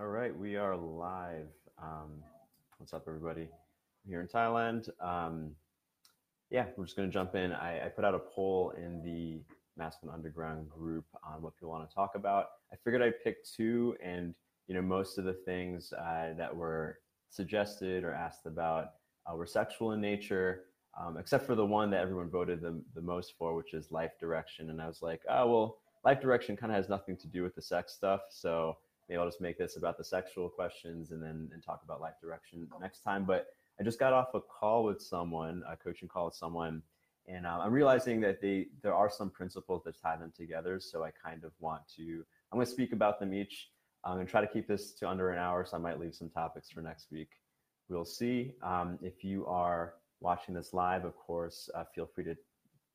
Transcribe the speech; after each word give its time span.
All 0.00 0.06
right, 0.06 0.36
we 0.38 0.54
are 0.54 0.76
live. 0.76 1.48
Um, 1.82 2.22
what's 2.76 2.92
up, 2.92 3.06
everybody? 3.08 3.48
here 4.06 4.20
in 4.20 4.28
Thailand. 4.28 4.88
Um, 5.04 5.56
yeah, 6.50 6.66
we're 6.76 6.84
just 6.84 6.96
going 6.96 7.08
to 7.08 7.12
jump 7.12 7.34
in. 7.34 7.52
I, 7.52 7.86
I, 7.86 7.88
put 7.88 8.04
out 8.04 8.14
a 8.14 8.20
poll 8.20 8.74
in 8.78 9.02
the 9.02 9.42
Masculine 9.76 10.14
Underground 10.14 10.70
group 10.70 11.04
on 11.24 11.42
what 11.42 11.56
people 11.56 11.70
want 11.70 11.88
to 11.88 11.92
talk 11.92 12.12
about. 12.14 12.46
I 12.72 12.76
figured 12.76 13.02
I'd 13.02 13.20
pick 13.24 13.44
two, 13.44 13.96
and 14.00 14.36
you 14.68 14.76
know, 14.76 14.82
most 14.82 15.18
of 15.18 15.24
the 15.24 15.32
things 15.32 15.92
uh, 15.92 16.32
that 16.38 16.54
were 16.54 17.00
suggested 17.28 18.04
or 18.04 18.12
asked 18.12 18.46
about 18.46 18.90
uh, 19.26 19.34
were 19.34 19.46
sexual 19.46 19.90
in 19.92 20.00
nature, 20.00 20.66
um, 20.96 21.16
except 21.16 21.44
for 21.44 21.56
the 21.56 21.66
one 21.66 21.90
that 21.90 22.02
everyone 22.02 22.30
voted 22.30 22.60
the, 22.60 22.80
the 22.94 23.02
most 23.02 23.34
for, 23.36 23.56
which 23.56 23.74
is 23.74 23.90
life 23.90 24.12
direction. 24.20 24.70
And 24.70 24.80
I 24.80 24.86
was 24.86 25.02
like, 25.02 25.22
oh 25.28 25.50
well, 25.50 25.78
life 26.04 26.20
direction 26.20 26.56
kind 26.56 26.70
of 26.70 26.76
has 26.76 26.88
nothing 26.88 27.16
to 27.16 27.26
do 27.26 27.42
with 27.42 27.56
the 27.56 27.62
sex 27.62 27.94
stuff, 27.94 28.20
so 28.30 28.76
maybe 29.08 29.18
I'll 29.18 29.26
just 29.26 29.40
make 29.40 29.58
this 29.58 29.76
about 29.76 29.98
the 29.98 30.04
sexual 30.04 30.48
questions 30.48 31.10
and 31.10 31.22
then 31.22 31.50
and 31.52 31.62
talk 31.62 31.82
about 31.84 32.00
life 32.00 32.14
direction 32.20 32.68
next 32.80 33.00
time. 33.00 33.24
But 33.24 33.46
I 33.80 33.84
just 33.84 33.98
got 33.98 34.12
off 34.12 34.34
a 34.34 34.40
call 34.40 34.84
with 34.84 35.00
someone, 35.00 35.62
a 35.68 35.76
coaching 35.76 36.08
call 36.08 36.26
with 36.26 36.34
someone, 36.34 36.82
and 37.26 37.46
uh, 37.46 37.58
I'm 37.60 37.72
realizing 37.72 38.20
that 38.22 38.40
they 38.40 38.66
there 38.82 38.94
are 38.94 39.10
some 39.10 39.30
principles 39.30 39.82
that 39.84 40.00
tie 40.00 40.16
them 40.16 40.32
together. 40.36 40.80
So 40.80 41.04
I 41.04 41.10
kind 41.10 41.44
of 41.44 41.52
want 41.60 41.82
to 41.96 42.24
I'm 42.50 42.56
going 42.56 42.66
to 42.66 42.72
speak 42.72 42.92
about 42.92 43.20
them 43.20 43.34
each. 43.34 43.68
I'm 44.04 44.14
going 44.14 44.26
to 44.26 44.30
try 44.30 44.40
to 44.40 44.46
keep 44.46 44.66
this 44.66 44.92
to 44.94 45.08
under 45.08 45.30
an 45.30 45.38
hour, 45.38 45.64
so 45.64 45.76
I 45.76 45.80
might 45.80 46.00
leave 46.00 46.14
some 46.14 46.30
topics 46.30 46.70
for 46.70 46.80
next 46.80 47.10
week. 47.10 47.28
We'll 47.88 48.04
see. 48.04 48.54
Um, 48.62 48.98
if 49.02 49.24
you 49.24 49.46
are 49.46 49.94
watching 50.20 50.54
this 50.54 50.72
live, 50.72 51.04
of 51.04 51.16
course, 51.16 51.68
uh, 51.74 51.84
feel 51.94 52.06
free 52.06 52.24
to 52.24 52.36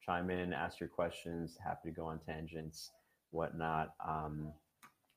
chime 0.04 0.30
in, 0.30 0.54
ask 0.54 0.80
your 0.80 0.90
questions. 0.90 1.58
Happy 1.64 1.90
to 1.90 1.96
go 1.96 2.06
on 2.06 2.20
tangents, 2.20 2.92
whatnot. 3.32 3.94
Um, 4.06 4.54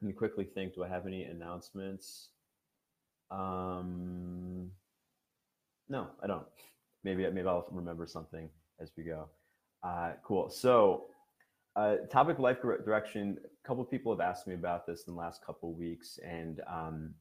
me 0.06 0.12
quickly 0.12 0.44
think. 0.44 0.74
Do 0.74 0.84
I 0.84 0.88
have 0.88 1.06
any 1.06 1.24
announcements? 1.24 2.28
Um, 3.30 4.70
no, 5.88 6.08
I 6.22 6.26
don't. 6.26 6.46
Maybe 7.04 7.28
maybe 7.30 7.46
I'll 7.46 7.66
remember 7.70 8.06
something 8.06 8.48
as 8.80 8.90
we 8.96 9.04
go. 9.04 9.28
Uh, 9.82 10.12
cool. 10.24 10.48
So, 10.50 11.06
uh, 11.76 11.96
topic 12.10 12.38
life 12.38 12.60
direction. 12.62 13.38
A 13.42 13.68
couple 13.68 13.84
people 13.84 14.12
have 14.12 14.20
asked 14.20 14.46
me 14.46 14.54
about 14.54 14.86
this 14.86 15.04
in 15.06 15.14
the 15.14 15.20
last 15.20 15.44
couple 15.44 15.72
weeks, 15.74 16.18
and 16.24 16.60
um, 16.68 17.14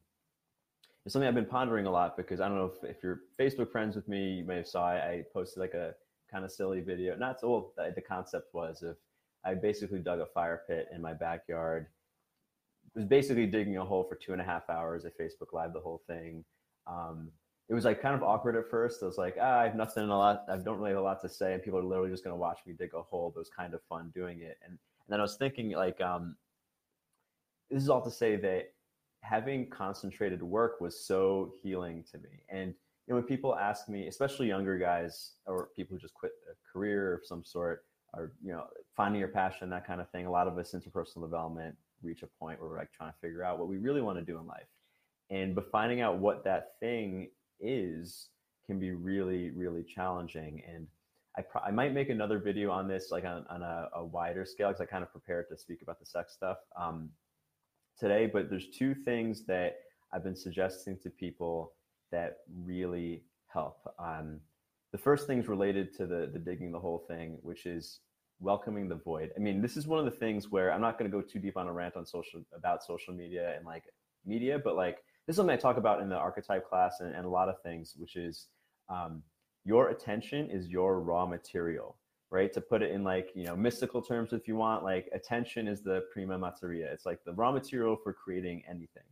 it's 1.05 1.13
something 1.13 1.27
I've 1.27 1.35
been 1.35 1.45
pondering 1.45 1.85
a 1.85 1.91
lot 1.91 2.17
because 2.17 2.41
I 2.41 2.47
don't 2.47 2.57
know 2.57 2.71
if, 2.81 2.97
if 2.97 3.03
you're 3.03 3.21
Facebook 3.39 3.71
friends 3.71 3.95
with 3.95 4.07
me, 4.07 4.35
you 4.35 4.45
may 4.45 4.57
have 4.57 4.67
saw 4.67 4.87
I, 4.87 4.95
I 4.95 5.23
posted 5.33 5.59
like 5.59 5.73
a 5.73 5.93
kind 6.31 6.43
of 6.43 6.51
silly 6.51 6.81
video. 6.81 7.15
Not 7.15 7.39
so 7.39 7.47
old. 7.47 7.71
The 7.77 8.01
concept 8.01 8.53
was 8.53 8.81
if 8.81 8.97
I 9.45 9.53
basically 9.53 9.99
dug 9.99 10.19
a 10.19 10.25
fire 10.25 10.63
pit 10.67 10.87
in 10.93 11.01
my 11.01 11.13
backyard. 11.13 11.87
Was 12.95 13.05
basically 13.05 13.45
digging 13.45 13.77
a 13.77 13.83
hole 13.83 14.03
for 14.03 14.15
two 14.15 14.31
and 14.31 14.41
a 14.41 14.45
half 14.45 14.69
hours. 14.69 15.05
I 15.05 15.09
Facebook 15.21 15.51
Live 15.51 15.73
the 15.73 15.81
whole 15.81 16.01
thing. 16.07 16.45
Um, 16.87 17.29
it 17.67 17.73
was 17.73 17.83
like 17.83 18.01
kind 18.01 18.15
of 18.15 18.23
awkward 18.23 18.55
at 18.55 18.69
first. 18.69 19.01
I 19.01 19.05
was 19.05 19.17
like, 19.17 19.35
ah, 19.41 19.59
I 19.59 19.63
have 19.63 19.75
nothing 19.75 20.03
in 20.03 20.09
a 20.09 20.17
lot. 20.17 20.45
I 20.47 20.55
don't 20.57 20.77
really 20.77 20.91
have 20.91 20.99
a 20.99 21.01
lot 21.01 21.21
to 21.23 21.29
say, 21.29 21.53
and 21.53 21.63
people 21.63 21.79
are 21.79 21.83
literally 21.83 22.11
just 22.11 22.23
going 22.23 22.33
to 22.33 22.39
watch 22.39 22.59
me 22.65 22.73
dig 22.73 22.93
a 22.93 23.01
hole. 23.01 23.31
But 23.33 23.39
it 23.39 23.41
was 23.41 23.49
kind 23.49 23.73
of 23.73 23.81
fun 23.89 24.11
doing 24.13 24.41
it. 24.41 24.57
And 24.63 24.77
and 25.07 25.13
then 25.13 25.19
I 25.19 25.23
was 25.23 25.35
thinking 25.35 25.71
like, 25.71 26.01
um, 26.01 26.35
this 27.69 27.81
is 27.81 27.89
all 27.89 28.01
to 28.01 28.11
say 28.11 28.35
that 28.37 28.73
having 29.21 29.69
concentrated 29.69 30.41
work 30.41 30.79
was 30.81 30.99
so 30.99 31.53
healing 31.61 32.03
to 32.11 32.17
me. 32.19 32.43
And 32.49 32.73
you 33.07 33.13
know, 33.13 33.15
when 33.15 33.23
people 33.23 33.55
ask 33.55 33.87
me, 33.89 34.07
especially 34.07 34.47
younger 34.47 34.77
guys 34.77 35.33
or 35.45 35.69
people 35.75 35.95
who 35.95 36.01
just 36.01 36.13
quit 36.13 36.31
a 36.49 36.71
career 36.71 37.15
of 37.15 37.25
some 37.25 37.43
sort, 37.43 37.85
or 38.13 38.33
you 38.43 38.51
know, 38.51 38.65
finding 38.95 39.19
your 39.19 39.29
passion, 39.29 39.69
that 39.69 39.85
kind 39.85 40.01
of 40.01 40.09
thing. 40.09 40.25
A 40.25 40.31
lot 40.31 40.47
of 40.47 40.57
us 40.57 40.73
interpersonal 40.73 41.21
development 41.21 41.75
reach 42.05 42.23
a 42.23 42.27
point 42.39 42.59
where 42.59 42.69
we're 42.69 42.77
like 42.77 42.91
trying 42.91 43.11
to 43.11 43.17
figure 43.21 43.43
out 43.43 43.59
what 43.59 43.67
we 43.67 43.77
really 43.77 44.01
want 44.01 44.17
to 44.17 44.23
do 44.23 44.37
in 44.37 44.45
life. 44.45 44.67
And 45.29 45.55
but 45.55 45.71
finding 45.71 46.01
out 46.01 46.19
what 46.19 46.43
that 46.43 46.73
thing 46.79 47.29
is 47.59 48.29
can 48.65 48.79
be 48.79 48.91
really 48.91 49.51
really 49.51 49.83
challenging. 49.83 50.61
And 50.67 50.87
I, 51.37 51.41
pro- 51.41 51.61
I 51.61 51.71
might 51.71 51.93
make 51.93 52.09
another 52.09 52.39
video 52.39 52.71
on 52.71 52.87
this 52.87 53.11
like 53.11 53.25
on, 53.25 53.45
on 53.49 53.61
a, 53.61 53.89
a 53.95 54.05
wider 54.05 54.45
scale 54.45 54.69
because 54.69 54.81
i 54.81 54.85
kind 54.85 55.03
of 55.03 55.11
prepared 55.11 55.49
to 55.49 55.57
speak 55.57 55.81
about 55.81 55.99
the 55.99 56.05
sex 56.05 56.33
stuff 56.33 56.57
um, 56.79 57.09
today. 57.99 58.29
But 58.31 58.49
there's 58.49 58.69
two 58.69 58.93
things 58.93 59.45
that 59.45 59.77
i've 60.13 60.23
been 60.23 60.35
suggesting 60.35 60.97
to 61.03 61.09
people 61.09 61.73
that 62.11 62.37
really 62.63 63.23
help. 63.47 63.79
Um, 63.99 64.39
the 64.91 64.97
first 64.97 65.27
thing 65.27 65.39
is 65.39 65.47
related 65.47 65.93
to 65.97 66.05
the, 66.05 66.29
the 66.31 66.39
digging 66.39 66.71
the 66.71 66.79
whole 66.79 67.03
thing 67.07 67.37
which 67.41 67.65
is 67.65 67.99
welcoming 68.39 68.87
the 68.89 68.95
void 68.95 69.31
i 69.35 69.39
mean 69.39 69.61
this 69.61 69.77
is 69.77 69.87
one 69.87 69.99
of 69.99 70.05
the 70.05 70.11
things 70.19 70.49
where 70.51 70.71
i'm 70.71 70.81
not 70.81 70.97
going 70.99 71.09
to 71.09 71.15
go 71.15 71.21
too 71.21 71.39
deep 71.39 71.57
on 71.57 71.67
a 71.67 71.73
rant 71.73 71.95
on 71.95 72.05
social 72.05 72.41
about 72.55 72.83
social 72.83 73.13
media 73.13 73.55
and 73.55 73.65
like 73.65 73.83
media 74.25 74.59
but 74.61 74.75
like 74.75 75.03
this 75.25 75.33
is 75.33 75.37
something 75.37 75.53
I 75.53 75.59
talk 75.59 75.77
about 75.77 76.01
in 76.01 76.09
the 76.09 76.15
archetype 76.15 76.69
class 76.69 76.99
and, 76.99 77.15
and 77.15 77.25
a 77.25 77.29
lot 77.29 77.49
of 77.49 77.61
things, 77.61 77.95
which 77.97 78.15
is 78.15 78.47
um, 78.89 79.23
your 79.63 79.89
attention 79.89 80.49
is 80.51 80.67
your 80.67 80.99
raw 81.01 81.25
material, 81.25 81.97
right? 82.29 82.53
To 82.53 82.61
put 82.61 82.83
it 82.83 82.91
in 82.91 83.03
like, 83.03 83.29
you 83.33 83.45
know, 83.45 83.55
mystical 83.55 84.03
terms, 84.03 84.33
if 84.33 84.47
you 84.47 84.55
want, 84.55 84.83
like 84.83 85.09
attention 85.13 85.67
is 85.67 85.81
the 85.81 86.03
prima 86.13 86.37
materia. 86.37 86.91
It's 86.91 87.07
like 87.07 87.23
the 87.25 87.33
raw 87.33 87.51
material 87.51 87.95
for 87.95 88.13
creating 88.13 88.63
anything, 88.69 89.03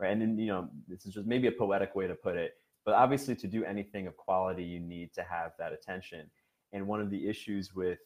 right? 0.00 0.10
And 0.10 0.20
then, 0.20 0.38
you 0.38 0.48
know, 0.48 0.68
this 0.88 1.06
is 1.06 1.14
just 1.14 1.26
maybe 1.26 1.46
a 1.46 1.52
poetic 1.52 1.94
way 1.94 2.08
to 2.08 2.16
put 2.16 2.36
it, 2.36 2.54
but 2.84 2.94
obviously 2.94 3.36
to 3.36 3.46
do 3.46 3.64
anything 3.64 4.08
of 4.08 4.16
quality, 4.16 4.64
you 4.64 4.80
need 4.80 5.12
to 5.14 5.22
have 5.22 5.52
that 5.60 5.72
attention. 5.72 6.28
And 6.72 6.88
one 6.88 7.00
of 7.00 7.10
the 7.10 7.28
issues 7.28 7.74
with 7.74 7.98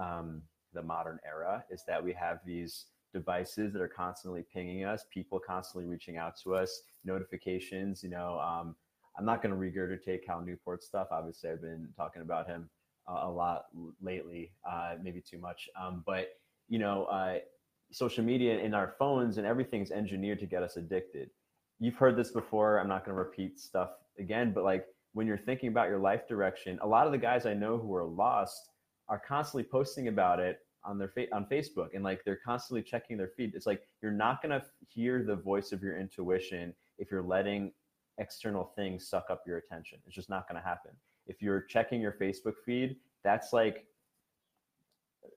um, 0.00 0.42
the 0.72 0.82
modern 0.82 1.18
era 1.26 1.64
is 1.70 1.82
that 1.86 2.02
we 2.02 2.12
have 2.12 2.38
these 2.46 2.86
devices 3.12 3.72
that 3.72 3.82
are 3.82 3.88
constantly 3.88 4.44
pinging 4.52 4.84
us, 4.84 5.04
people 5.12 5.40
constantly 5.44 5.88
reaching 5.88 6.16
out 6.16 6.34
to 6.44 6.54
us, 6.54 6.82
notifications. 7.04 8.02
You 8.02 8.10
know, 8.10 8.40
um, 8.40 8.76
I'm 9.18 9.24
not 9.24 9.42
going 9.42 9.54
to 9.54 9.60
regurgitate 9.60 10.24
Cal 10.24 10.40
Newport 10.40 10.82
stuff. 10.82 11.08
Obviously, 11.10 11.50
I've 11.50 11.60
been 11.60 11.88
talking 11.96 12.22
about 12.22 12.46
him 12.46 12.70
uh, 13.08 13.20
a 13.22 13.30
lot 13.30 13.64
lately, 14.00 14.52
uh, 14.68 14.94
maybe 15.02 15.20
too 15.20 15.38
much. 15.38 15.68
Um, 15.80 16.02
but 16.06 16.28
you 16.68 16.78
know, 16.78 17.04
uh, 17.06 17.38
social 17.90 18.24
media 18.24 18.58
and 18.62 18.74
our 18.74 18.94
phones 18.98 19.38
and 19.38 19.46
everything's 19.46 19.90
engineered 19.90 20.38
to 20.40 20.46
get 20.46 20.62
us 20.62 20.76
addicted. 20.76 21.30
You've 21.80 21.96
heard 21.96 22.16
this 22.16 22.30
before. 22.30 22.78
I'm 22.78 22.88
not 22.88 23.04
going 23.04 23.16
to 23.16 23.22
repeat 23.22 23.58
stuff 23.58 23.90
again, 24.18 24.52
but 24.54 24.62
like 24.62 24.86
when 25.12 25.26
you're 25.26 25.38
thinking 25.38 25.70
about 25.70 25.88
your 25.88 25.98
life 25.98 26.28
direction, 26.28 26.78
a 26.82 26.86
lot 26.86 27.06
of 27.06 27.12
the 27.12 27.18
guys 27.18 27.46
I 27.46 27.54
know 27.54 27.78
who 27.78 27.92
are 27.96 28.04
lost 28.04 28.70
are 29.10 29.18
constantly 29.18 29.64
posting 29.64 30.08
about 30.08 30.40
it 30.40 30.60
on 30.84 30.96
their 30.96 31.08
fa- 31.08 31.26
on 31.32 31.44
Facebook 31.44 31.88
and 31.94 32.02
like 32.02 32.24
they're 32.24 32.40
constantly 32.42 32.82
checking 32.82 33.18
their 33.18 33.28
feed. 33.36 33.52
It's 33.54 33.66
like 33.66 33.82
you're 34.00 34.12
not 34.12 34.40
going 34.40 34.58
to 34.58 34.64
hear 34.88 35.22
the 35.22 35.36
voice 35.36 35.72
of 35.72 35.82
your 35.82 35.98
intuition 35.98 36.72
if 36.98 37.10
you're 37.10 37.22
letting 37.22 37.72
external 38.18 38.72
things 38.76 39.06
suck 39.06 39.26
up 39.28 39.42
your 39.46 39.58
attention. 39.58 39.98
It's 40.06 40.14
just 40.14 40.30
not 40.30 40.48
going 40.48 40.60
to 40.60 40.66
happen. 40.66 40.92
If 41.26 41.42
you're 41.42 41.60
checking 41.62 42.00
your 42.00 42.12
Facebook 42.12 42.54
feed, 42.64 42.96
that's 43.24 43.52
like 43.52 43.84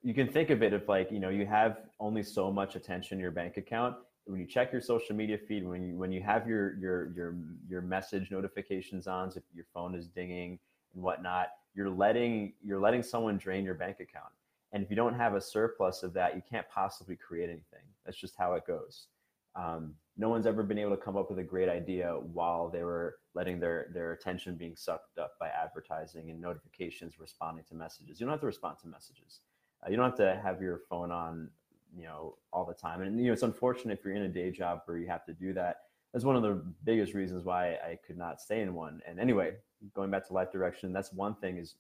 you 0.02 0.14
can 0.14 0.28
think 0.28 0.50
of 0.50 0.64
it 0.64 0.72
if 0.74 0.88
like, 0.88 1.12
you 1.12 1.20
know, 1.20 1.30
you 1.30 1.46
have 1.46 1.78
only 2.00 2.24
so 2.24 2.52
much 2.52 2.76
attention 2.76 3.18
in 3.18 3.22
your 3.22 3.32
bank 3.32 3.58
account. 3.58 3.96
When 4.26 4.40
you 4.40 4.46
check 4.46 4.72
your 4.72 4.82
social 4.82 5.16
media 5.16 5.38
feed, 5.38 5.68
when 5.68 5.84
you 5.84 5.98
when 5.98 6.12
you 6.12 6.22
have 6.22 6.48
your 6.48 6.76
your 6.78 7.12
your 7.14 7.36
your 7.68 7.82
message 7.82 8.32
notifications 8.32 9.06
on, 9.06 9.32
so 9.32 9.40
if 9.40 9.44
your 9.54 9.66
phone 9.74 9.96
is 9.96 10.08
dinging 10.08 10.60
and 10.94 11.04
whatnot, 11.04 11.48
you're 11.74 11.90
letting 11.90 12.54
you're 12.62 12.80
letting 12.80 13.04
someone 13.04 13.38
drain 13.38 13.64
your 13.64 13.74
bank 13.74 14.00
account. 14.00 14.32
And 14.72 14.84
if 14.84 14.90
you 14.90 14.96
don't 14.96 15.14
have 15.14 15.36
a 15.36 15.42
surplus 15.42 16.04
of 16.04 16.14
that, 16.14 16.36
you 16.36 16.42
can't 16.50 16.68
possibly 16.70 17.16
create 17.16 17.50
anything. 17.50 17.86
That's 18.06 18.18
just 18.18 18.36
how 18.36 18.54
it 18.54 18.66
goes. 18.66 19.08
Um, 19.56 19.94
no 20.18 20.30
one's 20.30 20.48
ever 20.48 20.64
been 20.64 20.80
able 20.80 20.96
to 20.96 21.02
come 21.02 21.16
up 21.16 21.30
with 21.30 21.40
a 21.40 21.44
great 21.44 21.70
idea 21.70 22.18
while 22.34 22.70
they 22.70 22.84
were 22.84 23.18
letting 23.36 23.60
their 23.60 23.88
their 23.94 24.14
attention 24.14 24.56
being 24.56 24.76
sucked 24.76 25.18
up 25.18 25.34
by 25.40 25.50
advertising 25.50 26.30
and 26.32 26.40
notifications 26.40 27.20
responding 27.20 27.66
to 27.70 27.76
messages. 27.76 28.20
You 28.20 28.26
don't 28.26 28.34
have 28.34 28.42
to 28.42 28.48
respond 28.48 28.78
to 28.82 28.88
messages. 28.88 29.42
Uh, 29.86 29.90
you 29.90 29.96
don't 29.96 30.06
have 30.06 30.18
to 30.18 30.40
have 30.44 30.62
your 30.62 30.82
phone 30.90 31.12
on 31.12 31.50
you 31.96 32.04
know 32.04 32.38
all 32.52 32.66
the 32.66 32.74
time. 32.74 33.02
And 33.02 33.20
you 33.20 33.28
know 33.28 33.34
it's 33.34 33.44
unfortunate 33.44 34.00
if 34.00 34.06
you're 34.06 34.16
in 34.16 34.24
a 34.24 34.30
day 34.30 34.52
job 34.52 34.82
where 34.86 34.98
you 34.98 35.08
have 35.08 35.26
to 35.26 35.34
do 35.34 35.54
that. 35.54 35.78
That's 36.14 36.26
one 36.26 36.36
of 36.36 36.44
the 36.44 36.64
biggest 36.84 37.16
reasons 37.16 37.44
why 37.44 37.74
i 37.76 37.98
could 38.06 38.18
not 38.18 38.40
stay 38.40 38.62
in 38.62 38.76
one. 38.76 39.02
And 39.08 39.20
anyway 39.20 39.54
going 39.94 40.12
back 40.12 40.26
to 40.28 40.34
life 40.34 40.52
direction 40.52 40.94
that's 40.94 41.14
one 41.14 41.36
thing 41.36 41.58
is 41.58 41.76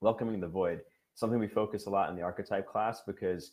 welcoming 0.00 0.40
the 0.40 0.48
void 0.48 0.80
something 1.14 1.38
we 1.38 1.48
focus 1.48 1.86
a 1.86 1.90
lot 1.90 2.10
in 2.10 2.16
the 2.16 2.22
archetype 2.22 2.66
class 2.66 3.02
because 3.06 3.52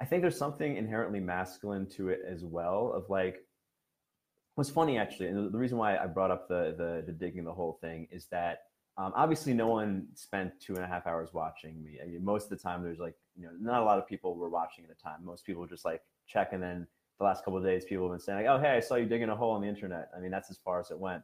I 0.00 0.04
think 0.06 0.22
there's 0.22 0.38
something 0.38 0.76
inherently 0.76 1.20
masculine 1.20 1.86
to 1.90 2.08
it 2.08 2.20
as 2.26 2.44
well 2.44 2.92
of 2.94 3.08
like 3.10 3.44
what's 4.54 4.70
funny 4.70 4.98
actually 4.98 5.28
and 5.28 5.52
the 5.52 5.58
reason 5.58 5.78
why 5.78 5.96
I 5.96 6.06
brought 6.06 6.30
up 6.30 6.48
the 6.48 6.74
the, 6.76 7.04
the 7.06 7.12
digging 7.12 7.44
the 7.44 7.52
whole 7.52 7.78
thing 7.80 8.08
is 8.10 8.26
that 8.26 8.62
um, 9.00 9.12
obviously 9.16 9.54
no 9.54 9.68
one 9.68 10.08
spent 10.14 10.52
two 10.60 10.74
and 10.74 10.84
a 10.84 10.86
half 10.86 11.06
hours 11.06 11.30
watching 11.32 11.82
me. 11.82 11.98
I 12.02 12.06
mean, 12.06 12.22
most 12.22 12.44
of 12.44 12.50
the 12.50 12.56
time 12.56 12.82
there's 12.82 12.98
like, 12.98 13.14
you 13.34 13.44
know, 13.44 13.52
not 13.58 13.80
a 13.80 13.84
lot 13.84 13.98
of 13.98 14.06
people 14.06 14.34
were 14.34 14.50
watching 14.50 14.84
at 14.84 14.90
a 14.90 15.02
time. 15.02 15.24
Most 15.24 15.46
people 15.46 15.64
just 15.66 15.86
like 15.86 16.02
check 16.26 16.52
and 16.52 16.62
then 16.62 16.86
the 17.18 17.24
last 17.24 17.42
couple 17.42 17.56
of 17.56 17.64
days 17.64 17.84
people 17.86 18.04
have 18.04 18.12
been 18.12 18.20
saying 18.20 18.44
like, 18.44 18.46
oh, 18.46 18.60
hey, 18.60 18.72
I 18.72 18.80
saw 18.80 18.96
you 18.96 19.06
digging 19.06 19.30
a 19.30 19.36
hole 19.36 19.52
on 19.52 19.62
the 19.62 19.68
internet. 19.68 20.10
I 20.14 20.20
mean, 20.20 20.30
that's 20.30 20.50
as 20.50 20.58
far 20.58 20.80
as 20.80 20.90
it 20.90 20.98
went. 20.98 21.22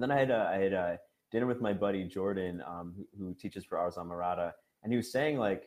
And 0.00 0.10
then 0.10 0.16
I 0.16 0.20
had, 0.20 0.30
had 0.30 0.72
a, 0.72 0.98
dinner 1.30 1.46
with 1.46 1.60
my 1.60 1.74
buddy 1.74 2.04
Jordan, 2.04 2.62
um, 2.66 2.94
who, 2.96 3.26
who, 3.26 3.34
teaches 3.34 3.66
for 3.66 3.76
Ars 3.76 3.96
Amorata, 3.96 4.52
and 4.82 4.90
he 4.90 4.96
was 4.96 5.12
saying 5.12 5.36
like, 5.36 5.64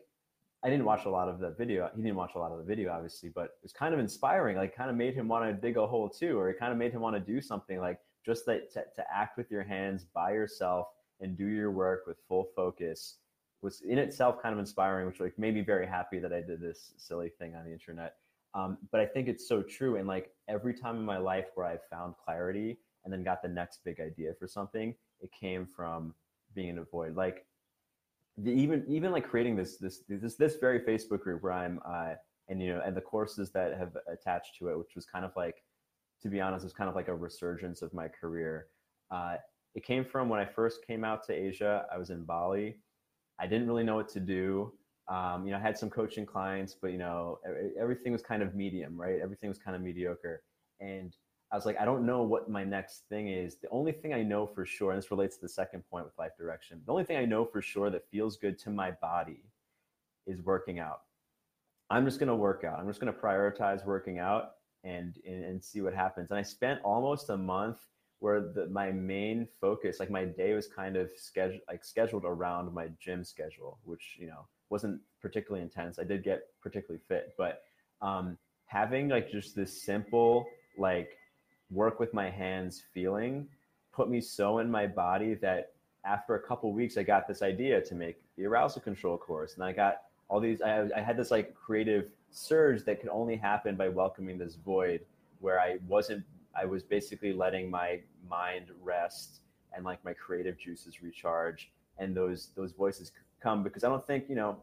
I 0.64 0.70
didn't 0.72 0.86
watch 0.86 1.06
a 1.06 1.10
lot 1.10 1.30
of 1.30 1.40
the 1.40 1.52
video. 1.52 1.88
He 1.96 2.02
didn't 2.02 2.18
watch 2.18 2.32
a 2.36 2.40
lot 2.40 2.52
of 2.52 2.58
the 2.58 2.64
video, 2.64 2.92
obviously, 2.92 3.30
but 3.30 3.44
it 3.46 3.60
was 3.62 3.74
kind 3.74 3.94
of 3.94 4.00
inspiring. 4.00 4.58
Like, 4.58 4.76
kind 4.76 4.90
of 4.90 4.96
made 4.96 5.14
him 5.14 5.28
want 5.28 5.46
to 5.46 5.54
dig 5.54 5.78
a 5.78 5.86
hole 5.86 6.10
too, 6.10 6.40
or 6.40 6.50
it 6.50 6.58
kind 6.58 6.72
of 6.72 6.80
made 6.80 6.92
him 6.94 7.02
want 7.02 7.16
to 7.16 7.20
do 7.20 7.42
something. 7.42 7.80
Like, 7.80 8.00
just 8.26 8.46
that 8.48 8.74
to, 8.74 8.84
to 8.96 9.04
act 9.14 9.38
with 9.38 9.52
your 9.52 9.64
hands 9.64 10.06
by 10.16 10.32
yourself 10.32 10.88
and 11.22 11.38
do 11.38 11.46
your 11.46 11.70
work 11.70 12.08
with 12.08 12.18
full 12.28 12.48
focus 12.56 13.18
was 13.62 13.82
in 13.82 14.00
itself 14.00 14.42
kind 14.42 14.54
of 14.54 14.60
inspiring, 14.60 15.06
which 15.06 15.20
like 15.20 15.38
made 15.38 15.54
me 15.54 15.62
very 15.62 15.86
happy 15.86 16.18
that 16.18 16.34
I 16.34 16.42
did 16.42 16.60
this 16.60 16.94
silly 16.98 17.30
thing 17.38 17.56
on 17.56 17.66
the 17.66 17.72
internet. 17.72 18.16
Um, 18.56 18.80
but 18.92 19.00
I 19.00 19.06
think 19.06 19.28
it's 19.28 19.48
so 19.48 19.62
true. 19.62 19.98
And 19.98 20.08
like 20.08 20.32
every 20.48 20.74
time 20.74 20.98
in 20.98 21.06
my 21.06 21.18
life 21.18 21.46
where 21.54 21.68
I 21.68 21.78
found 21.92 22.16
clarity 22.26 22.80
and 23.04 23.14
then 23.14 23.24
got 23.24 23.42
the 23.42 23.48
next 23.48 23.80
big 23.84 24.00
idea 24.00 24.34
for 24.40 24.48
something, 24.48 24.96
it 25.22 25.32
came 25.32 25.66
from 25.66 26.14
being 26.56 26.70
in 26.70 26.78
a 26.78 26.84
void. 26.84 27.16
Like 27.16 27.46
the, 28.38 28.52
even 28.52 28.84
even 28.88 29.12
like 29.12 29.28
creating 29.28 29.56
this 29.56 29.78
this 29.78 30.02
this 30.08 30.36
this 30.36 30.56
very 30.58 30.80
Facebook 30.80 31.22
group 31.22 31.44
where 31.44 31.54
I'm 31.54 31.80
uh, 31.86 32.14
and 32.50 32.62
you 32.62 32.74
know 32.74 32.82
and 32.86 32.96
the 32.96 33.02
courses 33.02 33.52
that 33.52 33.78
have 33.78 33.96
attached 34.12 34.58
to 34.60 34.70
it, 34.70 34.78
which 34.78 34.96
was 34.96 35.06
kind 35.06 35.26
of 35.26 35.32
like 35.36 35.64
to 36.22 36.30
be 36.30 36.40
honest, 36.40 36.64
was 36.64 36.74
kind 36.74 36.90
of 36.90 36.96
like 36.96 37.10
a 37.10 37.16
resurgence 37.16 37.82
of 37.82 37.94
my 37.94 38.08
career. 38.08 38.68
Uh, 39.12 39.36
it 39.76 39.84
came 39.84 40.06
from 40.06 40.30
when 40.30 40.40
I 40.40 40.46
first 40.46 40.86
came 40.86 41.04
out 41.04 41.26
to 41.28 41.34
Asia. 41.34 41.86
I 41.94 41.98
was 41.98 42.10
in 42.10 42.24
Bali. 42.24 42.78
I 43.40 43.48
didn't 43.48 43.68
really 43.68 43.84
know 43.84 43.96
what 43.96 44.10
to 44.10 44.20
do. 44.20 44.74
Um, 45.10 45.46
you 45.46 45.52
know, 45.52 45.58
I 45.58 45.62
had 45.62 45.78
some 45.78 45.90
coaching 45.90 46.26
clients, 46.26 46.76
but 46.80 46.92
you 46.92 46.98
know, 46.98 47.40
everything 47.78 48.14
was 48.14 48.22
kind 48.22 48.42
of 48.42 48.56
medium, 48.56 49.00
right? 49.00 49.20
Everything 49.22 49.50
was 49.50 49.58
kind 49.58 49.76
of 49.76 49.82
mediocre. 49.82 50.44
And 50.80 51.16
I 51.54 51.56
was 51.56 51.68
like, 51.68 51.80
I 51.80 51.86
don't 51.86 52.04
know 52.04 52.24
what 52.24 52.50
my 52.50 52.64
next 52.64 53.04
thing 53.10 53.28
is. 53.28 53.58
The 53.58 53.70
only 53.70 53.92
thing 53.92 54.12
I 54.12 54.24
know 54.24 54.48
for 54.48 54.66
sure, 54.66 54.92
and 54.92 55.00
this 55.00 55.12
relates 55.12 55.36
to 55.36 55.44
the 55.44 55.50
second 55.50 55.84
point 55.88 56.04
with 56.04 56.18
life 56.18 56.36
direction, 56.36 56.82
the 56.84 56.92
only 56.92 57.04
thing 57.04 57.16
I 57.16 57.26
know 57.26 57.46
for 57.46 57.62
sure 57.62 57.92
that 57.92 58.10
feels 58.10 58.38
good 58.38 58.58
to 58.60 58.72
my 58.72 58.90
body 58.90 59.44
is 60.26 60.42
working 60.42 60.80
out. 60.80 61.02
I'm 61.92 62.06
just 62.06 62.18
going 62.18 62.30
to 62.30 62.36
work 62.36 62.64
out. 62.64 62.80
I'm 62.80 62.88
just 62.88 63.00
going 63.00 63.14
to 63.14 63.20
prioritize 63.20 63.86
working 63.86 64.18
out 64.18 64.54
and, 64.84 65.16
and, 65.28 65.44
and 65.44 65.64
see 65.64 65.82
what 65.82 65.94
happens. 65.94 66.32
And 66.32 66.40
I 66.40 66.42
spent 66.42 66.80
almost 66.84 67.30
a 67.30 67.38
month 67.38 67.78
where 68.18 68.42
the, 68.42 68.66
my 68.70 68.92
main 68.92 69.48
focus, 69.62 70.00
like 70.00 70.10
my 70.10 70.26
day 70.26 70.56
was 70.56 70.66
kind 70.68 70.96
of 70.96 71.12
scheduled, 71.16 71.62
like 71.68 71.86
scheduled 71.86 72.26
around 72.26 72.74
my 72.74 72.88
gym 73.00 73.24
schedule, 73.24 73.78
which, 73.84 74.18
you 74.20 74.26
know, 74.26 74.48
wasn't 74.72 75.00
particularly 75.22 75.62
intense. 75.62 76.00
I 76.00 76.04
did 76.04 76.24
get 76.24 76.46
particularly 76.64 77.04
fit, 77.08 77.36
but 77.38 77.62
um, 78.02 78.40
having 78.66 79.08
like 79.08 79.30
just 79.30 79.56
this 79.56 79.84
simple, 79.86 80.48
like 80.80 81.12
work 81.72 82.00
with 82.00 82.14
my 82.14 82.30
hands 82.30 82.84
feeling 82.94 83.48
put 83.94 84.10
me 84.10 84.20
so 84.20 84.60
in 84.60 84.70
my 84.70 84.88
body 84.88 85.36
that 85.36 85.72
after 86.04 86.36
a 86.36 86.40
couple 86.42 86.74
weeks, 86.74 86.98
I 86.98 87.04
got 87.04 87.28
this 87.28 87.42
idea 87.42 87.80
to 87.82 87.96
make 87.96 88.18
the 88.36 88.46
arousal 88.46 88.82
control 88.82 89.18
course. 89.18 89.54
And 89.54 89.64
I 89.64 89.72
got 89.72 90.02
all 90.28 90.42
these, 90.42 90.62
I, 90.62 90.90
I 90.96 91.00
had 91.00 91.16
this 91.16 91.32
like 91.32 91.54
creative 91.54 92.10
surge 92.32 92.84
that 92.86 93.00
could 93.00 93.10
only 93.10 93.38
happen 93.38 93.76
by 93.76 93.88
welcoming 93.88 94.38
this 94.38 94.56
void 94.56 95.02
where 95.40 95.60
I 95.60 95.78
wasn't, 95.88 96.24
I 96.60 96.66
was 96.66 96.84
basically 96.84 97.32
letting 97.32 97.70
my 97.70 98.02
mind 98.30 98.66
rest 98.82 99.42
and 99.74 99.86
like 99.86 100.04
my 100.04 100.14
creative 100.14 100.58
juices 100.58 101.02
recharge 101.02 101.72
and 102.00 102.16
those, 102.16 102.50
those 102.56 102.72
voices 102.72 103.12
come 103.42 103.64
because 103.64 103.84
I 103.84 103.90
don't 103.90 104.06
think, 104.06 104.26
you 104.28 104.36
know, 104.36 104.58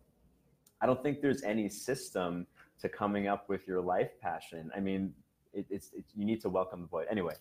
I 0.81 0.87
don't 0.87 1.03
think 1.03 1.21
there's 1.21 1.43
any 1.43 1.69
system 1.69 2.47
to 2.81 2.89
coming 2.89 3.29
up 3.29 3.49
with 3.49 3.67
your 3.67 3.81
life 3.81 4.11
passion. 4.21 4.71
I 4.75 4.81
mean, 4.81 5.13
it, 5.53 5.67
it's, 5.71 5.91
it's, 5.97 6.13
you 6.15 6.25
need 6.25 6.41
to 6.43 6.49
welcome 6.49 6.81
the 6.83 6.87
void 6.87 7.07
anyway. 7.11 7.35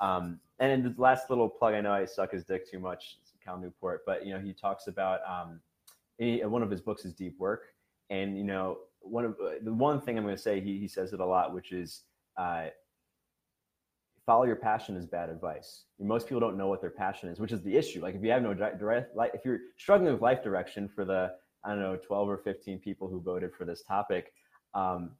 Um, 0.00 0.40
and 0.58 0.84
the 0.84 0.94
last 1.00 1.30
little 1.30 1.48
plug, 1.48 1.74
I 1.74 1.80
know 1.80 1.92
I 1.92 2.04
suck 2.04 2.32
his 2.32 2.44
dick 2.44 2.70
too 2.70 2.78
much, 2.78 3.18
Cal 3.44 3.58
Newport, 3.58 4.02
but 4.06 4.26
you 4.26 4.32
know, 4.32 4.40
he 4.40 4.52
talks 4.52 4.86
about, 4.86 5.20
um, 5.28 5.60
he, 6.18 6.44
one 6.44 6.62
of 6.62 6.70
his 6.70 6.80
books 6.80 7.04
is 7.04 7.12
deep 7.12 7.38
work. 7.38 7.66
And, 8.10 8.36
you 8.36 8.44
know, 8.44 8.78
one 9.00 9.24
of 9.24 9.32
uh, 9.32 9.54
the 9.62 9.72
one 9.72 10.00
thing 10.00 10.18
I'm 10.18 10.24
going 10.24 10.36
to 10.36 10.42
say, 10.42 10.60
he, 10.60 10.78
he 10.78 10.88
says 10.88 11.12
it 11.12 11.20
a 11.20 11.24
lot, 11.24 11.54
which 11.54 11.72
is, 11.72 12.02
uh, 12.36 12.66
follow 14.26 14.44
your 14.44 14.56
passion 14.56 14.96
is 14.96 15.06
bad 15.06 15.28
advice. 15.28 15.84
Most 15.98 16.28
people 16.28 16.40
don't 16.40 16.56
know 16.56 16.68
what 16.68 16.80
their 16.80 16.90
passion 16.90 17.28
is, 17.28 17.40
which 17.40 17.52
is 17.52 17.62
the 17.62 17.76
issue. 17.76 18.00
Like 18.00 18.14
if 18.14 18.22
you 18.22 18.30
have 18.30 18.42
no 18.42 18.54
direct, 18.54 19.16
like 19.16 19.32
if 19.34 19.44
you're 19.44 19.58
struggling 19.76 20.12
with 20.12 20.22
life 20.22 20.42
direction 20.42 20.88
for 20.88 21.04
the, 21.04 21.32
I 21.64 21.70
don't 21.70 21.80
know, 21.80 21.96
12 21.96 22.28
or 22.28 22.38
15 22.38 22.78
people 22.78 23.08
who 23.08 23.20
voted 23.20 23.52
for 23.56 23.64
this 23.64 23.82
topic, 23.82 24.32
um, 24.74 25.12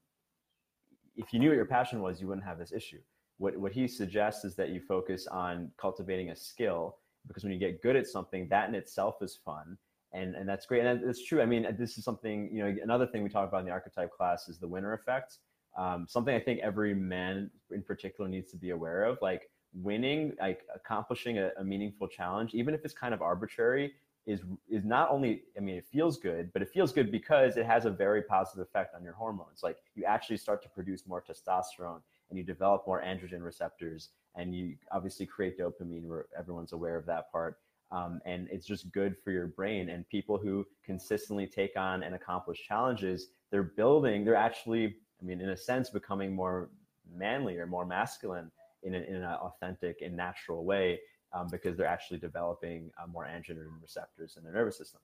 if 1.16 1.32
you 1.32 1.38
knew 1.38 1.48
what 1.48 1.56
your 1.56 1.66
passion 1.66 2.00
was, 2.00 2.20
you 2.20 2.28
wouldn't 2.28 2.46
have 2.46 2.58
this 2.58 2.72
issue. 2.72 2.98
What, 3.38 3.56
what 3.56 3.72
he 3.72 3.88
suggests 3.88 4.44
is 4.44 4.54
that 4.56 4.70
you 4.70 4.80
focus 4.80 5.26
on 5.26 5.70
cultivating 5.78 6.30
a 6.30 6.36
skill 6.36 6.96
because 7.26 7.44
when 7.44 7.52
you 7.52 7.58
get 7.58 7.82
good 7.82 7.96
at 7.96 8.06
something, 8.06 8.48
that 8.48 8.68
in 8.68 8.74
itself 8.74 9.16
is 9.22 9.38
fun. 9.44 9.76
And, 10.12 10.34
and 10.34 10.48
that's 10.48 10.66
great. 10.66 10.84
And 10.84 11.02
it's 11.08 11.24
true. 11.24 11.40
I 11.40 11.46
mean, 11.46 11.66
this 11.78 11.96
is 11.96 12.04
something, 12.04 12.50
you 12.52 12.62
know, 12.62 12.76
another 12.82 13.06
thing 13.06 13.22
we 13.22 13.30
talk 13.30 13.48
about 13.48 13.60
in 13.60 13.66
the 13.66 13.72
archetype 13.72 14.12
class 14.12 14.48
is 14.48 14.58
the 14.58 14.68
winner 14.68 14.92
effect. 14.92 15.38
Um, 15.78 16.06
something 16.08 16.34
I 16.34 16.40
think 16.40 16.60
every 16.60 16.94
man 16.94 17.50
in 17.70 17.82
particular 17.82 18.28
needs 18.28 18.50
to 18.50 18.56
be 18.58 18.70
aware 18.70 19.04
of. 19.04 19.18
Like 19.22 19.48
winning, 19.74 20.34
like 20.38 20.60
accomplishing 20.74 21.38
a, 21.38 21.50
a 21.58 21.64
meaningful 21.64 22.08
challenge, 22.08 22.52
even 22.52 22.74
if 22.74 22.84
it's 22.84 22.92
kind 22.92 23.14
of 23.14 23.22
arbitrary, 23.22 23.92
is 24.26 24.40
is 24.68 24.84
not 24.84 25.10
only 25.10 25.42
i 25.56 25.60
mean 25.60 25.74
it 25.74 25.84
feels 25.84 26.16
good 26.16 26.52
but 26.52 26.62
it 26.62 26.68
feels 26.68 26.92
good 26.92 27.10
because 27.10 27.56
it 27.56 27.66
has 27.66 27.86
a 27.86 27.90
very 27.90 28.22
positive 28.22 28.62
effect 28.62 28.94
on 28.94 29.02
your 29.02 29.14
hormones. 29.14 29.62
Like 29.62 29.78
you 29.94 30.04
actually 30.04 30.36
start 30.36 30.62
to 30.62 30.68
produce 30.68 31.06
more 31.06 31.22
testosterone 31.22 32.00
and 32.30 32.38
you 32.38 32.44
develop 32.44 32.86
more 32.86 33.02
androgen 33.02 33.42
receptors 33.42 34.10
and 34.36 34.54
you 34.54 34.76
obviously 34.92 35.26
create 35.26 35.58
dopamine. 35.58 36.04
Where 36.04 36.26
everyone's 36.38 36.72
aware 36.72 36.96
of 36.96 37.06
that 37.06 37.32
part. 37.32 37.58
Um, 37.90 38.20
and 38.24 38.48
it's 38.50 38.66
just 38.66 38.90
good 38.92 39.16
for 39.22 39.32
your 39.32 39.48
brain. 39.48 39.90
And 39.90 40.08
people 40.08 40.38
who 40.38 40.64
consistently 40.82 41.46
take 41.46 41.76
on 41.76 42.02
and 42.02 42.14
accomplish 42.14 42.66
challenges 42.66 43.28
they're 43.52 43.62
building 43.62 44.24
they're 44.24 44.34
actually 44.34 44.96
i 45.20 45.24
mean 45.24 45.40
in 45.40 45.50
a 45.50 45.56
sense 45.56 45.90
becoming 45.90 46.34
more 46.34 46.70
manly 47.14 47.58
or 47.58 47.66
more 47.66 47.86
masculine 47.86 48.50
in, 48.82 48.94
a, 48.94 48.98
in 48.98 49.16
an 49.16 49.24
authentic 49.24 50.00
and 50.02 50.16
natural 50.16 50.64
way 50.64 50.98
um, 51.34 51.48
because 51.50 51.76
they're 51.76 51.86
actually 51.86 52.18
developing 52.18 52.90
uh, 53.02 53.06
more 53.06 53.26
androgen 53.26 53.66
receptors 53.80 54.36
in 54.36 54.44
their 54.44 54.52
nervous 54.52 54.76
system. 54.76 55.00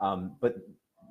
Um, 0.00 0.36
but 0.40 0.56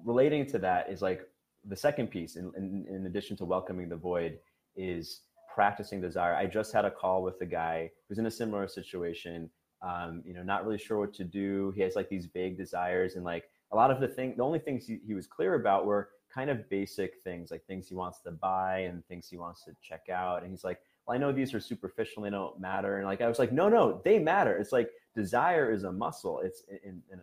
relating 0.03 0.45
to 0.47 0.59
that 0.59 0.89
is 0.89 1.01
like 1.01 1.21
the 1.68 1.75
second 1.75 2.07
piece, 2.07 2.36
in, 2.36 2.51
in, 2.56 2.86
in, 2.89 3.06
addition 3.06 3.36
to 3.38 3.45
welcoming 3.45 3.89
the 3.89 3.95
void, 3.95 4.38
is 4.75 5.21
practicing 5.53 6.01
desire. 6.01 6.36
I 6.36 6.45
just 6.45 6.71
had 6.74 6.86
a 6.86 6.92
call 6.92 7.24
with 7.24 7.42
a 7.42 7.45
guy 7.45 7.89
who's 8.07 8.19
in 8.19 8.25
a 8.25 8.31
similar 8.31 8.68
situation. 8.68 9.50
Um, 9.81 10.21
you 10.25 10.33
know, 10.33 10.44
not 10.44 10.65
really 10.65 10.77
sure 10.77 11.00
what 11.00 11.13
to 11.15 11.24
do. 11.24 11.71
He 11.75 11.81
has 11.81 11.95
like 11.95 12.09
these 12.09 12.27
vague 12.27 12.57
desires, 12.57 13.15
and 13.15 13.24
like 13.24 13.45
a 13.71 13.75
lot 13.75 13.91
of 13.91 14.00
the 14.00 14.07
thing, 14.07 14.36
the 14.38 14.44
only 14.44 14.59
things 14.59 14.86
he, 14.86 15.00
he 15.06 15.13
was 15.13 15.27
clear 15.27 15.56
about 15.56 15.86
were 15.86 16.09
kind 16.33 16.50
of 16.50 16.69
basic 16.69 17.13
things, 17.24 17.50
like 17.50 17.65
things 17.65 17.88
he 17.88 17.95
wants 17.95 18.19
to 18.21 18.31
buy 18.31 18.80
and 18.80 19.06
things 19.07 19.27
he 19.30 19.38
wants 19.38 19.63
to 19.63 19.71
check 19.81 20.09
out. 20.12 20.44
And 20.44 20.51
he's 20.51 20.63
like, 20.63 20.80
well, 21.05 21.15
I 21.15 21.19
know 21.19 21.31
these 21.31 21.53
are 21.53 21.59
superficial, 21.59 22.24
they 22.24 22.29
don't 22.29 22.59
matter. 22.59 22.97
And 22.97 23.05
like 23.05 23.21
I 23.21 23.27
was 23.27 23.39
like, 23.39 23.51
no, 23.51 23.69
no, 23.69 24.01
they 24.03 24.19
matter. 24.19 24.57
It's 24.57 24.71
like 24.71 24.89
desire 25.15 25.71
is 25.71 25.83
a 25.83 25.91
muscle. 25.91 26.41
It's 26.43 26.63
in, 26.83 27.01
in 27.12 27.19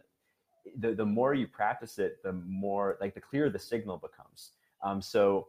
the, 0.76 0.94
the 0.94 1.04
more 1.04 1.34
you 1.34 1.46
practice 1.46 1.98
it, 1.98 2.22
the 2.22 2.32
more 2.32 2.96
like 3.00 3.14
the 3.14 3.20
clearer 3.20 3.50
the 3.50 3.58
signal 3.58 3.98
becomes. 3.98 4.52
Um, 4.82 5.02
so, 5.02 5.48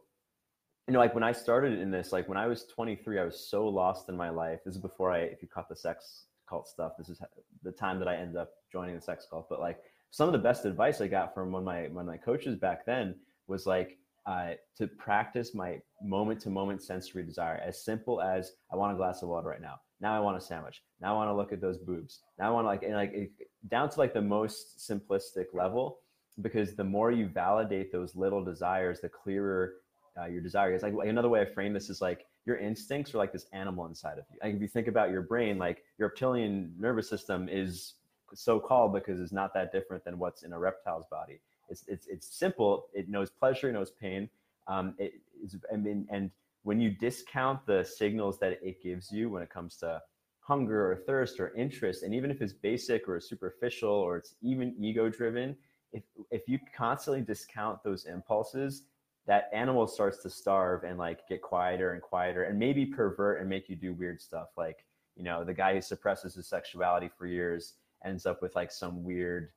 you 0.86 0.92
know, 0.92 0.98
like 0.98 1.14
when 1.14 1.24
I 1.24 1.32
started 1.32 1.78
in 1.78 1.90
this, 1.90 2.12
like 2.12 2.28
when 2.28 2.38
I 2.38 2.46
was 2.46 2.64
23, 2.64 3.18
I 3.18 3.24
was 3.24 3.38
so 3.38 3.66
lost 3.66 4.08
in 4.08 4.16
my 4.16 4.30
life. 4.30 4.60
This 4.64 4.74
is 4.74 4.80
before 4.80 5.12
I, 5.12 5.18
if 5.20 5.40
you 5.40 5.48
caught 5.48 5.68
the 5.68 5.76
sex 5.76 6.24
cult 6.48 6.68
stuff, 6.68 6.92
this 6.98 7.08
is 7.08 7.20
the 7.62 7.72
time 7.72 7.98
that 8.00 8.08
I 8.08 8.16
ended 8.16 8.36
up 8.36 8.50
joining 8.70 8.94
the 8.94 9.00
sex 9.00 9.26
cult. 9.28 9.48
But 9.48 9.60
like 9.60 9.78
some 10.10 10.28
of 10.28 10.32
the 10.32 10.38
best 10.38 10.64
advice 10.64 11.00
I 11.00 11.08
got 11.08 11.34
from 11.34 11.52
one 11.52 11.62
of 11.62 11.66
my, 11.66 11.88
one 11.88 12.02
of 12.02 12.08
my 12.08 12.18
coaches 12.18 12.56
back 12.56 12.84
then 12.84 13.14
was 13.46 13.66
like, 13.66 13.98
uh, 14.26 14.52
to 14.76 14.86
practice 14.86 15.54
my 15.54 15.80
moment 16.02 16.40
to 16.40 16.50
moment 16.50 16.82
sensory 16.82 17.22
desire 17.22 17.60
as 17.64 17.84
simple 17.84 18.20
as 18.22 18.52
I 18.72 18.76
want 18.76 18.92
a 18.92 18.96
glass 18.96 19.22
of 19.22 19.28
water 19.28 19.48
right 19.48 19.60
now. 19.60 19.80
Now 20.00 20.16
I 20.16 20.20
want 20.20 20.36
a 20.36 20.40
sandwich. 20.40 20.82
Now 21.00 21.14
I 21.14 21.16
want 21.16 21.30
to 21.30 21.34
look 21.34 21.52
at 21.52 21.60
those 21.60 21.78
boobs. 21.78 22.20
Now 22.38 22.48
I 22.48 22.50
want 22.50 22.64
to 22.64 22.68
like, 22.68 22.82
and 22.82 22.94
like 22.94 23.12
it, 23.12 23.30
down 23.68 23.88
to 23.90 23.98
like 23.98 24.14
the 24.14 24.22
most 24.22 24.78
simplistic 24.78 25.46
level, 25.52 25.98
because 26.40 26.74
the 26.74 26.84
more 26.84 27.10
you 27.10 27.26
validate 27.26 27.92
those 27.92 28.16
little 28.16 28.42
desires, 28.42 29.00
the 29.00 29.08
clearer 29.08 29.74
uh, 30.18 30.26
your 30.26 30.40
desire 30.40 30.74
is. 30.74 30.82
Like, 30.82 30.94
like 30.94 31.08
another 31.08 31.28
way 31.28 31.40
I 31.40 31.44
frame 31.44 31.72
this 31.72 31.90
is 31.90 32.00
like 32.00 32.26
your 32.46 32.56
instincts 32.56 33.14
are 33.14 33.18
like 33.18 33.32
this 33.32 33.46
animal 33.52 33.86
inside 33.86 34.18
of 34.18 34.24
you. 34.30 34.38
Like 34.42 34.54
if 34.54 34.60
you 34.60 34.68
think 34.68 34.88
about 34.88 35.10
your 35.10 35.22
brain, 35.22 35.58
like 35.58 35.82
your 35.98 36.08
reptilian 36.08 36.74
nervous 36.78 37.08
system 37.08 37.48
is 37.50 37.94
so 38.34 38.58
called 38.58 38.92
because 38.92 39.20
it's 39.20 39.32
not 39.32 39.54
that 39.54 39.72
different 39.72 40.04
than 40.04 40.18
what's 40.18 40.42
in 40.42 40.52
a 40.52 40.58
reptile's 40.58 41.06
body 41.10 41.40
it's 41.68 41.84
it's 41.88 42.06
it's 42.06 42.26
simple. 42.26 42.86
It 42.94 43.08
knows 43.08 43.30
pleasure, 43.30 43.68
it 43.68 43.72
knows 43.72 43.90
pain. 43.90 44.28
Um, 44.66 44.94
it 44.98 45.14
is, 45.42 45.56
I 45.72 45.76
mean, 45.76 46.06
and 46.10 46.30
when 46.62 46.80
you 46.80 46.90
discount 46.90 47.66
the 47.66 47.84
signals 47.84 48.38
that 48.38 48.58
it 48.62 48.82
gives 48.82 49.12
you 49.12 49.28
when 49.28 49.42
it 49.42 49.50
comes 49.50 49.76
to 49.76 50.00
hunger 50.40 50.90
or 50.90 50.96
thirst 50.96 51.40
or 51.40 51.54
interest, 51.54 52.02
and 52.02 52.14
even 52.14 52.30
if 52.30 52.40
it's 52.40 52.52
basic 52.52 53.08
or 53.08 53.20
superficial 53.20 53.90
or 53.90 54.16
it's 54.16 54.34
even 54.42 54.74
ego 54.78 55.08
driven, 55.08 55.56
if 55.92 56.02
if 56.30 56.48
you 56.48 56.58
constantly 56.76 57.22
discount 57.22 57.82
those 57.82 58.06
impulses, 58.06 58.84
that 59.26 59.48
animal 59.52 59.86
starts 59.86 60.22
to 60.22 60.30
starve 60.30 60.84
and 60.84 60.98
like 60.98 61.26
get 61.28 61.42
quieter 61.42 61.92
and 61.92 62.02
quieter 62.02 62.44
and 62.44 62.58
maybe 62.58 62.84
pervert 62.84 63.40
and 63.40 63.48
make 63.48 63.68
you 63.68 63.76
do 63.76 63.92
weird 63.94 64.20
stuff 64.20 64.48
like 64.56 64.84
you 65.16 65.22
know 65.22 65.44
the 65.44 65.54
guy 65.54 65.74
who 65.74 65.80
suppresses 65.80 66.34
his 66.34 66.46
sexuality 66.46 67.08
for 67.16 67.26
years 67.26 67.74
ends 68.04 68.26
up 68.26 68.42
with 68.42 68.54
like 68.54 68.70
some 68.70 69.02
weird 69.02 69.50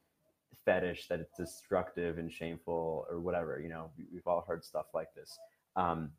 fetish 0.66 1.08
that 1.08 1.20
it's 1.20 1.38
destructive 1.38 2.18
and 2.18 2.32
shameful 2.32 3.06
or 3.10 3.20
whatever. 3.20 3.60
You 3.60 3.70
know, 3.70 3.90
we've 4.12 4.28
all 4.28 4.44
heard 4.48 4.64
stuff 4.64 4.88
like 4.94 5.14
this. 5.16 5.38
Um, 5.76 6.12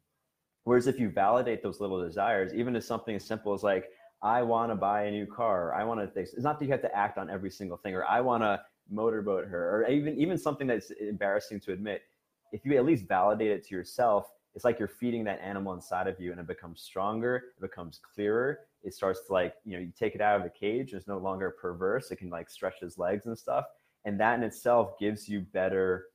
whereas 0.65 0.87
if 0.87 0.99
you 0.99 1.11
validate 1.11 1.63
those 1.63 1.81
little 1.81 2.01
desires, 2.03 2.53
even 2.55 2.77
as 2.77 2.87
something 2.87 3.17
as 3.17 3.25
simple 3.25 3.53
as 3.55 3.63
like, 3.63 3.87
I 4.23 4.43
want 4.43 4.73
to 4.73 4.75
buy 4.75 5.05
a 5.05 5.11
new 5.11 5.27
car, 5.27 5.69
or 5.69 5.75
I 5.75 5.85
want 5.85 6.01
to, 6.01 6.21
it's 6.21 6.37
not 6.39 6.59
that 6.59 6.65
you 6.65 6.73
have 6.73 6.83
to 6.83 6.95
act 6.97 7.19
on 7.19 7.31
every 7.31 7.51
single 7.51 7.77
thing, 7.77 7.95
or 7.95 8.05
I 8.05 8.21
want 8.21 8.43
to 8.43 8.61
motorboat 8.91 9.47
her, 9.47 9.77
or 9.77 9.89
even 9.89 10.19
even 10.19 10.37
something 10.37 10.67
that's 10.67 10.91
embarrassing 10.91 11.61
to 11.61 11.73
admit. 11.73 12.03
If 12.51 12.65
you 12.65 12.77
at 12.77 12.85
least 12.85 13.07
validate 13.07 13.53
it 13.53 13.65
to 13.69 13.75
yourself, 13.77 14.27
it's 14.55 14.65
like 14.65 14.81
you're 14.81 14.89
feeding 14.89 15.23
that 15.25 15.41
animal 15.41 15.73
inside 15.73 16.09
of 16.09 16.19
you, 16.19 16.33
and 16.33 16.41
it 16.41 16.49
becomes 16.49 16.81
stronger, 16.81 17.37
it 17.37 17.61
becomes 17.61 18.01
clearer. 18.13 18.61
It 18.83 18.93
starts 18.93 19.21
to 19.27 19.33
like, 19.33 19.55
you 19.65 19.75
know, 19.75 19.79
you 19.81 19.93
take 19.97 20.17
it 20.17 20.21
out 20.21 20.37
of 20.37 20.43
the 20.43 20.51
cage, 20.51 20.95
it's 20.95 21.07
no 21.07 21.19
longer 21.19 21.55
perverse. 21.61 22.11
It 22.11 22.17
can 22.17 22.31
like 22.31 22.51
stretch 22.51 22.83
its 22.83 22.99
legs 22.99 23.27
and 23.27 23.39
stuff, 23.39 23.67
and 24.05 24.19
that 24.21 24.39
in 24.39 24.43
itself 24.43 24.99
gives 24.99 25.29
you 25.29 25.41
better 25.41 26.07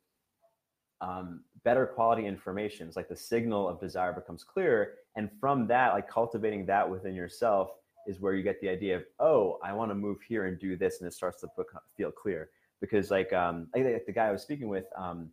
um, 1.01 1.43
better 1.63 1.85
quality 1.85 2.25
information. 2.25 2.87
It's 2.87 2.95
like 2.95 3.09
the 3.09 3.15
signal 3.15 3.67
of 3.67 3.79
desire 3.79 4.13
becomes 4.13 4.43
clearer. 4.43 4.93
And 5.15 5.29
from 5.39 5.67
that, 5.67 5.93
like 5.93 6.09
cultivating 6.09 6.65
that 6.67 6.89
within 6.89 7.13
yourself 7.13 7.71
is 8.07 8.19
where 8.19 8.33
you 8.33 8.43
get 8.43 8.59
the 8.61 8.69
idea 8.69 8.97
of, 8.97 9.03
oh, 9.19 9.59
I 9.63 9.73
want 9.73 9.91
to 9.91 9.95
move 9.95 10.17
here 10.27 10.45
and 10.45 10.59
do 10.59 10.75
this. 10.75 10.99
And 10.99 11.07
it 11.07 11.13
starts 11.13 11.41
to 11.41 11.47
feel 11.95 12.11
clear. 12.11 12.49
Because 12.81 13.11
like, 13.11 13.31
um, 13.31 13.67
like 13.73 14.05
the 14.05 14.11
guy 14.11 14.27
I 14.27 14.31
was 14.31 14.41
speaking 14.41 14.67
with, 14.67 14.85
um, 14.97 15.29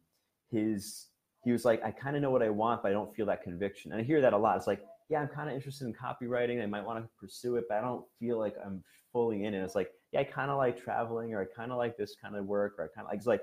his, 0.50 1.06
he 1.42 1.50
was 1.50 1.64
like, 1.64 1.82
I 1.84 1.90
kind 1.90 2.14
of 2.14 2.22
know 2.22 2.30
what 2.30 2.42
I 2.42 2.50
want, 2.50 2.82
but 2.82 2.90
I 2.90 2.92
don't 2.92 3.14
feel 3.14 3.26
that 3.26 3.42
conviction. 3.42 3.92
And 3.92 4.00
I 4.00 4.04
hear 4.04 4.20
that 4.20 4.32
a 4.32 4.38
lot. 4.38 4.56
It's 4.56 4.66
like, 4.66 4.82
yeah, 5.08 5.20
I'm 5.20 5.28
kind 5.28 5.48
of 5.48 5.56
interested 5.56 5.86
in 5.86 5.94
copywriting. 5.94 6.62
I 6.62 6.66
might 6.66 6.84
want 6.84 7.02
to 7.02 7.08
pursue 7.18 7.56
it, 7.56 7.64
but 7.68 7.78
I 7.78 7.80
don't 7.80 8.04
feel 8.20 8.38
like 8.38 8.54
I'm 8.64 8.84
fully 9.12 9.44
in 9.44 9.54
it. 9.54 9.64
It's 9.64 9.74
like, 9.74 9.90
yeah, 10.12 10.20
I 10.20 10.24
kind 10.24 10.50
of 10.50 10.58
like 10.58 10.82
traveling 10.82 11.34
or 11.34 11.42
I 11.42 11.44
kind 11.44 11.70
of 11.72 11.78
like 11.78 11.96
this 11.96 12.14
kind 12.20 12.36
of 12.36 12.46
work 12.46 12.74
or 12.78 12.84
I 12.84 12.88
kind 12.88 13.06
of 13.06 13.10
like, 13.10 13.18
it's 13.18 13.26
like, 13.26 13.42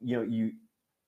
you 0.00 0.16
know, 0.16 0.22
you, 0.22 0.52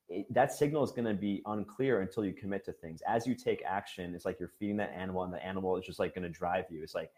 it, 0.08 0.32
that 0.32 0.52
signal 0.52 0.82
is 0.84 0.92
going 0.92 1.06
to 1.06 1.14
be 1.14 1.42
unclear 1.46 2.00
until 2.00 2.24
you 2.24 2.32
commit 2.32 2.64
to 2.66 2.72
things. 2.72 3.02
As 3.06 3.26
you 3.26 3.34
take 3.34 3.62
action, 3.66 4.14
it's 4.14 4.24
like 4.24 4.38
you're 4.38 4.52
feeding 4.58 4.76
that 4.76 4.92
animal, 4.96 5.24
and 5.24 5.32
the 5.32 5.44
animal 5.44 5.76
is 5.76 5.84
just 5.84 5.98
like 5.98 6.14
going 6.14 6.22
to 6.22 6.28
drive 6.28 6.64
you. 6.70 6.82
It's 6.82 6.94
like 6.94 7.10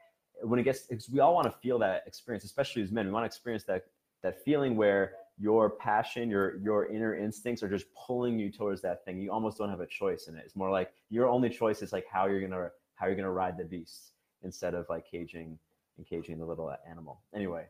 when 0.43 0.59
it 0.59 0.63
gets, 0.63 0.89
we 1.11 1.21
all 1.21 1.35
want 1.35 1.47
to 1.47 1.59
feel 1.59 1.79
that 1.81 2.05
experience, 2.07 2.45
especially 2.45 2.83
as 2.83 2.91
men. 2.91 3.07
We 3.07 3.13
want 3.13 3.25
to 3.25 3.27
experience 3.27 3.65
that 3.65 3.85
that 4.23 4.43
feeling 4.43 4.77
where 4.77 5.13
your 5.39 5.71
passion, 5.71 6.29
your 6.29 6.57
your 6.59 6.87
inner 6.87 7.15
instincts 7.15 7.63
are 7.63 7.69
just 7.69 7.87
pulling 7.95 8.39
you 8.39 8.51
towards 8.51 8.83
that 8.83 9.05
thing. 9.05 9.21
You 9.21 9.31
almost 9.31 9.59
don't 9.59 9.71
have 9.71 9.81
a 9.81 9.87
choice 9.87 10.27
in 10.27 10.37
it. 10.37 10.43
It's 10.45 10.57
more 10.57 10.71
like 10.71 10.91
your 11.11 11.29
only 11.29 11.51
choice 11.51 11.83
is 11.83 11.93
like 11.93 12.07
how 12.11 12.27
you're 12.27 12.41
gonna 12.41 12.71
how 12.95 13.07
you're 13.07 13.17
gonna 13.17 13.31
ride 13.31 13.57
the 13.57 13.65
beast 13.65 14.13
instead 14.43 14.75
of 14.75 14.87
like 14.89 15.09
caging 15.09 15.59
and 15.99 16.07
caging 16.07 16.39
the 16.39 16.45
little 16.45 16.75
animal. 16.89 17.21
Anyway, 17.35 17.67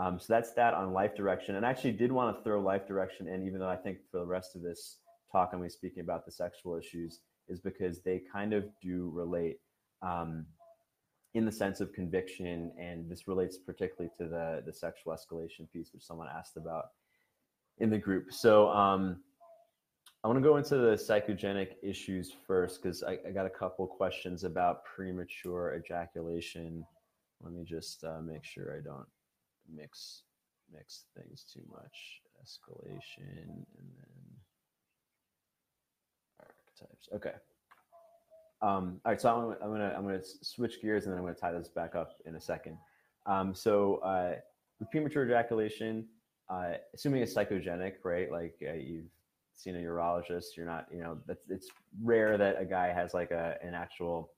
um, 0.00 0.18
so 0.18 0.26
that's 0.32 0.52
that 0.52 0.72
on 0.72 0.94
life 0.94 1.14
direction. 1.14 1.56
And 1.56 1.66
I 1.66 1.70
actually 1.70 1.92
did 1.92 2.10
want 2.10 2.34
to 2.34 2.42
throw 2.42 2.58
life 2.60 2.88
direction 2.88 3.28
in, 3.28 3.46
even 3.46 3.60
though 3.60 3.68
I 3.68 3.76
think 3.76 3.98
for 4.10 4.20
the 4.20 4.26
rest 4.26 4.56
of 4.56 4.62
this 4.62 4.96
talk, 5.30 5.50
I'm 5.52 5.58
going 5.58 5.68
to 5.68 5.74
be 5.74 5.76
speaking 5.76 6.02
about 6.02 6.24
the 6.24 6.32
sexual 6.32 6.78
issues, 6.78 7.20
is 7.48 7.60
because 7.60 8.00
they 8.00 8.22
kind 8.32 8.54
of 8.54 8.64
do 8.80 9.10
relate 9.12 9.58
um, 10.00 10.46
in 11.34 11.44
the 11.44 11.52
sense 11.52 11.82
of 11.82 11.92
conviction. 11.92 12.72
And 12.80 13.10
this 13.10 13.28
relates 13.28 13.58
particularly 13.58 14.10
to 14.16 14.24
the, 14.24 14.62
the 14.64 14.72
sexual 14.72 15.12
escalation 15.12 15.70
piece, 15.70 15.90
which 15.92 16.02
someone 16.02 16.28
asked 16.34 16.56
about 16.56 16.86
in 17.76 17.90
the 17.90 17.98
group. 17.98 18.32
So 18.32 18.70
um, 18.70 19.18
I 20.24 20.28
want 20.28 20.38
to 20.38 20.42
go 20.42 20.56
into 20.56 20.76
the 20.76 20.92
psychogenic 20.92 21.72
issues 21.82 22.32
first 22.46 22.82
because 22.82 23.02
I, 23.02 23.18
I, 23.28 23.32
got 23.32 23.44
a 23.44 23.50
couple 23.50 23.86
questions 23.86 24.44
about 24.44 24.84
premature 24.84 25.78
ejaculation. 25.78 26.86
Let 27.42 27.52
me 27.52 27.64
just 27.64 28.02
uh, 28.04 28.20
make 28.22 28.44
sure 28.44 28.76
I 28.78 28.82
don't 28.82 29.06
mix 29.74 30.22
mix 30.72 31.04
things 31.16 31.44
too 31.52 31.62
much. 31.70 32.20
Escalation 32.42 33.64
and 33.78 33.90
then 33.98 34.40
archetypes. 36.38 37.08
Okay. 37.14 37.34
Um, 38.62 39.00
all 39.04 39.12
right, 39.12 39.20
so 39.20 39.34
I'm, 39.34 39.56
I'm, 39.62 39.72
gonna 39.72 39.94
I'm 39.96 40.04
gonna 40.04 40.20
switch 40.42 40.80
gears 40.82 41.04
and 41.04 41.12
then 41.12 41.18
I'm 41.18 41.24
gonna 41.24 41.34
tie 41.34 41.52
this 41.52 41.68
back 41.68 41.94
up 41.94 42.12
in 42.26 42.36
a 42.36 42.40
second. 42.40 42.76
Um, 43.26 43.54
so 43.54 43.96
uh, 43.96 44.34
with 44.78 44.90
premature 44.90 45.24
ejaculation, 45.24 46.06
uh, 46.48 46.72
assuming 46.94 47.22
it's 47.22 47.34
psychogenic, 47.34 47.94
right? 48.04 48.30
Like 48.30 48.54
uh, 48.66 48.74
you've 48.74 49.10
seen 49.54 49.76
a 49.76 49.78
urologist, 49.78 50.56
you're 50.56 50.66
not, 50.66 50.86
you 50.92 51.02
know, 51.02 51.18
that's 51.26 51.48
it's 51.48 51.68
rare 52.02 52.36
that 52.38 52.56
a 52.60 52.64
guy 52.64 52.92
has 52.92 53.14
like 53.14 53.30
a 53.30 53.56
an 53.62 53.74
actual 53.74 54.30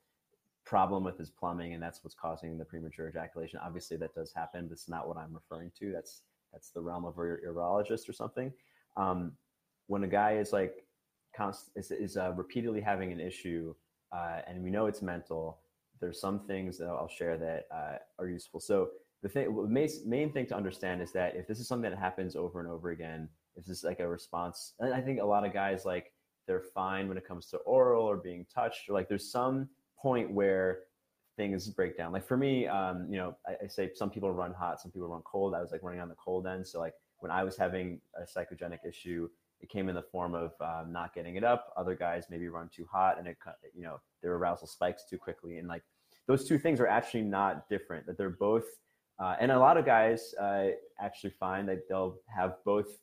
problem 0.64 1.04
with 1.04 1.18
his 1.18 1.30
plumbing 1.30 1.74
and 1.74 1.82
that's 1.82 2.02
what's 2.04 2.14
causing 2.14 2.56
the 2.56 2.64
premature 2.64 3.08
ejaculation. 3.08 3.60
Obviously 3.62 3.96
that 3.98 4.14
does 4.14 4.32
happen 4.32 4.68
that's 4.68 4.88
not 4.88 5.08
what 5.08 5.16
i'm 5.16 5.34
referring 5.34 5.70
to. 5.78 5.92
That's 5.92 6.22
that's 6.52 6.70
the 6.70 6.80
realm 6.80 7.04
of 7.04 7.16
a 7.18 7.36
urologist 7.46 8.08
or 8.08 8.12
something. 8.12 8.52
Um, 8.96 9.32
when 9.86 10.04
a 10.04 10.08
guy 10.08 10.36
is 10.36 10.52
like 10.52 10.84
const- 11.36 11.70
is, 11.76 11.90
is 11.90 12.16
uh, 12.16 12.32
repeatedly 12.32 12.80
having 12.80 13.12
an 13.12 13.20
issue 13.20 13.74
uh, 14.12 14.40
and 14.46 14.62
we 14.62 14.70
know 14.70 14.86
it's 14.86 15.02
mental 15.02 15.58
there's 16.00 16.20
some 16.20 16.40
things 16.46 16.78
that 16.78 16.86
i'll 16.86 17.08
share 17.08 17.36
that 17.38 17.66
uh, 17.74 17.96
are 18.18 18.28
useful. 18.28 18.60
So 18.60 18.90
the 19.22 19.28
thing 19.28 19.72
main, 19.72 19.88
main 20.04 20.32
thing 20.32 20.46
to 20.46 20.56
understand 20.56 21.00
is 21.00 21.12
that 21.12 21.36
if 21.36 21.46
this 21.46 21.60
is 21.60 21.68
something 21.68 21.90
that 21.90 21.98
happens 21.98 22.36
over 22.36 22.60
and 22.60 22.68
over 22.68 22.90
again 22.90 23.28
if 23.56 23.64
this 23.64 23.78
is 23.78 23.84
like 23.84 24.00
a 24.00 24.08
response 24.08 24.74
and 24.80 24.92
i 24.92 25.00
think 25.00 25.20
a 25.20 25.24
lot 25.24 25.46
of 25.46 25.52
guys 25.52 25.84
like 25.84 26.12
they're 26.46 26.64
fine 26.74 27.08
when 27.08 27.16
it 27.16 27.26
comes 27.26 27.46
to 27.46 27.56
oral 27.58 28.04
or 28.04 28.16
being 28.16 28.44
touched 28.52 28.88
or 28.88 28.94
like 28.94 29.08
there's 29.08 29.30
some 29.30 29.68
point 30.02 30.30
where 30.30 30.80
things 31.36 31.68
break 31.68 31.96
down. 31.96 32.12
Like 32.12 32.26
for 32.26 32.36
me, 32.36 32.66
um, 32.66 33.06
you 33.08 33.16
know, 33.16 33.36
I, 33.46 33.64
I, 33.64 33.66
say 33.66 33.90
some 33.94 34.10
people 34.10 34.30
run 34.32 34.52
hot, 34.52 34.80
some 34.80 34.90
people 34.90 35.08
run 35.08 35.22
cold. 35.24 35.54
I 35.54 35.60
was 35.60 35.72
like 35.72 35.82
running 35.82 36.00
on 36.00 36.08
the 36.08 36.16
cold 36.16 36.46
end. 36.46 36.66
So 36.66 36.78
like 36.78 36.94
when 37.18 37.30
I 37.30 37.42
was 37.42 37.56
having 37.56 38.00
a 38.16 38.24
psychogenic 38.24 38.80
issue, 38.86 39.28
it 39.60 39.68
came 39.68 39.88
in 39.88 39.94
the 39.94 40.02
form 40.02 40.34
of 40.34 40.52
um, 40.60 40.92
not 40.92 41.14
getting 41.14 41.36
it 41.36 41.44
up. 41.44 41.72
Other 41.76 41.94
guys 41.94 42.26
maybe 42.28 42.48
run 42.48 42.68
too 42.74 42.86
hot 42.90 43.18
and 43.18 43.26
it, 43.26 43.36
you 43.74 43.82
know, 43.82 44.00
their 44.22 44.34
arousal 44.34 44.66
spikes 44.66 45.04
too 45.08 45.18
quickly. 45.18 45.58
And 45.58 45.68
like 45.68 45.82
those 46.26 46.46
two 46.46 46.58
things 46.58 46.80
are 46.80 46.86
actually 46.86 47.22
not 47.22 47.68
different. 47.68 48.06
That 48.06 48.18
they're 48.18 48.30
both, 48.30 48.64
uh, 49.18 49.36
and 49.40 49.52
a 49.52 49.58
lot 49.58 49.76
of 49.76 49.86
guys 49.86 50.34
uh, 50.40 50.68
actually 51.00 51.30
find 51.30 51.68
that 51.68 51.88
they'll 51.88 52.16
have 52.34 52.56
both 52.64 52.98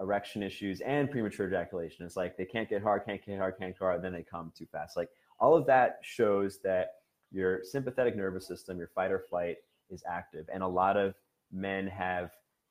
erection 0.00 0.42
issues 0.42 0.80
and 0.80 1.10
premature 1.10 1.46
ejaculation. 1.46 2.06
It's 2.06 2.16
like 2.16 2.36
they 2.36 2.44
can't 2.44 2.68
get 2.68 2.82
hard, 2.82 3.02
can't 3.04 3.24
get 3.24 3.38
hard, 3.38 3.58
can't 3.58 3.74
get 3.74 3.78
hard, 3.78 4.02
then 4.02 4.12
they 4.12 4.22
come 4.22 4.52
too 4.56 4.66
fast. 4.70 4.96
Like 4.96 5.08
all 5.40 5.56
of 5.56 5.66
that 5.66 5.98
shows 6.02 6.58
that 6.64 6.94
your 7.30 7.60
sympathetic 7.62 8.16
nervous 8.16 8.46
system, 8.46 8.78
your 8.78 8.90
fight 8.94 9.10
or 9.10 9.20
flight, 9.28 9.56
is 9.90 10.02
active. 10.08 10.46
And 10.52 10.62
a 10.62 10.68
lot 10.68 10.96
of 10.96 11.14
men 11.52 11.86
have 11.86 12.30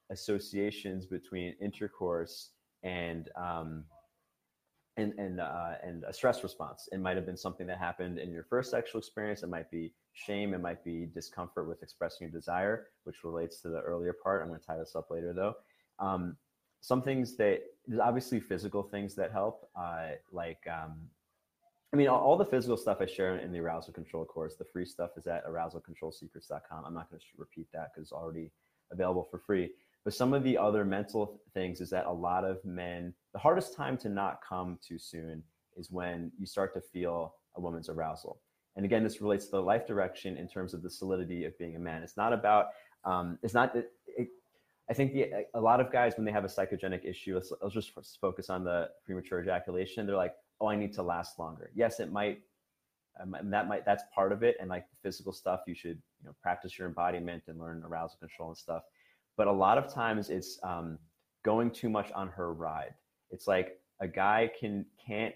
associations 0.10 1.06
between 1.06 1.56
intercourse 1.62 2.52
and 2.84 3.30
um, 3.36 3.84
and 4.98 5.14
and 5.18 5.40
uh, 5.40 5.74
and 5.84 6.04
a 6.06 6.14
stress 6.14 6.44
response. 6.44 6.90
It 6.92 7.00
might 7.00 7.16
have 7.16 7.26
been 7.26 7.38
something 7.38 7.68
that 7.68 7.78
happened 7.78 8.18
in 8.18 8.32
your 8.32 8.44
first 8.44 8.72
sexual 8.72 9.00
experience. 9.00 9.44
It 9.44 9.50
might 9.50 9.70
be 9.70 9.94
shame. 10.14 10.54
It 10.54 10.62
might 10.62 10.84
be 10.84 11.08
discomfort 11.14 11.68
with 11.68 11.84
expressing 11.84 12.28
your 12.28 12.32
desire, 12.32 12.88
which 13.04 13.24
relates 13.24 13.62
to 13.62 13.70
the 13.70 13.80
earlier 13.82 14.14
part. 14.14 14.42
I'm 14.42 14.50
going 14.50 14.60
to 14.60 14.66
tie 14.66 14.78
this 14.78 14.96
up 14.96 15.12
later, 15.12 15.34
though. 15.34 15.56
Um, 16.00 16.38
some 16.82 17.02
things 17.02 17.36
that 17.38 17.62
there's 17.88 18.00
obviously 18.00 18.40
physical 18.40 18.84
things 18.84 19.16
that 19.16 19.32
help, 19.32 19.68
uh, 19.76 20.10
like 20.32 20.60
um, 20.72 20.98
I 21.94 21.96
mean, 21.96 22.08
all, 22.08 22.20
all, 22.20 22.38
the 22.38 22.46
physical 22.46 22.76
stuff 22.76 22.98
I 23.00 23.06
share 23.06 23.38
in 23.38 23.52
the 23.52 23.60
arousal 23.60 23.94
control 23.94 24.26
course, 24.26 24.56
the 24.56 24.66
free 24.66 24.86
stuff 24.86 25.12
is 25.18 25.26
at 25.26 25.46
arousalcontrolsecrets.com. 25.48 26.84
I'm 26.86 26.94
not 26.94 27.10
going 27.10 27.20
to 27.20 27.26
repeat 27.38 27.68
that 27.74 27.92
because 27.94 28.08
it's 28.08 28.12
already 28.12 28.52
available 28.92 29.28
for 29.30 29.40
free. 29.40 29.72
But 30.04 30.14
some 30.14 30.34
of 30.34 30.44
the 30.44 30.58
other 30.58 30.84
mental 30.86 31.42
things 31.54 31.82
is 31.82 31.90
that 31.92 32.06
a 32.06 32.12
lot 32.12 32.44
of 32.44 32.64
men, 32.66 33.14
the 33.34 33.40
hardest 33.40 33.76
time 33.76 33.98
to 34.00 34.10
not 34.10 34.40
come 34.48 34.78
too 34.86 35.00
soon 35.00 35.44
is 35.78 35.92
when 35.92 36.32
you 36.38 36.46
start 36.46 36.74
to 36.74 36.82
feel 36.82 37.36
a 37.56 37.62
woman's 37.62 37.90
arousal. 37.90 38.40
And 38.76 38.86
again, 38.86 39.04
this 39.04 39.22
relates 39.22 39.46
to 39.46 39.52
the 39.52 39.62
life 39.62 39.88
direction 39.88 40.38
in 40.38 40.48
terms 40.48 40.74
of 40.74 40.84
the 40.84 40.90
solidity 40.90 41.46
of 41.46 41.58
being 41.58 41.76
a 41.76 41.80
man. 41.80 42.04
It's 42.04 42.18
not 42.18 42.32
about, 42.32 42.68
um, 43.06 43.40
it's 43.44 43.54
not, 43.54 43.76
it, 43.76 43.92
it, 44.06 44.28
I 44.90 44.94
think 44.94 45.14
the, 45.14 45.46
a 45.54 45.60
lot 45.60 45.82
of 45.82 45.92
guys, 45.92 46.14
when 46.16 46.26
they 46.26 46.32
have 46.32 46.46
a 46.46 46.48
psychogenic 46.48 47.04
issue, 47.04 47.36
let's, 47.36 47.52
let's 47.62 47.74
just 47.74 47.92
focus 48.22 48.50
on 48.50 48.64
the 48.64 48.90
premature 49.06 49.42
ejaculation. 49.42 50.06
They're 50.06 50.16
like, 50.16 50.36
oh, 50.60 50.68
I 50.68 50.76
need 50.76 50.94
to 50.94 51.04
last 51.04 51.40
longer. 51.40 51.72
Yes, 51.76 52.00
it 52.00 52.12
might. 52.12 52.42
Um, 53.20 53.36
that 53.50 53.68
might 53.68 53.86
that's 53.86 54.04
part 54.14 54.32
of 54.32 54.44
it, 54.44 54.58
and 54.60 54.70
like 54.70 54.86
the 54.90 54.98
physical 55.02 55.32
stuff, 55.32 55.62
you 55.68 55.74
should 55.74 55.98
you 56.20 56.26
know 56.26 56.36
practice 56.42 56.78
your 56.78 56.88
embodiment 56.88 57.44
and 57.48 57.60
learn 57.60 57.84
arousal 57.84 58.18
control 58.20 58.50
and 58.50 58.58
stuff. 58.58 58.84
But 59.38 59.48
a 59.48 59.52
lot 59.52 59.78
of 59.78 59.92
times, 59.92 60.30
it's 60.30 60.60
um, 60.64 61.00
going 61.44 61.72
too 61.72 61.90
much 61.90 62.12
on 62.12 62.30
her 62.30 62.54
ride. 62.54 62.94
It's 63.32 63.48
like 63.48 63.80
a 64.00 64.08
guy 64.08 64.52
can 64.60 64.86
can't 65.04 65.34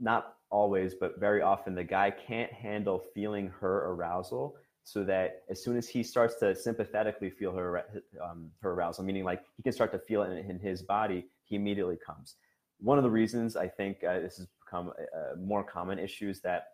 not 0.00 0.36
always, 0.50 0.94
but 0.94 1.18
very 1.18 1.42
often 1.42 1.74
the 1.74 1.84
guy 1.84 2.10
can't 2.10 2.52
handle 2.52 3.02
feeling 3.14 3.48
her 3.60 3.90
arousal 3.90 4.56
so 4.84 5.02
that 5.02 5.42
as 5.48 5.62
soon 5.62 5.76
as 5.76 5.88
he 5.88 6.02
starts 6.02 6.36
to 6.36 6.54
sympathetically 6.54 7.30
feel 7.30 7.52
her 7.52 7.84
um, 8.22 8.50
her 8.60 8.72
arousal, 8.72 9.04
meaning 9.04 9.24
like 9.24 9.42
he 9.56 9.62
can 9.62 9.72
start 9.72 9.92
to 9.92 9.98
feel 9.98 10.22
it 10.22 10.30
in, 10.30 10.50
in, 10.50 10.58
his 10.58 10.82
body, 10.82 11.26
he 11.44 11.56
immediately 11.56 11.96
comes 11.96 12.36
one 12.80 12.98
of 12.98 13.04
the 13.04 13.10
reasons 13.10 13.56
I 13.56 13.68
think 13.68 14.04
uh, 14.04 14.20
this 14.20 14.36
has 14.38 14.46
become 14.64 14.92
a, 14.98 15.34
a, 15.34 15.36
more 15.36 15.64
common 15.64 15.98
issue 15.98 16.28
is 16.28 16.40
that, 16.42 16.68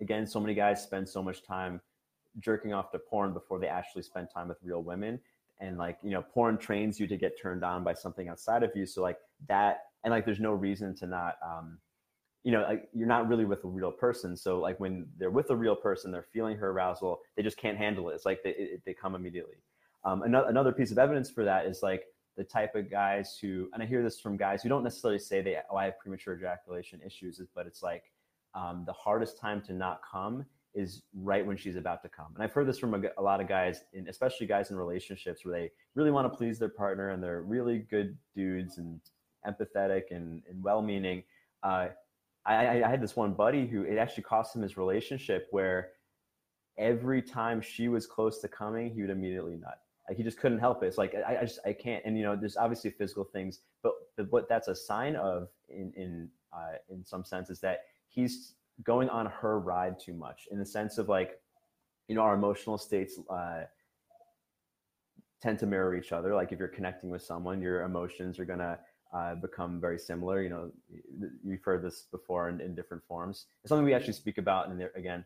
again, 0.00 0.26
so 0.26 0.40
many 0.40 0.54
guys 0.54 0.82
spend 0.82 1.08
so 1.08 1.22
much 1.22 1.42
time 1.42 1.80
jerking 2.38 2.72
off 2.72 2.90
to 2.92 2.98
porn 2.98 3.32
before 3.32 3.58
they 3.58 3.66
actually 3.66 4.02
spend 4.02 4.28
time 4.32 4.48
with 4.48 4.58
real 4.62 4.82
women. 4.82 5.18
and 5.60 5.78
like 5.78 5.98
you 6.02 6.10
know 6.10 6.22
porn 6.22 6.58
trains 6.58 7.00
you 7.00 7.06
to 7.06 7.16
get 7.16 7.40
turned 7.40 7.64
on 7.64 7.82
by 7.82 7.94
something 7.94 8.28
outside 8.28 8.62
of 8.62 8.70
you. 8.74 8.84
So 8.86 9.02
like 9.02 9.18
that 9.48 9.84
and 10.04 10.12
like 10.12 10.24
there's 10.24 10.40
no 10.40 10.52
reason 10.52 10.94
to 10.96 11.06
not 11.06 11.36
um 11.42 11.78
you 12.44 12.52
know 12.52 12.62
like 12.62 12.88
you're 12.92 13.08
not 13.08 13.26
really 13.28 13.46
with 13.46 13.64
a 13.64 13.68
real 13.68 13.90
person. 13.90 14.36
So 14.36 14.58
like 14.60 14.78
when 14.78 15.06
they're 15.18 15.30
with 15.30 15.50
a 15.50 15.56
real 15.56 15.76
person 15.76 16.12
they're 16.12 16.26
feeling 16.32 16.58
her 16.58 16.70
arousal 16.70 17.20
they 17.36 17.42
just 17.42 17.56
can't 17.56 17.78
handle 17.78 18.10
it. 18.10 18.14
It's 18.14 18.26
like 18.26 18.42
they, 18.42 18.50
it, 18.50 18.82
they 18.84 18.92
come 18.92 19.14
immediately. 19.14 19.56
Um, 20.04 20.22
another, 20.22 20.48
another 20.48 20.72
piece 20.72 20.92
of 20.92 20.98
evidence 20.98 21.30
for 21.30 21.44
that 21.44 21.66
is 21.66 21.82
like 21.82 22.04
the 22.36 22.44
type 22.44 22.74
of 22.74 22.90
guys 22.90 23.38
who 23.40 23.68
and 23.72 23.82
i 23.82 23.86
hear 23.86 24.02
this 24.02 24.20
from 24.20 24.36
guys 24.36 24.62
who 24.62 24.68
don't 24.68 24.84
necessarily 24.84 25.18
say 25.18 25.40
they 25.40 25.56
oh 25.70 25.76
i 25.76 25.84
have 25.84 25.98
premature 25.98 26.36
ejaculation 26.36 27.00
issues 27.04 27.40
but 27.54 27.66
it's 27.66 27.82
like 27.82 28.04
um, 28.54 28.84
the 28.86 28.92
hardest 28.92 29.38
time 29.38 29.60
to 29.62 29.74
not 29.74 30.00
come 30.10 30.46
is 30.76 31.02
right 31.14 31.44
when 31.44 31.56
she's 31.56 31.76
about 31.76 32.02
to 32.02 32.08
come. 32.08 32.26
And 32.34 32.42
I've 32.42 32.52
heard 32.52 32.68
this 32.68 32.78
from 32.78 32.94
a, 32.94 33.00
a, 33.18 33.22
lot 33.22 33.40
of 33.40 33.48
guys, 33.48 33.80
in, 33.94 34.08
especially 34.08 34.46
guys 34.46 34.70
in 34.70 34.76
relationships 34.76 35.44
where 35.44 35.58
they 35.58 35.70
really 35.94 36.10
want 36.10 36.30
to 36.30 36.36
please 36.36 36.58
their 36.58 36.68
partner 36.68 37.10
and 37.10 37.22
they're 37.22 37.42
really 37.42 37.78
good 37.78 38.16
dudes 38.34 38.78
and 38.78 39.00
empathetic 39.46 40.02
and, 40.10 40.42
and 40.48 40.62
well-meaning. 40.62 41.22
Uh, 41.62 41.88
I, 42.44 42.82
I 42.82 42.88
had 42.88 43.00
this 43.00 43.16
one 43.16 43.32
buddy 43.32 43.66
who 43.66 43.82
it 43.82 43.96
actually 43.96 44.24
cost 44.24 44.54
him 44.54 44.62
his 44.62 44.76
relationship 44.76 45.48
where 45.50 45.92
every 46.78 47.22
time 47.22 47.60
she 47.60 47.88
was 47.88 48.06
close 48.06 48.40
to 48.40 48.48
coming, 48.48 48.90
he 48.90 49.00
would 49.00 49.10
immediately 49.10 49.56
nut. 49.56 49.80
Like 50.08 50.16
he 50.16 50.22
just 50.22 50.38
couldn't 50.38 50.58
help 50.58 50.82
it. 50.82 50.86
It's 50.86 50.98
like 50.98 51.14
I, 51.14 51.38
I 51.38 51.40
just 51.42 51.58
I 51.64 51.72
can't. 51.72 52.04
And 52.04 52.16
you 52.16 52.22
know, 52.22 52.36
there's 52.36 52.56
obviously 52.56 52.90
physical 52.90 53.24
things, 53.24 53.60
but, 53.82 53.94
what 54.30 54.48
that's 54.48 54.68
a 54.68 54.74
sign 54.74 55.14
of 55.16 55.48
in 55.68 55.92
in 55.94 56.28
uh, 56.52 56.76
in 56.88 57.04
some 57.04 57.24
sense 57.24 57.50
is 57.50 57.60
that 57.60 57.80
he's 58.08 58.54
going 58.82 59.10
on 59.10 59.26
her 59.26 59.58
ride 59.58 59.98
too 59.98 60.14
much 60.14 60.48
in 60.50 60.58
the 60.58 60.64
sense 60.64 60.96
of 60.96 61.08
like, 61.08 61.40
you 62.08 62.14
know, 62.14 62.22
our 62.22 62.34
emotional 62.34 62.78
states 62.78 63.18
uh, 63.28 63.62
tend 65.42 65.58
to 65.58 65.66
mirror 65.66 65.94
each 65.96 66.12
other. 66.12 66.34
Like 66.34 66.52
if 66.52 66.58
you're 66.58 66.68
connecting 66.68 67.10
with 67.10 67.22
someone, 67.22 67.60
your 67.60 67.82
emotions 67.82 68.38
are 68.38 68.46
gonna 68.46 68.78
uh, 69.12 69.34
become 69.34 69.80
very 69.80 69.98
similar. 69.98 70.42
You 70.42 70.48
know, 70.48 70.70
you've 71.44 71.62
heard 71.62 71.82
this 71.82 72.06
before 72.10 72.48
in, 72.48 72.60
in 72.60 72.74
different 72.74 73.02
forms. 73.06 73.46
It's 73.62 73.68
something 73.68 73.84
we 73.84 73.94
actually 73.94 74.14
speak 74.14 74.38
about 74.38 74.70
and 74.70 74.88
again 74.94 75.24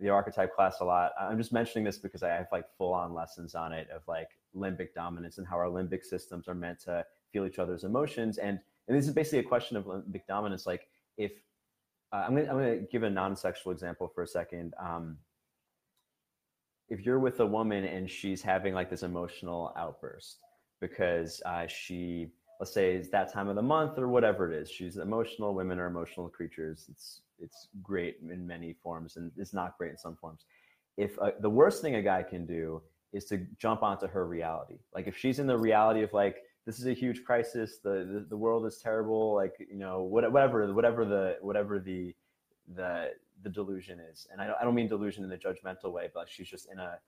the 0.00 0.08
archetype 0.08 0.54
class 0.54 0.80
a 0.80 0.84
lot. 0.84 1.12
I'm 1.20 1.38
just 1.38 1.52
mentioning 1.52 1.84
this 1.84 1.98
because 1.98 2.22
I 2.22 2.28
have 2.28 2.46
like 2.52 2.64
full 2.76 2.92
on 2.92 3.14
lessons 3.14 3.54
on 3.54 3.72
it 3.72 3.88
of 3.94 4.02
like 4.06 4.28
limbic 4.56 4.94
dominance 4.94 5.38
and 5.38 5.46
how 5.46 5.56
our 5.56 5.66
limbic 5.66 6.04
systems 6.04 6.48
are 6.48 6.54
meant 6.54 6.80
to 6.80 7.04
feel 7.32 7.46
each 7.46 7.58
other's 7.58 7.84
emotions. 7.84 8.38
And 8.38 8.60
and 8.86 8.96
this 8.96 9.06
is 9.06 9.12
basically 9.12 9.40
a 9.40 9.44
question 9.44 9.76
of 9.76 9.84
limbic 9.84 10.26
dominance. 10.26 10.66
Like 10.66 10.88
if 11.16 11.32
uh, 12.12 12.24
I'm 12.26 12.34
gonna 12.34 12.48
I'm 12.48 12.58
gonna 12.58 12.76
give 12.76 13.02
a 13.02 13.10
non-sexual 13.10 13.72
example 13.72 14.08
for 14.08 14.22
a 14.22 14.26
second. 14.26 14.74
Um, 14.80 15.18
if 16.88 17.04
you're 17.04 17.18
with 17.18 17.40
a 17.40 17.46
woman 17.46 17.84
and 17.84 18.10
she's 18.10 18.40
having 18.40 18.74
like 18.74 18.88
this 18.88 19.02
emotional 19.02 19.74
outburst 19.76 20.38
because 20.80 21.42
uh, 21.44 21.66
she 21.66 22.28
let's 22.60 22.72
say 22.72 22.94
it's 22.94 23.10
that 23.10 23.32
time 23.32 23.48
of 23.48 23.56
the 23.56 23.62
month 23.62 23.98
or 23.98 24.08
whatever 24.08 24.50
it 24.50 24.56
is 24.56 24.70
she's 24.70 24.96
emotional 24.96 25.54
women 25.54 25.78
are 25.78 25.86
emotional 25.86 26.28
creatures 26.28 26.86
it's 26.90 27.20
it's 27.40 27.68
great 27.82 28.16
in 28.28 28.46
many 28.46 28.72
forms 28.72 29.16
and 29.16 29.30
it's 29.36 29.52
not 29.52 29.76
great 29.78 29.90
in 29.90 29.96
some 29.96 30.16
forms 30.16 30.44
if 30.96 31.18
uh, 31.20 31.30
the 31.40 31.50
worst 31.50 31.82
thing 31.82 31.94
a 31.94 32.02
guy 32.02 32.22
can 32.22 32.46
do 32.46 32.82
is 33.12 33.24
to 33.24 33.46
jump 33.58 33.82
onto 33.82 34.06
her 34.06 34.26
reality 34.26 34.78
like 34.94 35.06
if 35.06 35.16
she's 35.16 35.38
in 35.38 35.46
the 35.46 35.56
reality 35.56 36.02
of 36.02 36.12
like 36.12 36.42
this 36.68 36.78
is 36.78 36.86
a 36.86 36.92
huge 36.92 37.24
crisis. 37.24 37.78
The, 37.82 38.06
the, 38.06 38.26
the 38.28 38.36
world 38.36 38.66
is 38.66 38.76
terrible. 38.76 39.34
Like, 39.34 39.54
you 39.58 39.78
know, 39.78 40.02
whatever, 40.02 40.70
whatever 40.74 41.06
the, 41.06 41.36
whatever 41.40 41.78
the, 41.78 42.14
the, 42.76 43.12
the 43.42 43.48
delusion 43.48 43.98
is. 43.98 44.26
And 44.30 44.38
I 44.38 44.46
don't, 44.48 44.56
I 44.60 44.64
don't 44.64 44.74
mean 44.74 44.86
delusion 44.86 45.24
in 45.24 45.30
the 45.30 45.38
judgmental 45.38 45.90
way, 45.90 46.10
but 46.12 46.28
she's 46.28 46.46
just 46.46 46.70
in 46.70 46.78
a 46.78 46.98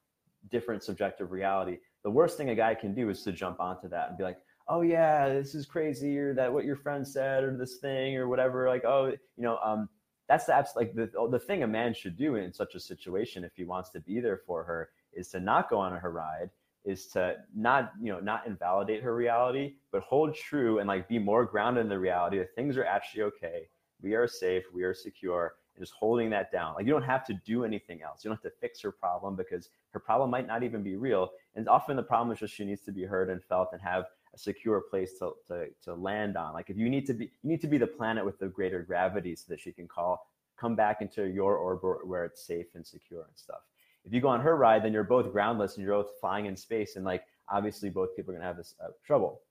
different 0.51 0.83
subjective 0.83 1.31
reality. 1.31 1.77
The 2.05 2.11
worst 2.11 2.39
thing 2.39 2.49
a 2.49 2.55
guy 2.55 2.75
can 2.75 2.95
do 2.95 3.11
is 3.11 3.23
to 3.25 3.33
jump 3.33 3.61
onto 3.61 3.87
that 3.91 4.09
and 4.09 4.17
be 4.17 4.25
like, 4.25 4.39
oh 4.67 4.81
yeah, 4.81 5.29
this 5.29 5.55
is 5.55 5.67
crazy, 5.67 6.17
or 6.17 6.33
that 6.33 6.51
what 6.51 6.65
your 6.65 6.77
friend 6.77 7.07
said, 7.07 7.45
or 7.45 7.55
this 7.55 7.77
thing, 7.83 8.17
or 8.17 8.29
whatever. 8.29 8.67
Like, 8.67 8.87
oh, 8.87 9.09
you 9.09 9.43
know, 9.43 9.59
um, 9.63 9.91
that's 10.31 10.47
the 10.47 10.55
abs- 10.55 10.77
like 10.77 10.95
the 10.95 11.11
oh, 11.19 11.29
the 11.29 11.41
thing 11.41 11.65
a 11.65 11.67
man 11.67 11.93
should 11.93 12.17
do 12.17 12.37
in 12.37 12.53
such 12.53 12.77
a 12.77 12.81
situation 12.81 13.43
if 13.43 13.51
he 13.57 13.65
wants 13.65 13.91
to 13.91 14.01
be 14.01 14.21
there 14.21 14.41
for 14.47 14.63
her 14.63 14.91
is 15.13 15.29
to 15.31 15.41
not 15.41 15.69
go 15.69 15.77
on 15.79 15.93
her 15.93 16.13
ride 16.13 16.51
is 16.85 17.09
to 17.09 17.35
not 17.55 17.93
you 18.01 18.13
know 18.13 18.21
not 18.21 18.47
invalidate 18.47 19.03
her 19.03 19.17
reality 19.17 19.75
but 19.91 20.03
hold 20.03 20.33
true 20.35 20.79
and 20.79 20.87
like 20.87 21.09
be 21.09 21.19
more 21.19 21.45
grounded 21.45 21.83
in 21.83 21.89
the 21.89 21.99
reality 21.99 22.39
that 22.39 22.55
things 22.55 22.77
are 22.77 22.85
actually 22.85 23.23
okay 23.23 23.69
we 24.01 24.15
are 24.15 24.29
safe 24.29 24.63
we 24.73 24.85
are 24.85 24.95
secure 24.95 25.55
and 25.77 25.87
just 25.87 25.97
holding 25.99 26.31
that 26.31 26.53
down. 26.53 26.75
Like 26.75 26.87
you 26.87 26.93
don't 26.93 27.03
have 27.03 27.25
to 27.27 27.35
do 27.45 27.65
anything 27.65 28.03
else. 28.03 28.25
You 28.25 28.29
don't 28.29 28.37
have 28.43 28.53
to 28.53 28.59
fix 28.61 28.81
her 28.83 28.93
problem 28.93 29.37
because 29.37 29.71
her 29.91 30.01
problem 30.01 30.31
might 30.31 30.47
not 30.47 30.63
even 30.63 30.83
be 30.83 30.97
real. 30.97 31.31
And 31.55 31.69
often 31.69 31.97
the 31.97 32.03
problem 32.03 32.33
is 32.33 32.41
just 32.41 32.55
she 32.55 32.65
needs 32.65 32.83
to 32.83 32.93
be 32.93 33.05
heard 33.05 33.31
and 33.31 33.43
felt 33.43 33.69
and 33.73 33.81
have 33.81 34.05
a 34.35 34.39
secure 34.39 34.81
place 34.81 35.19
to, 35.19 35.33
to, 35.49 35.67
to 35.83 35.95
land 35.95 36.37
on 36.37 36.53
like 36.55 36.71
if 36.71 36.77
you 36.77 36.89
need 36.89 37.07
to 37.07 37.15
be 37.15 37.25
you 37.25 37.51
need 37.51 37.61
to 37.61 37.67
be 37.67 37.79
the 37.79 37.87
planet 37.87 38.25
with 38.25 38.39
the 38.39 38.47
greater 38.47 38.83
gravity 38.83 39.35
so 39.35 39.45
that 39.49 39.61
she 39.61 39.73
can 39.73 39.89
call 39.89 40.27
come 40.59 40.77
back 40.77 41.01
into 41.01 41.25
your 41.25 41.57
orbit 41.57 42.07
where 42.07 42.25
it's 42.25 42.47
safe 42.47 42.67
and 42.75 42.87
secure 42.87 43.23
and 43.23 43.37
stuff 43.37 43.61
if 44.05 44.13
you 44.13 44.21
go 44.21 44.29
on 44.29 44.41
her 44.41 44.57
ride, 44.57 44.83
then 44.83 44.93
you're 44.93 45.05
both 45.05 45.31
groundless 45.33 45.77
and 45.77 45.85
you're 45.85 46.03
both 46.03 46.13
flying 46.21 46.47
in 46.47 46.57
space, 46.57 46.97
and 46.97 47.05
like 47.05 47.25
obviously 47.49 47.91
both 47.91 48.15
people 48.17 48.33
are 48.33 48.37
gonna 48.37 48.47
have 48.47 48.57
this 48.57 48.75
uh, 48.83 48.89
trouble. 49.05 49.43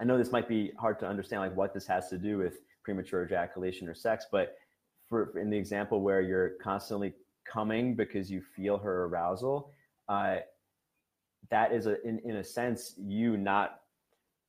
I 0.00 0.04
know 0.04 0.18
this 0.18 0.32
might 0.32 0.48
be 0.48 0.72
hard 0.78 0.98
to 1.00 1.06
understand, 1.06 1.42
like 1.42 1.56
what 1.56 1.74
this 1.74 1.86
has 1.86 2.08
to 2.10 2.18
do 2.18 2.38
with 2.38 2.54
premature 2.82 3.24
ejaculation 3.24 3.88
or 3.88 3.94
sex, 3.94 4.26
but 4.30 4.56
for, 5.08 5.26
for 5.26 5.40
in 5.40 5.50
the 5.50 5.56
example 5.56 6.00
where 6.00 6.20
you're 6.20 6.50
constantly 6.62 7.14
coming 7.50 7.94
because 7.94 8.30
you 8.30 8.42
feel 8.54 8.78
her 8.78 9.04
arousal, 9.04 9.72
uh, 10.08 10.36
that 11.50 11.72
is 11.72 11.86
a 11.86 12.02
in, 12.06 12.18
in 12.20 12.36
a 12.36 12.44
sense 12.44 12.94
you 12.98 13.36
not 13.36 13.80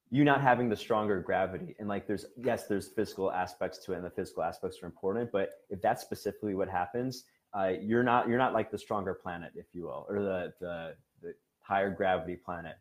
you 0.10 0.24
not 0.24 0.42
having 0.42 0.70
the 0.70 0.76
stronger 0.76 1.20
gravity 1.20 1.76
and 1.80 1.88
like 1.90 2.08
there's 2.08 2.26
yes 2.38 2.66
there's 2.68 2.88
physical 2.88 3.32
aspects 3.32 3.78
to 3.80 3.94
it 3.94 3.98
and 3.98 4.06
the 4.06 4.10
physical 4.10 4.42
aspects 4.44 4.78
are 4.82 4.86
important 4.86 5.30
but 5.32 5.50
if 5.70 5.82
that's 5.82 6.02
specifically 6.02 6.56
what 6.56 6.70
happens 6.70 7.26
uh, 7.54 7.74
you're 7.82 8.04
not 8.04 8.28
you're 8.28 8.38
not 8.38 8.54
like 8.54 8.72
the 8.72 8.78
stronger 8.78 9.14
planet, 9.14 9.52
if 9.56 9.66
you 9.74 9.84
will, 9.84 10.06
or 10.10 10.20
the 10.20 10.54
the, 10.60 10.96
the 11.22 11.34
higher 11.62 11.90
gravity 11.90 12.36
planet. 12.36 12.76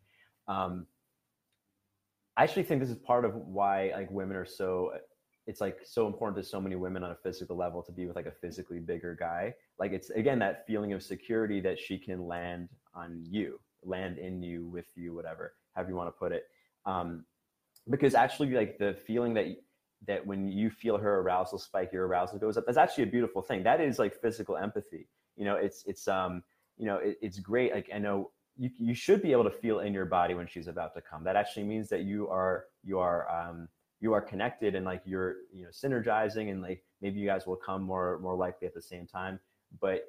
Um, 0.48 0.86
I 2.36 2.44
actually 2.44 2.64
think 2.64 2.80
this 2.80 2.90
is 2.90 2.98
part 2.98 3.24
of 3.24 3.34
why 3.34 3.92
like 3.94 4.10
women 4.10 4.36
are 4.36 4.44
so 4.44 4.92
it's 5.46 5.60
like 5.60 5.78
so 5.84 6.08
important 6.08 6.42
to 6.42 6.48
so 6.48 6.60
many 6.60 6.74
women 6.74 7.04
on 7.04 7.12
a 7.12 7.16
physical 7.22 7.56
level 7.56 7.82
to 7.84 7.92
be 7.92 8.06
with 8.06 8.16
like 8.16 8.26
a 8.26 8.32
physically 8.32 8.80
bigger 8.80 9.16
guy. 9.18 9.54
Like 9.78 9.92
it's 9.92 10.10
again 10.10 10.38
that 10.40 10.66
feeling 10.66 10.92
of 10.92 11.02
security 11.02 11.60
that 11.60 11.78
she 11.78 11.98
can 11.98 12.26
land 12.26 12.68
on 12.94 13.22
you, 13.22 13.60
land 13.84 14.18
in 14.18 14.42
you, 14.42 14.66
with 14.66 14.86
you, 14.96 15.14
whatever, 15.14 15.54
however 15.74 15.90
you 15.90 15.96
want 15.96 16.08
to 16.08 16.18
put 16.18 16.32
it. 16.32 16.44
Um, 16.86 17.24
because 17.88 18.14
actually, 18.14 18.50
like 18.50 18.78
the 18.78 18.94
feeling 19.06 19.34
that 19.34 19.46
that 20.06 20.26
when 20.26 20.48
you 20.48 20.70
feel 20.70 20.98
her 20.98 21.20
arousal 21.20 21.58
spike, 21.58 21.92
your 21.92 22.06
arousal 22.06 22.38
goes 22.38 22.56
up. 22.56 22.64
That's 22.66 22.78
actually 22.78 23.04
a 23.04 23.08
beautiful 23.08 23.42
thing. 23.42 23.62
That 23.62 23.80
is 23.80 23.98
like 23.98 24.14
physical 24.20 24.56
empathy. 24.56 25.08
You 25.36 25.44
know, 25.44 25.56
it's 25.56 25.84
it's 25.86 26.08
um 26.08 26.42
you 26.78 26.86
know 26.86 26.96
it, 26.96 27.18
it's 27.20 27.38
great. 27.38 27.74
Like 27.74 27.90
I 27.94 27.98
know 27.98 28.30
you 28.56 28.70
you 28.78 28.94
should 28.94 29.22
be 29.22 29.32
able 29.32 29.44
to 29.44 29.50
feel 29.50 29.80
in 29.80 29.92
your 29.92 30.06
body 30.06 30.34
when 30.34 30.46
she's 30.46 30.68
about 30.68 30.94
to 30.94 31.00
come. 31.00 31.24
That 31.24 31.36
actually 31.36 31.64
means 31.64 31.88
that 31.90 32.02
you 32.02 32.28
are 32.28 32.66
you 32.84 32.98
are 32.98 33.28
um 33.30 33.68
you 34.00 34.12
are 34.12 34.20
connected 34.20 34.74
and 34.74 34.84
like 34.84 35.02
you're 35.04 35.36
you 35.52 35.64
know 35.64 35.70
synergizing 35.70 36.50
and 36.50 36.62
like 36.62 36.82
maybe 37.00 37.18
you 37.18 37.26
guys 37.26 37.46
will 37.46 37.56
come 37.56 37.82
more 37.82 38.18
more 38.20 38.36
likely 38.36 38.66
at 38.66 38.74
the 38.74 38.82
same 38.82 39.06
time. 39.06 39.38
But 39.80 40.04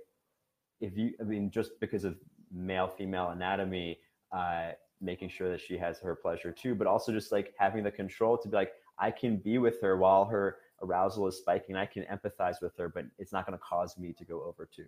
if 0.80 0.98
you 0.98 1.14
I 1.20 1.24
mean 1.24 1.52
just 1.52 1.80
because 1.80 2.04
of 2.04 2.18
male 2.52 2.88
female 2.88 3.30
anatomy, 3.30 4.00
uh, 4.32 4.72
making 5.02 5.30
sure 5.30 5.50
that 5.50 5.62
she 5.62 5.78
has 5.78 6.00
her 6.00 6.16
pleasure 6.16 6.52
too, 6.52 6.76
but 6.76 6.88
also 6.88 7.12
just 7.12 7.32
like 7.32 7.54
having 7.58 7.84
the 7.84 7.92
control 7.92 8.38
to 8.38 8.48
be 8.48 8.56
like 8.56 8.74
I 9.00 9.12
can 9.12 9.38
be 9.38 9.58
with 9.58 9.80
her 9.82 9.98
while 9.98 10.26
her 10.26 10.58
arousal 10.82 11.28
is 11.28 11.38
spiking. 11.38 11.76
I 11.76 11.86
can 11.86 12.04
empathize 12.04 12.62
with 12.62 12.76
her, 12.78 12.90
but 12.90 13.06
it's 13.18 13.32
not 13.32 13.46
going 13.46 13.58
to 13.58 13.64
cause 13.64 13.98
me 13.98 14.14
to 14.14 14.26
go 14.26 14.44
over 14.44 14.68
too. 14.74 14.88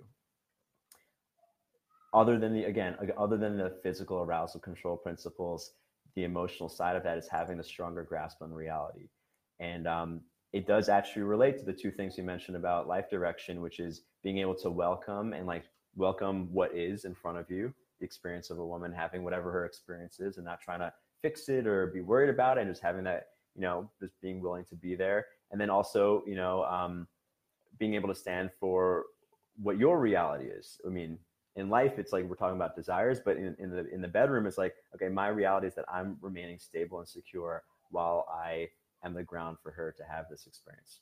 Other 2.13 2.39
than 2.39 2.53
the, 2.53 2.63
again, 2.63 2.95
other 3.17 3.37
than 3.37 3.57
the 3.57 3.77
physical 3.83 4.21
arousal 4.21 4.59
control 4.61 4.97
principles, 4.97 5.73
the 6.15 6.23
emotional 6.23 6.69
side 6.69 6.95
of 6.95 7.03
that 7.03 7.17
is 7.17 7.27
having 7.27 7.59
a 7.59 7.63
stronger 7.63 8.03
grasp 8.03 8.41
on 8.41 8.51
reality. 8.51 9.09
And 9.59 9.87
um, 9.87 10.21
it 10.53 10.65
does 10.65 10.89
actually 10.89 11.21
relate 11.23 11.59
to 11.59 11.65
the 11.65 11.73
two 11.73 11.91
things 11.91 12.17
you 12.17 12.23
mentioned 12.23 12.57
about 12.57 12.87
life 12.87 13.09
direction, 13.09 13.61
which 13.61 13.79
is 13.79 14.01
being 14.23 14.39
able 14.39 14.55
to 14.55 14.71
welcome 14.71 15.33
and 15.33 15.45
like 15.45 15.65
welcome 15.95 16.51
what 16.51 16.75
is 16.75 17.05
in 17.05 17.13
front 17.13 17.37
of 17.37 17.51
you, 17.51 17.73
the 17.99 18.05
experience 18.05 18.49
of 18.49 18.59
a 18.59 18.65
woman 18.65 18.91
having 18.91 19.23
whatever 19.23 19.51
her 19.51 19.65
experience 19.65 20.19
is 20.19 20.37
and 20.37 20.45
not 20.45 20.61
trying 20.61 20.79
to 20.79 20.93
fix 21.21 21.49
it 21.49 21.67
or 21.67 21.87
be 21.87 22.01
worried 22.01 22.29
about 22.29 22.57
it 22.57 22.61
and 22.61 22.71
just 22.71 22.81
having 22.81 23.03
that 23.03 23.27
you 23.55 23.61
know, 23.61 23.89
just 23.99 24.13
being 24.21 24.41
willing 24.41 24.65
to 24.65 24.75
be 24.75 24.95
there. 24.95 25.25
And 25.51 25.59
then 25.59 25.69
also, 25.69 26.23
you 26.25 26.35
know, 26.35 26.63
um, 26.63 27.07
being 27.77 27.93
able 27.95 28.09
to 28.09 28.15
stand 28.15 28.51
for 28.59 29.05
what 29.61 29.77
your 29.77 29.99
reality 29.99 30.45
is. 30.45 30.79
I 30.85 30.89
mean, 30.89 31.17
in 31.55 31.69
life, 31.69 31.93
it's 31.97 32.13
like 32.13 32.23
we're 32.23 32.35
talking 32.35 32.55
about 32.55 32.75
desires, 32.75 33.19
but 33.23 33.35
in, 33.37 33.55
in 33.59 33.69
the 33.69 33.89
in 33.93 34.01
the 34.01 34.07
bedroom, 34.07 34.45
it's 34.45 34.57
like, 34.57 34.75
okay, 34.95 35.09
my 35.09 35.27
reality 35.27 35.67
is 35.67 35.75
that 35.75 35.85
I'm 35.91 36.17
remaining 36.21 36.59
stable 36.59 36.99
and 36.99 37.07
secure 37.07 37.63
while 37.89 38.25
I 38.31 38.69
am 39.03 39.13
the 39.13 39.23
ground 39.23 39.57
for 39.61 39.71
her 39.71 39.93
to 39.97 40.03
have 40.03 40.25
this 40.29 40.45
experience. 40.47 41.01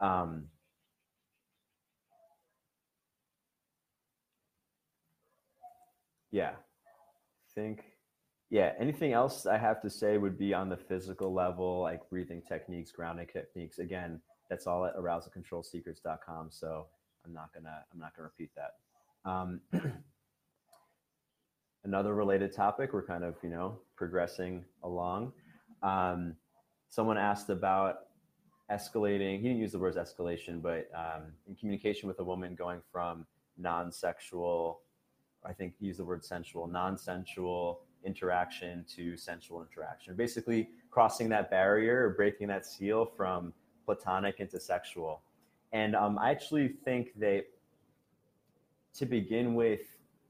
Um, 0.00 0.46
yeah, 6.34 6.54
think 7.54 7.84
yeah, 8.50 8.72
anything 8.76 9.12
else 9.12 9.46
I 9.46 9.56
have 9.56 9.80
to 9.82 9.88
say 9.88 10.18
would 10.18 10.36
be 10.36 10.52
on 10.52 10.68
the 10.68 10.76
physical 10.76 11.32
level, 11.32 11.82
like 11.82 12.00
breathing 12.10 12.42
techniques, 12.46 12.90
grounding 12.90 13.28
techniques. 13.32 13.78
Again, 13.78 14.20
that's 14.50 14.66
all 14.66 14.84
at 14.84 14.96
arousalcontrolsecrets.com. 14.96 16.48
So 16.50 16.86
I'm 17.24 17.32
not 17.32 17.54
gonna 17.54 17.84
I'm 17.92 18.00
not 18.00 18.16
gonna 18.16 18.28
repeat 18.36 18.50
that. 18.56 19.30
Um, 19.30 19.60
another 21.84 22.14
related 22.14 22.52
topic, 22.52 22.92
we're 22.92 23.06
kind 23.06 23.22
of 23.22 23.36
you 23.44 23.50
know 23.50 23.78
progressing 23.96 24.64
along. 24.82 25.32
Um, 25.84 26.34
someone 26.88 27.16
asked 27.16 27.48
about 27.48 28.06
escalating. 28.72 29.36
He 29.40 29.46
didn't 29.46 29.60
use 29.60 29.70
the 29.70 29.78
words 29.78 29.96
escalation, 29.96 30.60
but 30.60 30.90
um, 30.96 31.32
in 31.46 31.54
communication 31.54 32.08
with 32.08 32.18
a 32.18 32.24
woman 32.24 32.56
going 32.56 32.80
from 32.90 33.24
non-sexual, 33.56 34.80
I 35.44 35.52
think 35.52 35.74
he 35.78 35.86
used 35.86 35.98
the 35.98 36.04
word 36.04 36.24
sensual, 36.24 36.66
non-sensual 36.66 37.80
interaction 38.04 38.84
to 38.96 39.16
sensual 39.16 39.62
interaction. 39.62 40.14
Basically, 40.14 40.68
crossing 40.90 41.28
that 41.30 41.50
barrier 41.50 42.06
or 42.06 42.10
breaking 42.10 42.48
that 42.48 42.66
seal 42.66 43.04
from 43.04 43.52
platonic 43.84 44.40
into 44.40 44.60
sexual. 44.60 45.22
And 45.72 45.96
um, 45.96 46.18
I 46.18 46.30
actually 46.30 46.68
think 46.84 47.18
that 47.18 47.44
to 48.94 49.06
begin 49.06 49.54
with, 49.54 49.80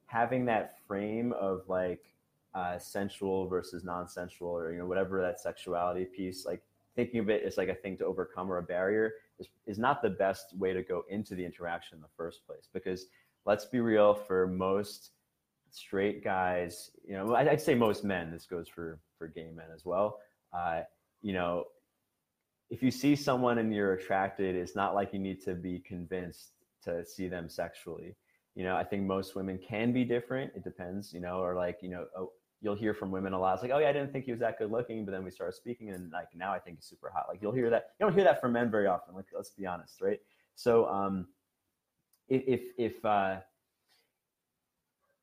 having 0.07 0.45
that 0.47 0.79
frame 0.87 1.33
of 1.33 1.63
like 1.69 2.15
uh, 2.55 2.79
sensual 2.79 3.49
versus 3.49 3.85
non-sensual, 3.85 4.49
or 4.49 4.73
you 4.73 4.79
know 4.79 4.87
whatever 4.87 5.21
that 5.21 5.41
sexuality 5.41 6.05
piece, 6.05 6.47
like 6.47 6.63
thinking 6.95 7.21
of 7.21 7.29
it 7.29 7.43
as 7.45 7.57
like 7.57 7.69
a 7.69 7.75
thing 7.75 7.97
to 7.99 8.05
overcome 8.05 8.51
or 8.51 8.59
a 8.59 8.63
barrier, 8.63 9.13
is, 9.39 9.49
is 9.67 9.79
not 9.79 10.03
the 10.03 10.11
best 10.11 10.57
way 10.57 10.73
to 10.73 10.83
go 10.83 11.05
into 11.09 11.35
the 11.35 11.45
interaction 11.45 11.97
in 11.97 12.03
the 12.03 12.09
first 12.17 12.47
place. 12.47 12.69
Because 12.73 13.07
let's 13.47 13.65
be 13.65 13.81
real, 13.81 14.15
for 14.15 14.47
most 14.47 15.11
straight 15.71 16.23
guys, 16.23 16.91
you 17.07 17.15
know, 17.15 17.35
I'd 17.35 17.61
say 17.61 17.75
most 17.75 18.05
men. 18.05 18.31
This 18.31 18.47
goes 18.47 18.69
for 18.69 19.01
for 19.19 19.29
gay 19.29 19.51
men 19.55 19.67
as 19.75 19.85
well. 19.85 20.21
Uh, 20.53 20.83
you 21.21 21.33
know, 21.33 21.65
if 22.71 22.83
you 22.83 22.91
see 22.91 23.17
someone 23.17 23.59
and 23.59 23.75
you're 23.75 23.95
attracted, 23.95 24.55
it's 24.55 24.77
not 24.77 24.95
like 24.95 25.13
you 25.13 25.19
need 25.19 25.43
to 25.45 25.55
be 25.55 25.81
convinced 25.81 26.53
to 26.85 27.05
see 27.05 27.29
them 27.29 27.49
sexually. 27.49 28.17
You 28.55 28.65
know, 28.65 28.77
I 28.77 28.85
think 28.85 29.03
most 29.03 29.35
women 29.35 29.59
can 29.59 29.93
be 29.93 30.05
different. 30.05 30.53
It 30.55 30.63
depends, 30.63 31.13
you 31.13 31.21
know, 31.21 31.39
or 31.39 31.57
like, 31.57 31.79
you 31.83 31.89
know, 31.89 32.07
oh, 32.17 32.31
you'll 32.61 32.77
hear 32.77 32.95
from 32.95 33.11
women 33.11 33.33
a 33.33 33.39
lot. 33.39 33.55
It's 33.55 33.63
like, 33.63 33.73
oh 33.73 33.79
yeah, 33.79 33.89
I 33.89 33.93
didn't 33.93 34.13
think 34.13 34.25
he 34.25 34.31
was 34.31 34.41
that 34.41 34.59
good 34.59 34.71
looking, 34.71 35.05
but 35.05 35.13
then 35.13 35.25
we 35.25 35.31
started 35.31 35.55
speaking, 35.55 35.91
and 35.91 36.13
like 36.13 36.29
now 36.35 36.53
I 36.53 36.59
think 36.59 36.79
he's 36.79 36.87
super 36.87 37.11
hot. 37.15 37.27
Like 37.29 37.43
you'll 37.43 37.53
hear 37.53 37.69
that. 37.71 37.91
You 37.99 38.07
don't 38.07 38.15
hear 38.15 38.25
that 38.25 38.41
from 38.41 38.53
men 38.53 38.71
very 38.71 38.87
often. 38.87 39.15
Like 39.15 39.27
let's 39.35 39.51
be 39.51 39.67
honest, 39.67 40.01
right? 40.01 40.21
So 40.55 40.87
um, 40.87 41.27
if 42.29 42.63
if 42.79 43.05
uh, 43.05 43.37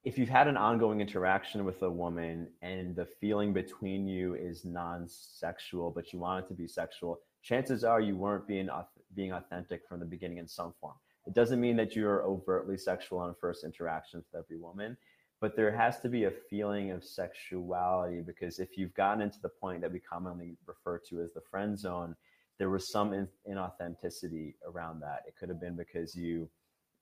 if 0.03 0.17
you've 0.17 0.29
had 0.29 0.47
an 0.47 0.57
ongoing 0.57 1.01
interaction 1.01 1.63
with 1.63 1.81
a 1.83 1.89
woman 1.89 2.47
and 2.61 2.95
the 2.95 3.05
feeling 3.05 3.53
between 3.53 4.07
you 4.07 4.33
is 4.35 4.65
non-sexual 4.65 5.91
but 5.91 6.11
you 6.11 6.19
want 6.19 6.43
it 6.43 6.47
to 6.47 6.53
be 6.53 6.67
sexual 6.67 7.19
chances 7.43 7.83
are 7.83 8.01
you 8.01 8.15
weren't 8.15 8.47
being 8.47 8.69
being 9.15 9.31
authentic 9.33 9.87
from 9.87 9.99
the 9.99 10.05
beginning 10.05 10.37
in 10.37 10.47
some 10.47 10.73
form. 10.79 10.95
It 11.27 11.33
doesn't 11.33 11.61
mean 11.61 11.75
that 11.77 11.95
you're 11.95 12.23
overtly 12.23 12.77
sexual 12.77 13.19
on 13.19 13.35
first 13.39 13.63
interactions 13.63 14.25
with 14.31 14.43
every 14.43 14.57
woman 14.57 14.97
but 15.39 15.55
there 15.55 15.75
has 15.75 15.99
to 15.99 16.07
be 16.07 16.25
a 16.25 16.31
feeling 16.31 16.91
of 16.91 17.03
sexuality 17.03 18.21
because 18.21 18.59
if 18.59 18.77
you've 18.77 18.93
gotten 18.93 19.23
into 19.23 19.39
the 19.41 19.49
point 19.49 19.81
that 19.81 19.91
we 19.91 19.99
commonly 19.99 20.55
refer 20.67 20.99
to 21.09 21.21
as 21.21 21.33
the 21.33 21.41
friend 21.41 21.77
zone 21.79 22.15
there 22.61 22.69
was 22.69 22.91
some 22.91 23.11
in- 23.11 23.27
inauthenticity 23.49 24.53
around 24.67 24.99
that. 24.99 25.23
It 25.27 25.35
could 25.35 25.49
have 25.49 25.59
been 25.59 25.75
because 25.75 26.15
you 26.15 26.47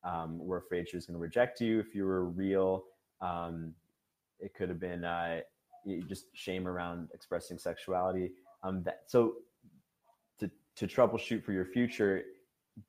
um, 0.03 0.39
were 0.39 0.57
afraid 0.57 0.87
she 0.89 0.97
was 0.97 1.05
going 1.05 1.15
to 1.15 1.21
reject 1.21 1.61
you 1.61 1.79
if 1.79 1.93
you 1.93 2.05
were 2.05 2.25
real. 2.25 2.85
Um, 3.21 3.73
it 4.39 4.53
could 4.53 4.69
have 4.69 4.79
been 4.79 5.03
uh, 5.03 5.41
just 6.07 6.25
shame 6.33 6.67
around 6.67 7.09
expressing 7.13 7.57
sexuality. 7.57 8.31
Um, 8.63 8.83
that, 8.83 9.01
so 9.07 9.35
to, 10.39 10.49
to 10.75 10.87
troubleshoot 10.87 11.43
for 11.43 11.51
your 11.51 11.65
future, 11.65 12.23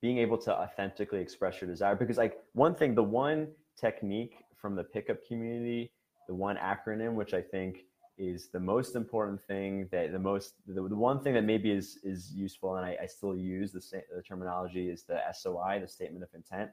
being 0.01 0.17
able 0.19 0.37
to 0.37 0.53
authentically 0.53 1.19
express 1.19 1.59
your 1.59 1.69
desire, 1.69 1.95
because 1.95 2.17
like 2.17 2.37
one 2.53 2.75
thing, 2.75 2.95
the 2.95 3.03
one 3.03 3.47
technique 3.79 4.35
from 4.55 4.75
the 4.75 4.83
pickup 4.83 5.17
community, 5.27 5.91
the 6.27 6.35
one 6.35 6.57
acronym, 6.57 7.13
which 7.13 7.33
I 7.33 7.41
think 7.41 7.85
is 8.17 8.49
the 8.49 8.59
most 8.59 8.95
important 8.95 9.41
thing 9.41 9.87
that 9.91 10.11
the 10.11 10.19
most 10.19 10.53
the, 10.67 10.73
the 10.73 10.95
one 10.95 11.21
thing 11.21 11.33
that 11.33 11.43
maybe 11.43 11.71
is 11.71 11.97
is 12.03 12.31
useful 12.33 12.75
and 12.75 12.85
I, 12.85 12.95
I 13.01 13.05
still 13.07 13.35
use 13.35 13.71
the, 13.71 13.81
the 14.15 14.21
terminology 14.21 14.89
is 14.89 15.03
the 15.03 15.19
SOI, 15.33 15.79
the 15.81 15.87
statement 15.87 16.23
of 16.23 16.29
intent 16.35 16.69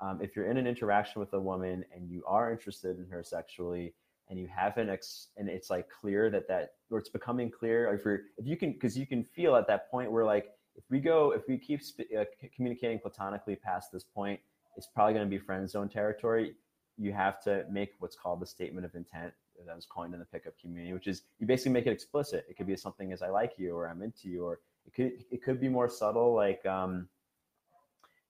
um, 0.00 0.20
if 0.22 0.36
you're 0.36 0.50
in 0.50 0.56
an 0.56 0.66
interaction 0.66 1.20
with 1.20 1.32
a 1.32 1.40
woman 1.40 1.84
and 1.94 2.08
you 2.08 2.22
are 2.26 2.52
interested 2.52 2.98
in 2.98 3.06
her 3.06 3.22
sexually 3.22 3.94
and 4.28 4.38
you 4.38 4.46
haven't 4.46 4.88
ex- 4.88 5.28
and 5.36 5.48
it's 5.48 5.70
like 5.70 5.88
clear 5.88 6.30
that 6.30 6.46
that 6.48 6.74
or 6.90 6.98
it's 6.98 7.08
becoming 7.08 7.50
clear 7.50 7.92
if 7.92 8.04
you're 8.04 8.20
if 8.36 8.46
you 8.46 8.56
can 8.56 8.72
because 8.72 8.96
you 8.96 9.06
can 9.06 9.24
feel 9.24 9.56
at 9.56 9.66
that 9.66 9.90
point 9.90 10.10
where 10.10 10.24
like 10.24 10.52
if 10.76 10.84
we 10.90 11.00
go 11.00 11.32
if 11.32 11.42
we 11.48 11.58
keep 11.58 11.82
sp- 11.82 12.08
uh, 12.18 12.24
communicating 12.54 12.98
platonically 12.98 13.56
past 13.56 13.90
this 13.92 14.04
point 14.04 14.38
it's 14.76 14.86
probably 14.86 15.14
going 15.14 15.26
to 15.26 15.30
be 15.30 15.38
friend 15.38 15.68
zone 15.68 15.88
territory. 15.88 16.54
You 16.96 17.12
have 17.12 17.42
to 17.44 17.64
make 17.70 17.94
what's 17.98 18.16
called 18.16 18.40
the 18.40 18.46
statement 18.46 18.84
of 18.84 18.94
intent 18.94 19.32
that 19.66 19.74
was 19.74 19.86
coined 19.86 20.14
in 20.14 20.20
the 20.20 20.26
pickup 20.26 20.56
community 20.60 20.92
which 20.92 21.08
is 21.08 21.22
you 21.40 21.46
basically 21.46 21.72
make 21.72 21.86
it 21.86 21.92
explicit. 21.92 22.46
It 22.48 22.56
could 22.56 22.66
be 22.66 22.76
something 22.76 23.12
as 23.12 23.22
i 23.22 23.28
like 23.28 23.54
you 23.56 23.74
or 23.74 23.88
i'm 23.88 24.02
into 24.02 24.28
you 24.28 24.44
or 24.44 24.60
it 24.86 24.94
could 24.94 25.24
it 25.30 25.42
could 25.42 25.60
be 25.60 25.68
more 25.68 25.88
subtle 25.88 26.34
like 26.34 26.64
um, 26.64 27.08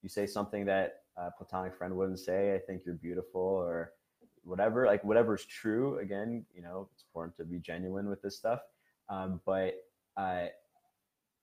you 0.02 0.08
say 0.08 0.26
something 0.26 0.64
that 0.66 1.02
a 1.18 1.30
platonic 1.36 1.74
friend 1.76 1.96
wouldn't 1.96 2.18
say, 2.18 2.54
I 2.54 2.58
think 2.58 2.82
you're 2.84 2.94
beautiful 2.94 3.40
or 3.40 3.92
whatever, 4.44 4.86
like 4.86 5.02
whatever's 5.04 5.44
true. 5.44 5.98
Again, 5.98 6.44
you 6.54 6.62
know, 6.62 6.88
it's 6.94 7.04
important 7.04 7.36
to 7.36 7.44
be 7.44 7.58
genuine 7.58 8.08
with 8.08 8.22
this 8.22 8.36
stuff. 8.36 8.60
Um, 9.08 9.40
but 9.44 9.74
uh, 10.16 10.46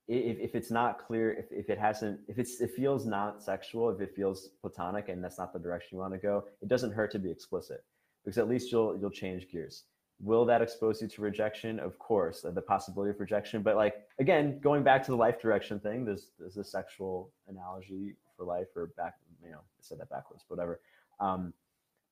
if, 0.08 0.38
if 0.40 0.56
it's 0.56 0.72
not 0.72 1.06
clear, 1.06 1.34
if, 1.34 1.46
if 1.52 1.70
it 1.70 1.78
hasn't, 1.78 2.20
if 2.28 2.40
it's, 2.40 2.62
it 2.62 2.72
feels 2.72 3.06
not 3.06 3.44
sexual, 3.44 3.90
if 3.90 4.02
it 4.02 4.16
feels 4.16 4.50
platonic 4.62 5.10
and 5.10 5.24
that's 5.24 5.38
not 5.38 5.54
the 5.54 5.60
direction 5.60 5.98
you 5.98 6.00
want 6.00 6.14
to 6.14 6.20
go, 6.20 6.46
it 6.62 6.68
doesn't 6.68 6.94
hurt 6.94 7.12
to 7.12 7.20
be 7.20 7.30
explicit 7.30 7.84
because 8.24 8.38
at 8.38 8.48
least 8.48 8.72
you'll, 8.72 8.98
you'll 8.98 9.10
change 9.10 9.50
gears. 9.52 9.84
Will 10.22 10.46
that 10.46 10.62
expose 10.62 11.02
you 11.02 11.10
to 11.10 11.22
rejection? 11.22 11.80
Of 11.80 12.00
course, 12.00 12.46
uh, 12.46 12.52
the 12.52 12.62
possibility 12.62 13.10
of 13.12 13.20
rejection. 13.20 13.62
But 13.62 13.76
like 13.76 13.96
again, 14.18 14.60
going 14.62 14.82
back 14.82 15.04
to 15.06 15.12
the 15.12 15.18
life 15.18 15.42
direction 15.42 15.78
thing, 15.78 16.06
there's 16.06 16.32
there's 16.40 16.56
a 16.56 16.64
sexual 16.64 17.34
analogy 17.50 18.16
for 18.38 18.46
life, 18.46 18.68
or 18.78 18.88
back 18.96 19.16
you 19.46 19.52
know, 19.52 19.60
I 19.60 19.82
said 19.82 20.00
that 20.00 20.10
backwards, 20.10 20.44
but 20.48 20.58
whatever. 20.58 20.80
Um, 21.20 21.54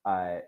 uh, 0.05 0.39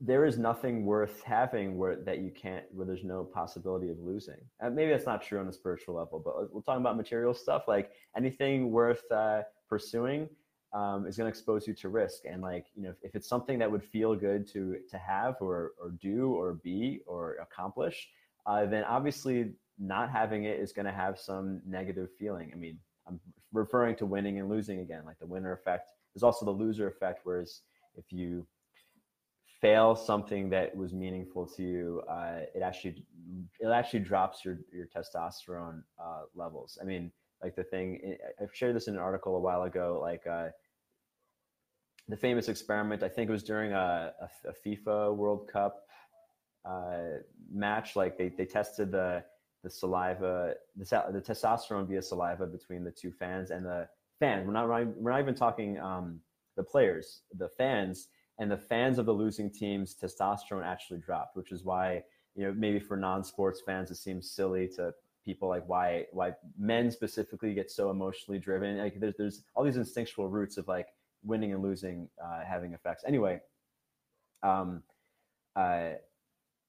there 0.00 0.26
is 0.26 0.38
nothing 0.38 0.84
worth 0.84 1.22
having 1.22 1.78
where 1.78 1.96
that 1.96 2.18
you 2.18 2.30
can't, 2.30 2.64
where 2.72 2.86
there's 2.86 3.04
no 3.04 3.24
possibility 3.24 3.88
of 3.88 3.98
losing. 3.98 4.36
And 4.60 4.76
maybe 4.76 4.90
that's 4.90 5.06
not 5.06 5.22
true 5.22 5.40
on 5.40 5.48
a 5.48 5.52
spiritual 5.52 5.94
level, 5.94 6.20
but 6.22 6.52
we're 6.52 6.60
talking 6.60 6.82
about 6.82 6.96
material 6.96 7.32
stuff. 7.32 7.64
Like 7.68 7.90
anything 8.16 8.70
worth 8.70 9.10
uh, 9.10 9.42
pursuing 9.68 10.28
um, 10.74 11.06
is 11.06 11.16
going 11.16 11.26
to 11.26 11.30
expose 11.30 11.66
you 11.66 11.74
to 11.74 11.88
risk. 11.88 12.24
And 12.30 12.42
like, 12.42 12.66
you 12.74 12.82
know, 12.82 12.90
if, 12.90 12.96
if, 13.02 13.14
it's 13.14 13.28
something 13.28 13.58
that 13.58 13.70
would 13.70 13.84
feel 13.84 14.14
good 14.14 14.46
to 14.52 14.78
to 14.90 14.98
have 14.98 15.36
or 15.40 15.72
or 15.80 15.90
do 16.00 16.32
or 16.32 16.54
be 16.54 17.00
or 17.06 17.36
accomplish, 17.36 18.08
uh, 18.46 18.66
then 18.66 18.84
obviously 18.84 19.52
not 19.78 20.10
having 20.10 20.44
it 20.44 20.60
is 20.60 20.72
going 20.72 20.86
to 20.86 20.92
have 20.92 21.18
some 21.18 21.60
negative 21.66 22.08
feeling. 22.18 22.50
I 22.52 22.56
mean, 22.56 22.78
I'm 23.06 23.20
referring 23.52 23.96
to 23.96 24.06
winning 24.06 24.38
and 24.38 24.48
losing 24.48 24.80
again, 24.80 25.02
like 25.04 25.18
the 25.18 25.26
winner 25.26 25.52
effect. 25.52 25.90
There's 26.14 26.22
also 26.22 26.44
the 26.44 26.52
loser 26.52 26.88
effect, 26.88 27.20
whereas 27.24 27.62
if 27.96 28.12
you 28.12 28.46
fail 29.60 29.94
something 29.94 30.50
that 30.50 30.76
was 30.76 30.92
meaningful 30.92 31.46
to 31.46 31.62
you, 31.62 32.02
uh, 32.10 32.40
it 32.54 32.62
actually 32.62 33.04
it 33.60 33.68
actually 33.68 34.00
drops 34.00 34.44
your 34.44 34.58
your 34.72 34.86
testosterone 34.86 35.82
uh, 36.02 36.22
levels. 36.34 36.78
I 36.80 36.84
mean, 36.84 37.12
like 37.42 37.54
the 37.54 37.64
thing 37.64 38.16
I've 38.40 38.54
shared 38.54 38.76
this 38.76 38.88
in 38.88 38.94
an 38.94 39.00
article 39.00 39.36
a 39.36 39.40
while 39.40 39.62
ago, 39.62 40.00
like 40.02 40.26
uh, 40.26 40.48
the 42.08 42.16
famous 42.16 42.48
experiment. 42.48 43.02
I 43.02 43.08
think 43.08 43.28
it 43.28 43.32
was 43.32 43.44
during 43.44 43.72
a, 43.72 44.12
a, 44.20 44.28
a 44.48 44.52
FIFA 44.66 45.16
World 45.16 45.48
Cup 45.50 45.82
uh, 46.64 47.20
match. 47.52 47.96
Like 47.96 48.18
they 48.18 48.28
they 48.28 48.46
tested 48.46 48.90
the 48.90 49.24
the 49.62 49.70
saliva, 49.70 50.54
the, 50.76 50.84
the 50.84 51.20
testosterone 51.20 51.86
via 51.86 52.02
saliva 52.02 52.46
between 52.46 52.84
the 52.84 52.90
two 52.90 53.12
fans 53.12 53.50
and 53.50 53.64
the 53.64 53.88
fans. 54.18 54.46
We're 54.46 54.52
not 54.52 54.68
we're 54.68 55.10
not 55.10 55.20
even 55.20 55.34
talking 55.34 55.78
um, 55.78 56.20
the 56.56 56.62
players, 56.62 57.22
the 57.36 57.48
fans, 57.48 58.08
and 58.38 58.50
the 58.50 58.56
fans 58.56 58.98
of 58.98 59.06
the 59.06 59.12
losing 59.12 59.50
teams. 59.50 59.94
Testosterone 59.94 60.64
actually 60.64 61.00
dropped, 61.00 61.36
which 61.36 61.52
is 61.52 61.64
why 61.64 62.02
you 62.34 62.44
know 62.44 62.54
maybe 62.56 62.78
for 62.78 62.96
non-sports 62.96 63.62
fans 63.64 63.90
it 63.90 63.96
seems 63.96 64.30
silly 64.30 64.68
to 64.76 64.92
people 65.24 65.48
like 65.48 65.64
why 65.68 66.06
why 66.12 66.32
men 66.58 66.90
specifically 66.90 67.54
get 67.54 67.70
so 67.70 67.90
emotionally 67.90 68.38
driven. 68.38 68.78
Like 68.78 68.98
there's 68.98 69.14
there's 69.16 69.44
all 69.54 69.64
these 69.64 69.76
instinctual 69.76 70.28
roots 70.28 70.56
of 70.56 70.66
like 70.68 70.88
winning 71.24 71.52
and 71.52 71.62
losing 71.62 72.08
uh, 72.22 72.40
having 72.46 72.74
effects. 72.74 73.04
Anyway, 73.06 73.40
um, 74.42 74.82
uh, 75.56 75.90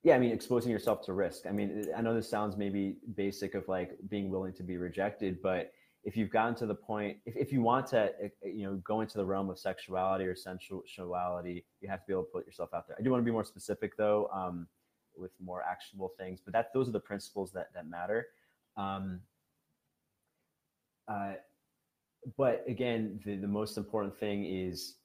yeah, 0.04 0.16
I 0.16 0.20
mean, 0.20 0.32
exposing 0.32 0.70
yourself 0.70 1.02
to 1.06 1.13
risk. 1.13 1.46
I 1.48 1.52
mean, 1.52 1.88
I 1.96 2.02
know 2.02 2.13
this 2.13 2.30
sounds 2.30 2.58
maybe 2.58 2.98
basic 3.16 3.56
of 3.56 3.68
like 3.70 3.98
being 4.10 4.30
willing 4.30 4.52
to 4.54 4.63
be 4.63 4.76
rejected, 4.76 5.42
but 5.42 5.72
if 6.04 6.18
you've 6.18 6.30
gotten 6.30 6.54
to 6.56 6.66
the 6.66 6.76
point, 6.76 7.18
if, 7.26 7.38
if 7.38 7.54
you 7.54 7.62
want 7.62 7.88
to, 7.88 8.12
eh, 8.22 8.28
eh, 8.44 8.50
you 8.50 8.66
know, 8.66 8.76
go 8.84 9.00
into 9.00 9.18
the 9.18 9.26
realm 9.26 9.50
of 9.50 9.58
sexuality 9.58 10.26
or 10.26 10.36
sensuality, 10.36 11.63
you 11.80 11.88
have 11.88 12.02
to 12.02 12.08
be 12.08 12.12
able 12.13 12.24
to 12.24 12.30
put 12.30 12.46
yourself 12.46 12.74
out 12.74 12.86
there. 12.86 12.98
I 13.00 13.02
do 13.02 13.12
want 13.12 13.22
to 13.22 13.26
be 13.26 13.32
more 13.32 13.46
specific 13.46 13.96
though, 13.96 14.30
um, 14.34 14.68
with 15.16 15.32
more 15.42 15.63
actionable 15.63 16.12
things, 16.18 16.42
but 16.44 16.52
that 16.52 16.74
those 16.74 16.89
are 16.89 16.92
the 16.92 17.00
principles 17.00 17.54
that 17.54 17.70
that 17.74 17.88
matter. 17.88 18.28
Um, 18.76 19.22
uh, 21.08 21.34
but 22.38 22.66
again, 22.68 23.22
the, 23.26 23.38
the 23.38 23.48
most 23.48 23.78
important 23.78 24.18
thing 24.18 24.46
is 24.46 24.96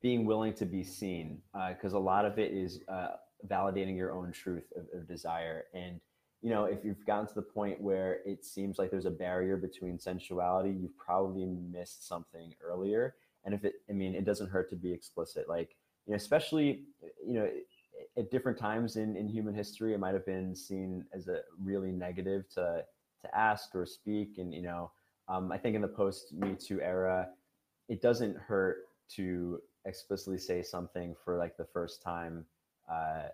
being 0.00 0.24
willing 0.24 0.54
to 0.54 0.64
be 0.64 0.82
seen, 0.82 1.42
because 1.68 1.92
uh, 1.92 1.98
a 1.98 2.00
lot 2.00 2.24
of 2.24 2.38
it 2.38 2.52
is 2.52 2.80
uh, 2.88 3.08
validating 3.46 3.96
your 3.96 4.12
own 4.12 4.32
truth 4.32 4.72
of, 4.76 4.86
of 4.98 5.08
desire 5.08 5.64
and 5.74 6.00
you 6.42 6.50
know, 6.50 6.64
if 6.64 6.84
you've 6.84 7.04
gotten 7.06 7.26
to 7.26 7.34
the 7.34 7.42
point 7.42 7.80
where 7.80 8.18
it 8.24 8.44
seems 8.44 8.78
like 8.78 8.90
there's 8.90 9.06
a 9.06 9.10
barrier 9.10 9.56
between 9.56 9.98
sensuality, 9.98 10.70
you've 10.70 10.96
probably 10.96 11.46
missed 11.46 12.06
something 12.06 12.54
earlier. 12.62 13.16
And 13.44 13.54
if 13.54 13.64
it, 13.64 13.74
I 13.88 13.92
mean, 13.92 14.14
it 14.14 14.24
doesn't 14.24 14.50
hurt 14.50 14.70
to 14.70 14.76
be 14.76 14.92
explicit. 14.92 15.48
Like, 15.48 15.76
you 16.06 16.12
know, 16.12 16.16
especially, 16.16 16.84
you 17.26 17.34
know, 17.34 17.50
at 18.16 18.30
different 18.30 18.58
times 18.58 18.96
in, 18.96 19.16
in 19.16 19.28
human 19.28 19.54
history, 19.54 19.94
it 19.94 19.98
might 19.98 20.14
have 20.14 20.26
been 20.26 20.54
seen 20.54 21.04
as 21.12 21.28
a 21.28 21.40
really 21.60 21.90
negative 21.90 22.48
to, 22.50 22.84
to 23.22 23.36
ask 23.36 23.74
or 23.74 23.86
speak. 23.86 24.38
And, 24.38 24.52
you 24.54 24.62
know, 24.62 24.90
um, 25.28 25.50
I 25.50 25.58
think 25.58 25.74
in 25.74 25.82
the 25.82 25.88
post 25.88 26.32
Me 26.32 26.54
Too 26.54 26.80
era, 26.80 27.28
it 27.88 28.02
doesn't 28.02 28.36
hurt 28.36 28.88
to 29.16 29.60
explicitly 29.84 30.38
say 30.38 30.62
something 30.62 31.14
for 31.24 31.38
like 31.38 31.56
the 31.56 31.64
first 31.64 32.02
time 32.02 32.44
uh, 32.88 33.28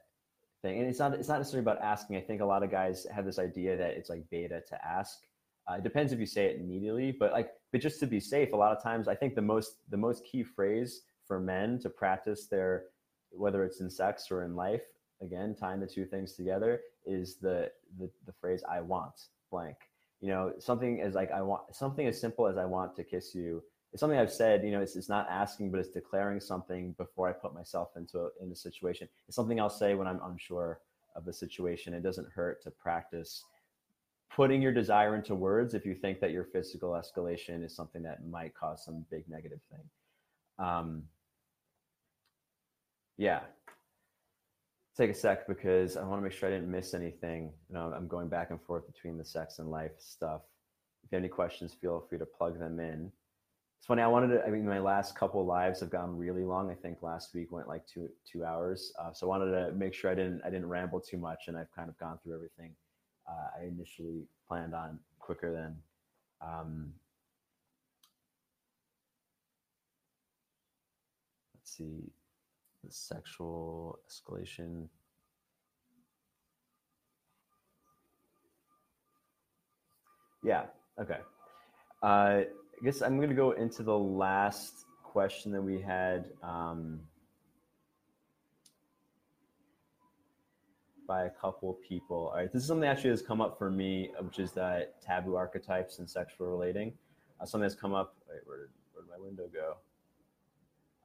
thing. 0.62 0.78
And 0.78 0.88
it's 0.88 0.98
not 0.98 1.14
it's 1.14 1.28
not 1.28 1.38
necessarily 1.38 1.64
about 1.64 1.82
asking. 1.82 2.16
I 2.16 2.20
think 2.20 2.40
a 2.40 2.44
lot 2.44 2.62
of 2.62 2.70
guys 2.70 3.06
have 3.12 3.24
this 3.24 3.38
idea 3.38 3.76
that 3.76 3.90
it's 3.90 4.08
like 4.08 4.28
beta 4.30 4.62
to 4.68 4.86
ask. 4.86 5.18
Uh, 5.68 5.74
it 5.74 5.84
depends 5.84 6.12
if 6.12 6.18
you 6.18 6.26
say 6.26 6.46
it 6.46 6.60
immediately, 6.60 7.12
but 7.12 7.32
like 7.32 7.50
but 7.70 7.80
just 7.80 8.00
to 8.00 8.06
be 8.06 8.20
safe, 8.20 8.52
a 8.52 8.56
lot 8.56 8.76
of 8.76 8.82
times 8.82 9.08
I 9.08 9.14
think 9.14 9.34
the 9.34 9.42
most 9.42 9.76
the 9.90 9.96
most 9.96 10.24
key 10.24 10.42
phrase 10.42 11.02
for 11.26 11.40
men 11.40 11.78
to 11.80 11.90
practice 11.90 12.46
their 12.46 12.84
whether 13.30 13.64
it's 13.64 13.80
in 13.80 13.90
sex 13.90 14.30
or 14.30 14.44
in 14.44 14.54
life, 14.54 14.82
again, 15.22 15.54
tying 15.54 15.80
the 15.80 15.86
two 15.86 16.04
things 16.04 16.34
together 16.34 16.80
is 17.06 17.36
the 17.36 17.70
the, 17.98 18.10
the 18.26 18.32
phrase 18.32 18.62
I 18.70 18.80
want 18.80 19.28
blank. 19.50 19.76
You 20.20 20.28
know, 20.28 20.52
something 20.58 21.00
as 21.00 21.14
like 21.14 21.32
I 21.32 21.42
want 21.42 21.74
something 21.74 22.06
as 22.06 22.20
simple 22.20 22.46
as 22.46 22.56
I 22.56 22.64
want 22.64 22.94
to 22.96 23.04
kiss 23.04 23.34
you 23.34 23.62
it's 23.92 24.00
something 24.00 24.18
I've 24.18 24.32
said, 24.32 24.64
you 24.64 24.70
know, 24.70 24.80
it's, 24.80 24.96
it's 24.96 25.08
not 25.10 25.28
asking, 25.28 25.70
but 25.70 25.78
it's 25.78 25.90
declaring 25.90 26.40
something 26.40 26.92
before 26.92 27.28
I 27.28 27.32
put 27.32 27.54
myself 27.54 27.90
into 27.96 28.20
a, 28.20 28.28
in 28.40 28.50
a 28.50 28.56
situation. 28.56 29.06
It's 29.28 29.36
something 29.36 29.60
I'll 29.60 29.68
say 29.68 29.94
when 29.94 30.06
I'm 30.06 30.20
unsure 30.24 30.80
of 31.14 31.26
the 31.26 31.32
situation. 31.32 31.92
It 31.92 32.02
doesn't 32.02 32.28
hurt 32.34 32.62
to 32.62 32.70
practice 32.70 33.44
putting 34.34 34.62
your 34.62 34.72
desire 34.72 35.14
into 35.14 35.34
words 35.34 35.74
if 35.74 35.84
you 35.84 35.94
think 35.94 36.20
that 36.20 36.30
your 36.30 36.44
physical 36.44 36.92
escalation 36.92 37.62
is 37.62 37.76
something 37.76 38.02
that 38.02 38.26
might 38.26 38.54
cause 38.54 38.82
some 38.82 39.04
big 39.10 39.28
negative 39.28 39.60
thing. 39.70 40.66
Um, 40.66 41.02
yeah. 43.18 43.40
Take 44.96 45.10
a 45.10 45.14
sec 45.14 45.46
because 45.46 45.98
I 45.98 46.04
want 46.04 46.18
to 46.18 46.22
make 46.22 46.32
sure 46.32 46.48
I 46.48 46.52
didn't 46.52 46.70
miss 46.70 46.94
anything. 46.94 47.52
You 47.68 47.74
know, 47.74 47.92
I'm 47.94 48.08
going 48.08 48.28
back 48.28 48.50
and 48.50 48.60
forth 48.62 48.86
between 48.86 49.18
the 49.18 49.24
sex 49.24 49.58
and 49.58 49.70
life 49.70 49.92
stuff. 49.98 50.40
If 51.04 51.12
you 51.12 51.16
have 51.16 51.22
any 51.22 51.28
questions, 51.28 51.74
feel 51.78 52.06
free 52.08 52.18
to 52.18 52.26
plug 52.26 52.58
them 52.58 52.80
in 52.80 53.12
it's 53.82 53.88
funny. 53.88 54.00
I 54.00 54.06
wanted 54.06 54.28
to. 54.28 54.46
I 54.46 54.50
mean, 54.50 54.64
my 54.64 54.78
last 54.78 55.16
couple 55.16 55.44
lives 55.44 55.80
have 55.80 55.90
gone 55.90 56.16
really 56.16 56.44
long. 56.44 56.70
I 56.70 56.74
think 56.74 57.02
last 57.02 57.34
week 57.34 57.50
went 57.50 57.66
like 57.66 57.84
two 57.84 58.08
two 58.24 58.44
hours. 58.44 58.92
Uh, 58.96 59.12
so 59.12 59.26
I 59.26 59.28
wanted 59.28 59.50
to 59.50 59.72
make 59.72 59.92
sure 59.92 60.08
I 60.08 60.14
didn't 60.14 60.40
I 60.44 60.50
didn't 60.50 60.68
ramble 60.68 61.00
too 61.00 61.18
much, 61.18 61.48
and 61.48 61.56
I've 61.56 61.74
kind 61.74 61.88
of 61.88 61.98
gone 61.98 62.16
through 62.22 62.36
everything 62.36 62.76
uh, 63.28 63.60
I 63.60 63.64
initially 63.64 64.22
planned 64.46 64.72
on 64.72 65.00
quicker 65.18 65.52
than. 65.52 65.76
Um, 66.40 66.92
let's 71.56 71.76
see, 71.76 72.04
the 72.84 72.92
sexual 72.92 73.98
escalation. 74.08 74.86
Yeah. 80.44 80.66
Okay. 81.00 81.18
Uh, 82.00 82.42
guess 82.84 83.00
I'm 83.00 83.16
going 83.16 83.28
to 83.28 83.34
go 83.34 83.52
into 83.52 83.82
the 83.82 83.96
last 83.96 84.86
question 85.04 85.52
that 85.52 85.62
we 85.62 85.80
had 85.80 86.30
um, 86.42 87.00
by 91.06 91.26
a 91.26 91.30
couple 91.30 91.78
people. 91.86 92.30
All 92.32 92.38
right, 92.38 92.52
this 92.52 92.62
is 92.62 92.68
something 92.68 92.82
that 92.82 92.96
actually 92.96 93.10
has 93.10 93.22
come 93.22 93.40
up 93.40 93.56
for 93.56 93.70
me, 93.70 94.10
which 94.20 94.40
is 94.40 94.50
that 94.52 95.00
taboo 95.00 95.36
archetypes 95.36 96.00
and 96.00 96.10
sexual 96.10 96.48
relating. 96.48 96.92
Uh, 97.40 97.44
something 97.44 97.62
that's 97.62 97.80
come 97.80 97.94
up. 97.94 98.16
Wait, 98.28 98.40
where 98.46 98.58
did, 98.58 98.68
where 98.92 99.04
did 99.04 99.10
my 99.10 99.24
window 99.24 99.48
go? 99.52 99.76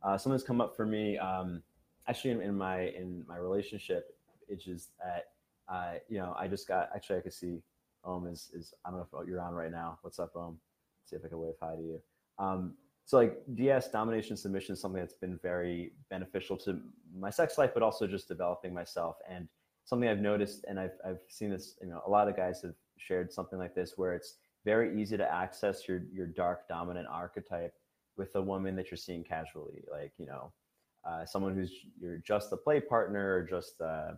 Uh, 0.02 0.18
something 0.18 0.36
that's 0.36 0.48
come 0.48 0.62
up 0.62 0.76
for 0.76 0.86
me 0.86 1.18
um, 1.20 1.62
actually 2.08 2.32
in, 2.32 2.42
in, 2.42 2.58
my 2.58 2.88
in 2.90 3.24
my 3.28 3.38
relationship, 3.38 4.16
which 4.48 4.68
is 4.68 4.90
that 5.04 5.26
uh, 5.70 6.00
you 6.10 6.18
know 6.18 6.36
I 6.40 6.48
just 6.48 6.68
got 6.68 6.90
actually 6.96 7.18
I 7.18 7.22
could 7.22 7.34
see 7.34 7.62
Om 8.04 8.28
is 8.28 8.50
is 8.54 8.74
I 8.84 8.90
don't 8.90 9.00
know 9.00 9.22
if 9.22 9.28
you're 9.28 9.42
on 9.42 9.54
right 9.54 9.72
now. 9.72 10.00
What's 10.02 10.18
up, 10.18 10.36
Om? 10.36 10.58
If 11.16 11.24
I 11.26 11.28
can 11.28 11.40
wave 11.40 11.54
hi 11.62 11.76
to 11.76 11.82
you. 11.82 12.02
Um, 12.40 12.74
so 13.06 13.18
like 13.18 13.38
DS 13.56 13.90
domination 13.90 14.36
submission 14.36 14.74
is 14.74 14.82
something 14.82 15.02
that's 15.02 15.14
been 15.14 15.40
very 15.42 15.94
beneficial 16.10 16.58
to 16.58 16.80
my 17.18 17.30
sex 17.30 17.58
life, 17.58 17.72
but 17.74 17.82
also 17.82 18.06
just 18.06 18.28
developing 18.28 18.74
myself 18.74 19.16
and 19.30 19.48
something 19.86 20.10
I've 20.10 20.20
noticed 20.20 20.66
and 20.68 20.78
I've, 20.78 20.98
I've 21.06 21.22
seen 21.30 21.50
this, 21.50 21.76
you 21.82 21.88
know, 21.88 22.02
a 22.06 22.10
lot 22.10 22.28
of 22.28 22.36
guys 22.36 22.62
have 22.64 22.74
shared 22.98 23.32
something 23.32 23.58
like 23.58 23.74
this 23.74 23.94
where 23.96 24.14
it's 24.14 24.36
very 24.66 25.02
easy 25.02 25.16
to 25.16 25.34
access 25.34 25.88
your, 25.88 26.02
your 26.12 26.28
dark 26.28 26.68
dominant 26.68 27.08
archetype 27.10 27.74
with 28.18 28.36
a 28.36 28.42
woman 28.42 28.76
that 28.76 28.92
you're 28.92 28.98
seeing 28.98 29.24
casually, 29.24 29.86
like, 29.90 30.12
you 30.18 30.26
know, 30.26 30.52
uh, 31.08 31.26
someone 31.26 31.56
who's 31.56 31.72
you're 32.02 32.18
just 32.18 32.52
a 32.52 32.58
play 32.58 32.82
partner 32.82 33.36
or 33.36 33.44
just 33.44 33.80
uh, 33.80 34.12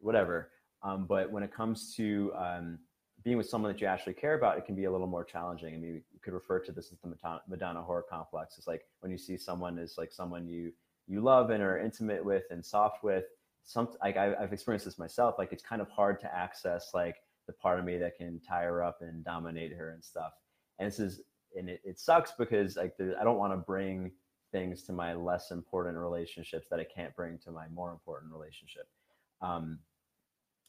whatever. 0.00 0.50
Um, 0.82 1.04
but 1.06 1.30
when 1.30 1.42
it 1.42 1.52
comes 1.52 1.94
to 1.96 2.32
um, 2.34 2.78
being 3.26 3.36
with 3.36 3.48
someone 3.48 3.72
that 3.72 3.80
you 3.80 3.88
actually 3.88 4.14
care 4.14 4.34
about, 4.34 4.56
it 4.56 4.64
can 4.64 4.76
be 4.76 4.84
a 4.84 4.90
little 4.90 5.08
more 5.08 5.24
challenging. 5.24 5.74
I 5.74 5.78
mean, 5.78 5.94
you 5.94 6.20
could 6.22 6.32
refer 6.32 6.60
to 6.60 6.70
this 6.70 6.92
as 6.92 6.98
the 7.00 7.12
Madonna 7.48 7.82
whore 7.82 8.02
complex. 8.08 8.56
It's 8.56 8.68
like 8.68 8.82
when 9.00 9.10
you 9.10 9.18
see 9.18 9.36
someone 9.36 9.80
as 9.80 9.98
like 9.98 10.12
someone 10.12 10.46
you 10.46 10.72
you 11.08 11.20
love 11.20 11.50
and 11.50 11.60
are 11.60 11.76
intimate 11.76 12.24
with 12.24 12.44
and 12.50 12.64
soft 12.64 13.02
with. 13.02 13.24
Some 13.64 13.88
like 14.00 14.16
I, 14.16 14.32
I've 14.40 14.52
experienced 14.52 14.84
this 14.84 14.96
myself. 14.96 15.34
Like 15.38 15.52
it's 15.52 15.64
kind 15.64 15.82
of 15.82 15.90
hard 15.90 16.20
to 16.20 16.32
access 16.32 16.90
like 16.94 17.16
the 17.48 17.52
part 17.52 17.80
of 17.80 17.84
me 17.84 17.98
that 17.98 18.16
can 18.16 18.40
tie 18.48 18.62
her 18.62 18.80
up 18.80 18.98
and 19.00 19.24
dominate 19.24 19.72
her 19.72 19.90
and 19.90 20.04
stuff. 20.04 20.34
And 20.78 20.86
this 20.86 21.00
is 21.00 21.20
and 21.56 21.68
it, 21.68 21.80
it 21.84 21.98
sucks 21.98 22.30
because 22.38 22.76
like 22.76 22.94
I 23.00 23.24
don't 23.24 23.38
want 23.38 23.52
to 23.52 23.56
bring 23.56 24.12
things 24.52 24.84
to 24.84 24.92
my 24.92 25.14
less 25.14 25.50
important 25.50 25.98
relationships 25.98 26.68
that 26.70 26.78
I 26.78 26.84
can't 26.84 27.14
bring 27.16 27.38
to 27.38 27.50
my 27.50 27.66
more 27.74 27.90
important 27.90 28.32
relationship. 28.32 28.86
Um, 29.42 29.80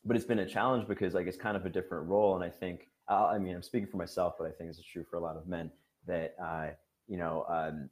but 0.07 0.15
it's 0.15 0.25
been 0.25 0.39
a 0.39 0.47
challenge 0.47 0.87
because 0.87 1.13
like 1.13 1.27
it's 1.27 1.37
kind 1.37 1.57
of 1.57 1.65
a 1.65 1.69
different 1.69 2.07
role 2.07 2.35
and 2.35 2.43
i 2.43 2.49
think 2.49 2.87
uh, 3.09 3.27
i 3.27 3.37
mean 3.37 3.55
i'm 3.55 3.63
speaking 3.63 3.87
for 3.87 3.97
myself 3.97 4.33
but 4.39 4.47
i 4.47 4.51
think 4.51 4.69
this 4.69 4.79
is 4.79 4.85
true 4.85 5.05
for 5.09 5.17
a 5.17 5.19
lot 5.19 5.35
of 5.35 5.47
men 5.47 5.69
that 6.05 6.35
uh, 6.41 6.67
you 7.07 7.17
know 7.17 7.45
um, 7.49 7.89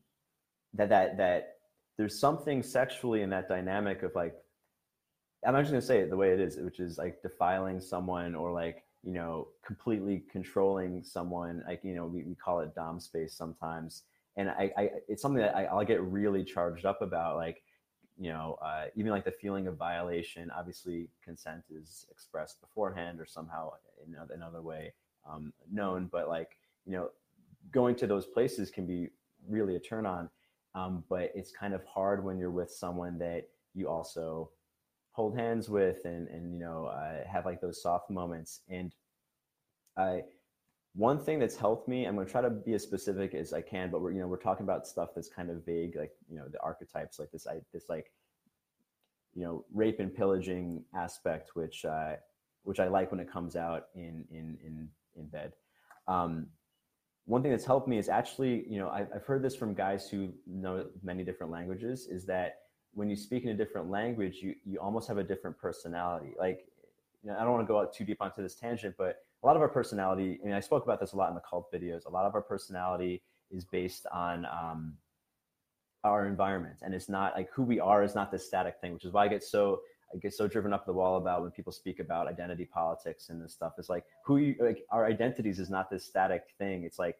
that 0.73 0.89
that 0.89 1.17
that 1.17 1.57
there's 1.97 2.17
something 2.17 2.63
sexually 2.63 3.21
in 3.21 3.29
that 3.29 3.47
dynamic 3.47 4.03
of 4.03 4.11
like 4.15 4.35
i'm 5.45 5.53
just 5.55 5.71
going 5.71 5.81
to 5.81 5.85
say 5.85 5.99
it 5.99 6.09
the 6.09 6.17
way 6.17 6.31
it 6.31 6.39
is 6.39 6.57
which 6.57 6.79
is 6.79 6.97
like 6.97 7.21
defiling 7.21 7.79
someone 7.79 8.33
or 8.33 8.51
like 8.51 8.85
you 9.05 9.13
know 9.13 9.47
completely 9.65 10.23
controlling 10.31 11.03
someone 11.03 11.63
like 11.67 11.79
you 11.83 11.93
know 11.93 12.05
we, 12.05 12.23
we 12.23 12.35
call 12.35 12.59
it 12.59 12.75
dom 12.75 12.99
space 12.99 13.37
sometimes. 13.37 14.03
And 14.37 14.49
I, 14.49 14.71
I 14.77 14.89
it's 15.07 15.21
something 15.21 15.41
that 15.41 15.55
I, 15.55 15.65
i'll 15.65 15.85
get 15.85 16.01
really 16.01 16.43
charged 16.43 16.85
up 16.85 17.01
about 17.01 17.37
like 17.37 17.61
you 18.17 18.29
know, 18.31 18.57
uh, 18.61 18.85
even 18.95 19.11
like 19.11 19.25
the 19.25 19.31
feeling 19.31 19.67
of 19.67 19.77
violation, 19.77 20.49
obviously 20.51 21.09
consent 21.23 21.63
is 21.69 22.05
expressed 22.09 22.61
beforehand 22.61 23.19
or 23.19 23.25
somehow 23.25 23.71
in 24.05 24.15
another 24.33 24.61
way 24.61 24.93
um, 25.29 25.53
known, 25.71 26.07
but 26.11 26.27
like, 26.27 26.57
you 26.85 26.93
know, 26.93 27.09
going 27.71 27.95
to 27.95 28.07
those 28.07 28.25
places 28.25 28.69
can 28.69 28.85
be 28.85 29.09
really 29.49 29.75
a 29.75 29.79
turn 29.79 30.05
on. 30.05 30.29
Um, 30.75 31.03
but 31.09 31.31
it's 31.35 31.51
kind 31.51 31.73
of 31.73 31.83
hard 31.85 32.23
when 32.23 32.37
you're 32.37 32.51
with 32.51 32.71
someone 32.71 33.17
that 33.19 33.47
you 33.73 33.87
also 33.89 34.51
hold 35.11 35.37
hands 35.37 35.69
with 35.69 36.03
and, 36.05 36.27
and 36.27 36.53
you 36.53 36.59
know, 36.59 36.85
uh, 36.85 37.25
have 37.27 37.45
like 37.45 37.61
those 37.61 37.81
soft 37.81 38.09
moments. 38.09 38.61
And 38.69 38.93
I, 39.97 40.23
one 40.95 41.19
thing 41.19 41.39
that's 41.39 41.57
helped 41.57 41.87
me 41.87 42.05
i'm 42.05 42.15
going 42.15 42.25
to 42.25 42.31
try 42.31 42.41
to 42.41 42.49
be 42.49 42.73
as 42.73 42.81
specific 42.81 43.33
as 43.33 43.53
i 43.53 43.61
can 43.61 43.91
but 43.91 44.01
we're 44.01 44.11
you 44.11 44.19
know 44.19 44.27
we're 44.27 44.37
talking 44.37 44.63
about 44.63 44.87
stuff 44.87 45.09
that's 45.13 45.27
kind 45.27 45.49
of 45.49 45.65
vague 45.65 45.95
like 45.95 46.11
you 46.29 46.37
know 46.37 46.47
the 46.47 46.61
archetypes 46.61 47.19
like 47.19 47.31
this 47.31 47.45
I, 47.47 47.59
this 47.73 47.89
like 47.89 48.11
you 49.33 49.43
know 49.43 49.65
rape 49.73 49.99
and 49.99 50.13
pillaging 50.13 50.83
aspect 50.95 51.51
which 51.55 51.83
uh 51.85 52.13
which 52.63 52.79
i 52.79 52.87
like 52.87 53.11
when 53.11 53.19
it 53.19 53.31
comes 53.31 53.55
out 53.55 53.87
in 53.95 54.25
in 54.31 54.57
in 54.65 54.89
in 55.15 55.27
bed. 55.27 55.53
Um 56.07 56.47
one 57.27 57.41
thing 57.41 57.49
that's 57.49 57.65
helped 57.65 57.87
me 57.87 57.97
is 57.97 58.07
actually 58.07 58.65
you 58.69 58.79
know 58.79 58.89
I've, 58.89 59.07
I've 59.13 59.25
heard 59.25 59.43
this 59.43 59.55
from 59.55 59.73
guys 59.73 60.09
who 60.09 60.31
know 60.47 60.85
many 61.03 61.23
different 61.23 61.51
languages 61.51 62.07
is 62.07 62.25
that 62.25 62.59
when 62.93 63.09
you 63.09 63.15
speak 63.15 63.43
in 63.43 63.49
a 63.49 63.53
different 63.53 63.89
language 63.89 64.37
you 64.41 64.55
you 64.63 64.79
almost 64.79 65.07
have 65.07 65.17
a 65.17 65.23
different 65.23 65.57
personality. 65.57 66.33
Like 66.39 66.67
you 67.23 67.31
know, 67.31 67.37
i 67.37 67.43
don't 67.43 67.53
want 67.53 67.63
to 67.63 67.67
go 67.67 67.79
out 67.79 67.93
too 67.93 68.05
deep 68.05 68.21
onto 68.21 68.43
this 68.43 68.55
tangent 68.55 68.95
but 68.97 69.17
a 69.45 69.47
lot 69.47 69.55
of 69.55 69.61
our 69.61 69.69
personality. 69.69 70.39
I 70.41 70.45
mean, 70.45 70.55
I 70.55 70.59
spoke 70.59 70.85
about 70.85 70.99
this 70.99 71.13
a 71.13 71.15
lot 71.15 71.29
in 71.29 71.35
the 71.35 71.41
cult 71.47 71.71
videos. 71.71 72.07
A 72.07 72.09
lot 72.09 72.25
of 72.25 72.33
our 72.33 72.41
personality 72.41 73.21
is 73.51 73.63
based 73.63 74.07
on 74.11 74.45
um, 74.45 74.95
our 76.03 76.25
environment, 76.25 76.77
and 76.81 76.95
it's 76.95 77.09
not 77.09 77.35
like 77.35 77.49
who 77.53 77.61
we 77.61 77.79
are 77.79 78.03
is 78.03 78.15
not 78.15 78.31
this 78.31 78.43
static 78.43 78.77
thing, 78.81 78.91
which 78.93 79.05
is 79.05 79.13
why 79.13 79.25
I 79.25 79.27
get 79.27 79.43
so 79.43 79.81
I 80.11 80.17
get 80.17 80.33
so 80.33 80.47
driven 80.47 80.73
up 80.73 80.87
the 80.87 80.93
wall 80.93 81.17
about 81.17 81.43
when 81.43 81.51
people 81.51 81.71
speak 81.71 81.99
about 81.99 82.27
identity 82.27 82.65
politics 82.65 83.29
and 83.29 83.39
this 83.39 83.53
stuff. 83.53 83.73
It's 83.77 83.87
like 83.87 84.05
who 84.23 84.37
you 84.37 84.55
like 84.59 84.83
our 84.89 85.05
identities 85.05 85.59
is 85.59 85.69
not 85.69 85.91
this 85.91 86.03
static 86.03 86.45
thing. 86.57 86.83
It's 86.83 86.97
like 86.97 87.19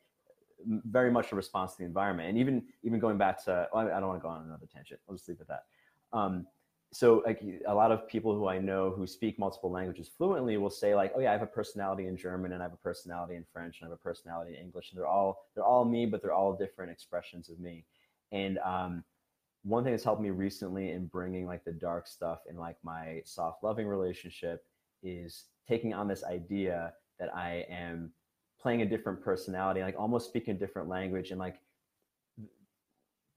very 0.65 1.11
much 1.11 1.31
a 1.31 1.35
response 1.35 1.73
to 1.73 1.77
the 1.79 1.85
environment. 1.85 2.29
And 2.29 2.39
even 2.39 2.63
even 2.81 2.99
going 2.99 3.19
back 3.19 3.43
to 3.45 3.67
well, 3.71 3.87
I 3.87 3.99
don't 3.99 4.07
want 4.07 4.19
to 4.19 4.23
go 4.23 4.29
on 4.29 4.41
another 4.43 4.65
tangent. 4.73 4.99
I'll 5.07 5.15
just 5.15 5.29
leave 5.29 5.37
it 5.37 5.41
at 5.41 5.47
that. 5.49 5.63
Um, 6.17 6.47
so 6.95 7.21
like 7.25 7.43
a 7.67 7.75
lot 7.75 7.91
of 7.91 8.07
people 8.07 8.33
who 8.33 8.47
I 8.47 8.57
know 8.57 8.89
who 8.89 9.05
speak 9.05 9.37
multiple 9.37 9.69
languages 9.69 10.09
fluently 10.17 10.55
will 10.55 10.69
say 10.69 10.95
like, 10.95 11.11
oh 11.13 11.19
yeah, 11.19 11.31
I 11.31 11.33
have 11.33 11.41
a 11.41 11.45
personality 11.45 12.07
in 12.07 12.15
German 12.15 12.53
and 12.53 12.63
I 12.63 12.67
have 12.67 12.73
a 12.73 12.77
personality 12.77 13.35
in 13.35 13.43
French 13.51 13.81
and 13.81 13.87
I 13.87 13.89
have 13.89 13.99
a 13.99 14.01
personality 14.01 14.55
in 14.55 14.61
English 14.61 14.91
and 14.91 14.97
they're 14.97 15.05
all 15.05 15.49
they're 15.53 15.65
all 15.65 15.83
me, 15.83 16.05
but 16.05 16.21
they're 16.21 16.31
all 16.31 16.55
different 16.55 16.93
expressions 16.93 17.49
of 17.49 17.59
me. 17.59 17.83
And 18.31 18.59
um, 18.59 19.03
one 19.63 19.83
thing 19.83 19.91
that's 19.91 20.05
helped 20.05 20.21
me 20.21 20.29
recently 20.29 20.91
in 20.91 21.07
bringing 21.07 21.45
like 21.45 21.65
the 21.65 21.73
dark 21.73 22.07
stuff 22.07 22.39
in 22.49 22.55
like 22.55 22.77
my 22.81 23.21
soft 23.25 23.61
loving 23.61 23.87
relationship 23.87 24.63
is 25.03 25.47
taking 25.67 25.93
on 25.93 26.07
this 26.07 26.23
idea 26.23 26.93
that 27.19 27.35
I 27.35 27.65
am 27.69 28.11
playing 28.61 28.83
a 28.83 28.85
different 28.85 29.21
personality, 29.21 29.81
like 29.81 29.99
almost 29.99 30.29
speaking 30.29 30.55
a 30.55 30.57
different 30.57 30.87
language 30.87 31.31
and 31.31 31.39
like 31.41 31.59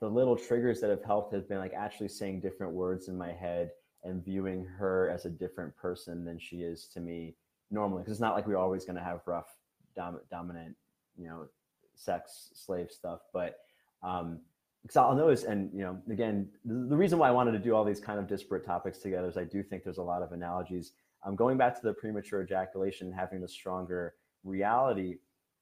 the 0.00 0.08
little 0.08 0.36
triggers 0.36 0.80
that 0.80 0.90
have 0.90 1.04
helped 1.04 1.32
has 1.34 1.44
been 1.44 1.58
like 1.58 1.74
actually 1.74 2.08
saying 2.08 2.40
different 2.40 2.72
words 2.72 3.08
in 3.08 3.16
my 3.16 3.32
head 3.32 3.70
and 4.04 4.24
viewing 4.24 4.64
her 4.64 5.10
as 5.10 5.24
a 5.24 5.30
different 5.30 5.76
person 5.76 6.24
than 6.24 6.38
she 6.38 6.58
is 6.58 6.86
to 6.94 7.00
me 7.00 7.34
normally 7.70 8.02
because 8.02 8.12
it's 8.12 8.20
not 8.20 8.34
like 8.34 8.46
we're 8.46 8.56
always 8.56 8.84
going 8.84 8.96
to 8.96 9.02
have 9.02 9.20
rough 9.26 9.56
dom- 9.96 10.20
dominant 10.30 10.74
you 11.16 11.26
know 11.26 11.46
sex 11.94 12.50
slave 12.54 12.90
stuff 12.90 13.20
but 13.32 13.58
um 14.02 14.40
because 14.82 14.96
I'll 14.96 15.14
notice, 15.14 15.44
and 15.44 15.70
you 15.74 15.80
know, 15.80 15.98
again, 16.10 16.48
the, 16.64 16.88
the, 16.88 16.96
reason 16.96 17.18
why 17.18 17.28
I 17.28 17.30
wanted 17.30 17.52
to 17.52 17.58
do 17.58 17.74
all 17.74 17.84
these 17.84 18.00
kind 18.00 18.18
of 18.18 18.26
disparate 18.26 18.64
topics 18.64 18.98
together 18.98 19.28
is 19.28 19.36
I 19.36 19.44
do 19.44 19.62
think 19.62 19.84
there's 19.84 19.98
a 19.98 20.02
lot 20.02 20.22
of 20.22 20.32
analogies. 20.32 20.92
Um, 21.24 21.34
going 21.34 21.58
back 21.58 21.74
to 21.74 21.82
the 21.82 21.92
premature 21.92 22.42
ejaculation, 22.42 23.12
having 23.12 23.40
the 23.40 23.48
stronger 23.48 24.14
reality 24.44 25.16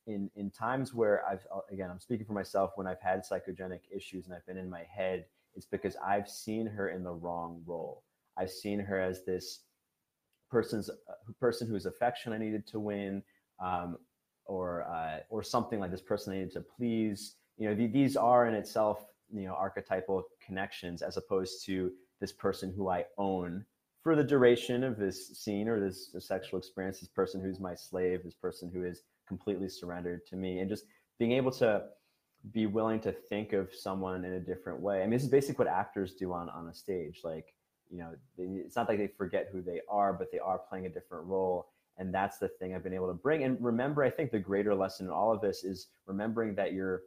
in 0.07 0.31
in 0.37 0.51
times 0.51 0.95
where 0.95 1.27
I've 1.27 1.47
uh, 1.55 1.61
again, 1.71 1.90
I'm 1.90 2.01
speaking 2.01 2.27
for 2.27 2.33
myself 2.33 2.73
when 2.77 2.87
I've 2.87 3.01
had 3.01 3.25
psychogenic 3.25 3.81
issues 3.95 4.27
and 4.27 4.35
I've 4.35 4.47
been 4.47 4.59
in 4.59 4.71
my 4.71 4.85
head, 4.85 5.27
it's 5.55 5.66
because 5.66 5.97
I've 6.05 6.29
seen 6.29 6.66
her 6.66 6.88
in 6.88 7.03
the 7.03 7.12
wrong 7.12 7.62
role. 7.66 8.03
I've 8.37 8.51
seen 8.51 8.79
her 8.81 9.01
as 9.01 9.25
this 9.25 9.61
person's 10.51 10.90
uh, 10.90 11.33
person 11.40 11.69
whose 11.69 11.87
affection 11.87 12.33
I 12.33 12.38
needed 12.38 12.66
to 12.69 12.81
win, 12.81 13.23
um, 13.61 13.97
or 14.45 14.85
uh, 14.85 15.21
or 15.29 15.42
something 15.42 15.81
like 15.81 15.90
this 15.90 16.03
person 16.03 16.33
I 16.33 16.37
needed 16.37 16.53
to 16.53 16.61
please 16.61 17.37
you 17.57 17.69
know, 17.69 17.75
these 17.75 18.16
are 18.16 18.47
in 18.47 18.55
itself, 18.55 19.07
you 19.33 19.47
know, 19.47 19.55
archetypal 19.55 20.25
connections 20.45 21.03
as 21.03 21.16
opposed 21.16 21.64
to 21.66 21.90
this 22.21 22.33
person 22.33 22.73
who 22.75 22.88
I 22.88 23.05
own 23.19 23.64
for 24.03 24.14
the 24.14 24.25
duration 24.25 24.85
of 24.85 24.97
this 24.99 25.37
scene 25.38 25.69
or 25.69 25.81
this, 25.81 26.11
this 26.12 26.29
sexual 26.29 26.59
experience, 26.59 27.01
this 27.01 27.09
person 27.09 27.40
who's 27.40 27.59
my 27.59 27.75
slave, 27.75 28.23
this 28.23 28.35
person 28.35 28.71
who 28.73 28.85
is 28.85 29.03
completely 29.27 29.69
surrendered 29.69 30.27
to 30.27 30.37
me, 30.37 30.61
and 30.61 30.69
just 30.69 30.85
being 31.19 31.33
able 31.33 31.51
to 31.53 31.85
be 32.53 32.67
willing 32.67 33.01
to 33.01 33.12
think 33.12 33.53
of 33.53 33.75
someone 33.75 34.25
in 34.25 34.35
a 34.35 34.41
different 34.41 34.81
way. 34.81 34.99
I 34.99 35.03
mean, 35.03 35.11
this 35.11 35.25
is 35.25 35.29
basically 35.29 35.65
what 35.65 35.73
actors 35.73 36.15
do 36.15 36.33
on 36.33 36.49
on 36.51 36.69
a 36.69 36.75
stage. 36.75 37.21
Like, 37.25 37.55
you 37.91 37.99
know, 37.99 38.12
they, 38.37 38.45
it's 38.45 38.77
not 38.77 38.89
like 38.89 38.99
they 38.99 39.09
forget 39.09 39.49
who 39.51 39.62
they 39.62 39.81
are, 39.89 40.12
but 40.12 40.31
they 40.31 40.39
are 40.39 40.59
playing 40.59 40.87
a 40.87 40.91
different 40.91 41.27
role. 41.27 41.69
And 41.99 42.12
that's 42.15 42.39
the 42.39 42.49
thing 42.49 42.75
I've 42.75 42.83
been 42.83 42.93
able 42.93 43.09
to 43.09 43.15
bring. 43.15 43.45
And 43.45 43.57
remember, 43.59 44.05
I 44.05 44.11
think 44.11 44.31
the 44.31 44.39
greater 44.39 44.75
lesson 44.75 45.07
in 45.07 45.12
all 45.12 45.33
of 45.33 45.41
this 45.41 45.65
is 45.65 45.89
remembering 46.07 46.55
that 46.57 46.73
you're 46.73 47.03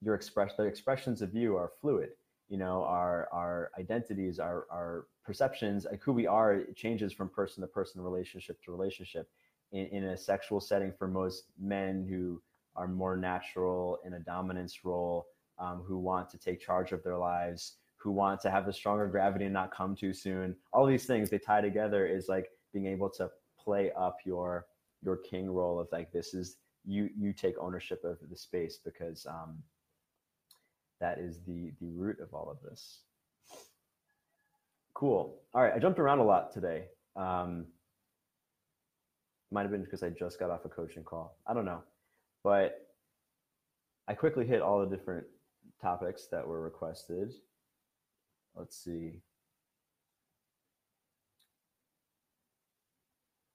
your 0.00 0.14
express 0.14 0.54
the 0.56 0.64
expressions 0.64 1.22
of 1.22 1.34
you 1.34 1.56
are 1.56 1.72
fluid 1.80 2.10
you 2.48 2.56
know 2.56 2.84
our 2.84 3.28
our 3.32 3.70
identities 3.78 4.38
our 4.38 4.66
our 4.70 5.06
perceptions 5.24 5.86
like 5.90 6.02
who 6.02 6.12
we 6.12 6.26
are 6.26 6.64
changes 6.74 7.12
from 7.12 7.28
person 7.28 7.60
to 7.60 7.66
person 7.66 8.00
relationship 8.00 8.62
to 8.62 8.70
relationship 8.70 9.28
in, 9.72 9.86
in 9.86 10.04
a 10.04 10.16
sexual 10.16 10.60
setting 10.60 10.92
for 10.98 11.08
most 11.08 11.44
men 11.58 12.06
who 12.08 12.40
are 12.76 12.88
more 12.88 13.16
natural 13.16 13.98
in 14.04 14.14
a 14.14 14.20
dominance 14.20 14.84
role 14.84 15.26
um, 15.58 15.82
who 15.86 15.98
want 15.98 16.30
to 16.30 16.38
take 16.38 16.60
charge 16.60 16.92
of 16.92 17.02
their 17.02 17.16
lives 17.16 17.76
who 17.98 18.12
want 18.12 18.40
to 18.40 18.50
have 18.50 18.68
a 18.68 18.72
stronger 18.72 19.06
gravity 19.06 19.44
and 19.44 19.52
not 19.52 19.74
come 19.74 19.94
too 19.94 20.14
soon. 20.14 20.56
All 20.72 20.86
these 20.86 21.04
things 21.04 21.28
they 21.28 21.38
tie 21.38 21.60
together 21.60 22.06
is 22.06 22.28
like 22.28 22.48
being 22.72 22.86
able 22.86 23.10
to 23.10 23.28
play 23.58 23.90
up 23.98 24.18
your 24.24 24.66
your 25.02 25.16
king 25.16 25.50
role 25.50 25.78
of 25.78 25.88
like 25.92 26.10
this 26.12 26.32
is 26.32 26.56
you 26.84 27.10
you 27.16 27.32
take 27.32 27.58
ownership 27.58 28.02
of 28.04 28.18
the 28.30 28.36
space 28.36 28.78
because 28.84 29.26
um, 29.26 29.58
that 31.00 31.18
is 31.18 31.40
the 31.46 31.72
the 31.80 31.90
root 31.90 32.18
of 32.20 32.32
all 32.32 32.48
of 32.50 32.58
this. 32.68 33.00
Cool. 34.94 35.40
All 35.54 35.62
right 35.62 35.72
i 35.74 35.78
jumped 35.78 35.98
around 35.98 36.20
a 36.20 36.24
lot 36.24 36.52
today. 36.52 36.84
Um, 37.16 37.66
might 39.50 39.62
have 39.62 39.70
been 39.70 39.82
because 39.82 40.02
i 40.02 40.10
just 40.10 40.38
got 40.38 40.50
off 40.50 40.64
a 40.64 40.68
coaching 40.68 41.04
call. 41.04 41.36
I 41.46 41.54
don't 41.54 41.64
know. 41.64 41.82
But 42.44 42.86
i 44.06 44.14
quickly 44.14 44.46
hit 44.46 44.62
all 44.62 44.80
the 44.80 44.96
different 44.96 45.26
topics 45.80 46.26
that 46.30 46.46
were 46.46 46.60
requested. 46.60 47.32
Let's 48.54 48.76
see. 48.76 49.20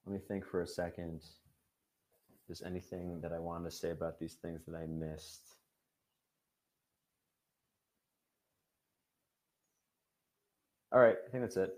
Let 0.06 0.14
me 0.14 0.20
think 0.28 0.46
for 0.46 0.62
a 0.62 0.68
second. 0.68 1.22
Is 2.50 2.62
anything 2.62 3.22
that 3.22 3.32
i 3.32 3.40
wanted 3.40 3.72
to 3.72 3.76
say 3.76 3.92
about 3.92 4.20
these 4.20 4.34
things 4.34 4.62
that 4.68 4.76
i 4.76 4.86
missed. 4.86 5.56
All 10.92 11.00
right, 11.00 11.16
I 11.26 11.32
think 11.32 11.44
that's 11.44 11.58
it. 11.58 11.74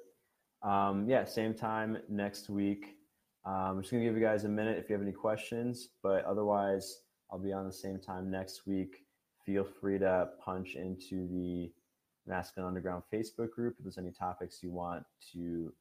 Um, 0.64 1.08
yeah, 1.08 1.24
same 1.24 1.54
time 1.54 2.00
next 2.10 2.50
week. 2.50 2.98
Um, 3.46 3.54
I'm 3.54 3.82
just 3.82 3.92
gonna 3.92 4.04
give 4.04 4.16
you 4.16 4.22
guys 4.24 4.44
a 4.44 4.50
minute 4.50 4.78
if 4.78 4.90
you 4.90 4.94
have 4.94 5.04
any 5.04 5.12
questions, 5.12 5.90
but 6.02 6.26
otherwise, 6.26 7.02
I'll 7.32 7.40
be 7.40 7.54
on 7.54 7.66
the 7.66 7.74
same 7.74 8.00
time 8.00 8.32
next 8.32 8.66
week. 8.66 9.06
Feel 9.46 9.64
free 9.64 10.00
to 10.00 10.30
punch 10.44 10.76
into 10.76 11.28
the 11.28 11.72
Masculine 12.28 12.68
Underground 12.68 13.04
Facebook 13.14 13.52
group 13.52 13.76
if 13.78 13.84
there's 13.84 13.98
any 14.00 14.12
topics 14.12 14.64
you 14.64 14.72
want 14.72 15.04
to 15.34 15.72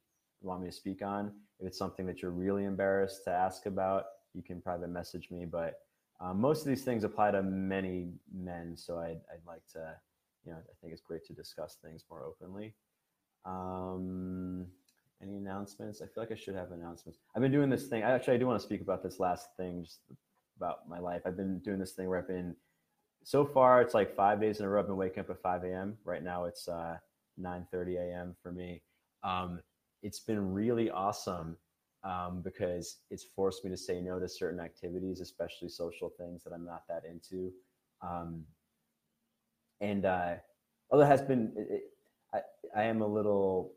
want 0.41 0.61
me 0.61 0.67
to 0.67 0.75
speak 0.75 1.01
on. 1.01 1.31
If 1.59 1.67
it's 1.67 1.77
something 1.77 2.05
that 2.05 2.21
you're 2.21 2.31
really 2.31 2.65
embarrassed 2.65 3.23
to 3.25 3.31
ask 3.31 3.65
about, 3.65 4.05
you 4.33 4.43
can 4.43 4.61
private 4.61 4.89
message 4.89 5.31
me. 5.31 5.45
But 5.45 5.79
um, 6.19 6.39
most 6.39 6.61
of 6.61 6.67
these 6.67 6.83
things 6.83 7.03
apply 7.03 7.31
to 7.31 7.41
many 7.41 8.09
men, 8.33 8.75
so 8.77 8.99
I'd, 8.99 9.21
I'd 9.31 9.45
like 9.47 9.65
to, 9.73 9.95
you 10.45 10.51
know, 10.51 10.57
I 10.57 10.73
think 10.81 10.93
it's 10.93 11.01
great 11.01 11.25
to 11.25 11.33
discuss 11.33 11.77
things 11.83 12.05
more 12.09 12.23
openly. 12.23 12.75
Um, 13.45 14.67
any 15.21 15.35
announcements? 15.35 16.01
I 16.01 16.05
feel 16.05 16.23
like 16.23 16.31
I 16.31 16.35
should 16.35 16.55
have 16.55 16.71
announcements. 16.71 17.19
I've 17.35 17.41
been 17.41 17.51
doing 17.51 17.69
this 17.69 17.87
thing. 17.87 18.03
Actually, 18.03 18.35
I 18.35 18.37
do 18.37 18.47
want 18.47 18.59
to 18.59 18.65
speak 18.65 18.81
about 18.81 19.03
this 19.03 19.19
last 19.19 19.49
thing, 19.57 19.83
just 19.83 19.99
about 20.57 20.87
my 20.87 20.99
life. 20.99 21.21
I've 21.25 21.37
been 21.37 21.59
doing 21.59 21.79
this 21.79 21.93
thing 21.93 22.07
where 22.09 22.19
I've 22.19 22.27
been, 22.27 22.55
so 23.23 23.45
far, 23.45 23.81
it's 23.81 23.93
like 23.93 24.15
five 24.15 24.39
days 24.39 24.59
in 24.59 24.65
a 24.65 24.69
row. 24.69 24.81
I've 24.81 24.87
been 24.87 24.97
waking 24.97 25.21
up 25.21 25.29
at 25.29 25.41
5 25.41 25.63
a.m. 25.63 25.97
Right 26.03 26.23
now, 26.23 26.45
it's 26.45 26.67
uh, 26.67 26.97
9:30 27.41 27.97
a.m. 27.97 28.35
for 28.41 28.51
me. 28.51 28.81
Um, 29.23 29.59
it's 30.03 30.19
been 30.19 30.53
really 30.53 30.91
awesome 30.91 31.57
um, 32.03 32.41
because 32.43 32.97
it's 33.09 33.25
forced 33.35 33.65
me 33.65 33.71
to 33.71 33.77
say 33.77 33.99
no 33.99 34.19
to 34.19 34.29
certain 34.29 34.59
activities, 34.59 35.21
especially 35.21 35.69
social 35.69 36.11
things 36.19 36.43
that 36.43 36.53
I'm 36.53 36.65
not 36.65 36.83
that 36.87 37.03
into. 37.09 37.51
Um, 38.01 38.43
and 39.81 40.05
uh, 40.05 40.35
although 40.91 41.05
it 41.05 41.09
has 41.09 41.21
been, 41.23 41.51
it, 41.55 41.83
I, 42.33 42.41
I 42.75 42.83
am 42.83 43.01
a 43.01 43.07
little, 43.07 43.73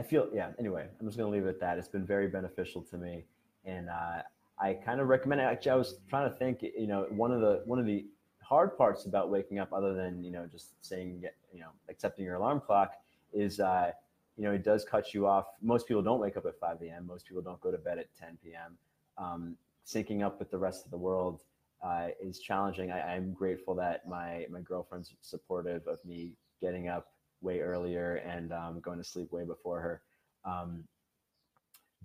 I 0.00 0.02
feel, 0.02 0.28
yeah, 0.32 0.48
anyway, 0.58 0.86
I'm 0.98 1.06
just 1.06 1.18
going 1.18 1.30
to 1.30 1.36
leave 1.36 1.46
it 1.46 1.50
at 1.50 1.60
that. 1.60 1.76
It's 1.76 1.86
been 1.86 2.06
very 2.06 2.26
beneficial 2.26 2.80
to 2.84 2.96
me. 2.96 3.24
And 3.66 3.90
uh, 3.90 4.22
I 4.58 4.72
kind 4.72 4.98
of 4.98 5.08
recommend 5.08 5.42
it. 5.42 5.44
Actually, 5.44 5.72
I 5.72 5.74
was 5.74 5.96
trying 6.08 6.30
to 6.30 6.34
think, 6.38 6.62
you 6.62 6.86
know, 6.86 7.06
one 7.10 7.30
of 7.30 7.42
the, 7.42 7.60
one 7.66 7.78
of 7.78 7.84
the 7.84 8.06
hard 8.42 8.78
parts 8.78 9.04
about 9.04 9.28
waking 9.28 9.58
up 9.58 9.74
other 9.74 9.92
than, 9.92 10.24
you 10.24 10.30
know, 10.30 10.46
just 10.50 10.70
saying, 10.80 11.24
you 11.52 11.60
know, 11.60 11.68
accepting 11.90 12.24
your 12.24 12.36
alarm 12.36 12.62
clock 12.64 12.94
is, 13.34 13.60
uh, 13.60 13.90
you 14.38 14.44
know, 14.44 14.52
it 14.52 14.64
does 14.64 14.86
cut 14.86 15.12
you 15.12 15.26
off. 15.26 15.48
Most 15.60 15.86
people 15.86 16.02
don't 16.02 16.18
wake 16.18 16.38
up 16.38 16.46
at 16.46 16.58
5 16.58 16.80
a.m. 16.80 17.06
Most 17.06 17.26
people 17.26 17.42
don't 17.42 17.60
go 17.60 17.70
to 17.70 17.76
bed 17.76 17.98
at 17.98 18.06
10 18.18 18.38
p.m. 18.42 18.78
Um, 19.18 19.54
syncing 19.86 20.24
up 20.24 20.38
with 20.38 20.50
the 20.50 20.56
rest 20.56 20.86
of 20.86 20.90
the 20.92 20.96
world 20.96 21.42
uh, 21.84 22.08
is 22.22 22.38
challenging. 22.38 22.90
I, 22.90 23.16
am 23.16 23.34
grateful 23.34 23.74
that 23.74 24.08
my 24.08 24.46
my 24.50 24.60
girlfriend's 24.60 25.14
supportive 25.20 25.86
of 25.86 25.98
me 26.06 26.32
getting 26.60 26.88
up 26.88 27.08
way 27.40 27.60
earlier 27.60 28.16
and 28.16 28.52
um, 28.52 28.80
going 28.80 28.98
to 28.98 29.04
sleep 29.04 29.32
way 29.32 29.44
before 29.44 29.80
her. 29.80 30.02
Um, 30.44 30.84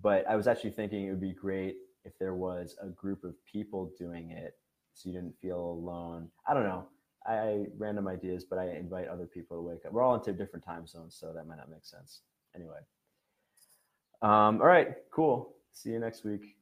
but 0.02 0.28
I 0.28 0.36
was 0.36 0.46
actually 0.46 0.70
thinking 0.70 1.06
it 1.06 1.10
would 1.10 1.20
be 1.20 1.32
great 1.32 1.76
if 2.04 2.18
there 2.18 2.34
was 2.34 2.76
a 2.82 2.88
group 2.88 3.24
of 3.24 3.34
people 3.44 3.92
doing 3.98 4.30
it 4.30 4.54
so 4.94 5.08
you 5.08 5.14
didn't 5.14 5.36
feel 5.40 5.58
alone. 5.58 6.28
I 6.46 6.54
don't 6.54 6.64
know. 6.64 6.86
I 7.26 7.66
random 7.76 8.06
ideas, 8.06 8.44
but 8.44 8.58
I 8.58 8.70
invite 8.70 9.08
other 9.08 9.26
people 9.26 9.56
to 9.56 9.62
wake 9.62 9.84
up. 9.84 9.92
We're 9.92 10.02
all 10.02 10.14
into 10.14 10.32
different 10.32 10.64
time 10.64 10.86
zones, 10.86 11.16
so 11.18 11.32
that 11.32 11.46
might 11.46 11.56
not 11.56 11.70
make 11.70 11.84
sense. 11.84 12.20
Anyway. 12.54 12.78
Um, 14.22 14.60
all 14.60 14.66
right, 14.66 14.94
cool. 15.10 15.56
See 15.72 15.90
you 15.90 15.98
next 15.98 16.24
week. 16.24 16.56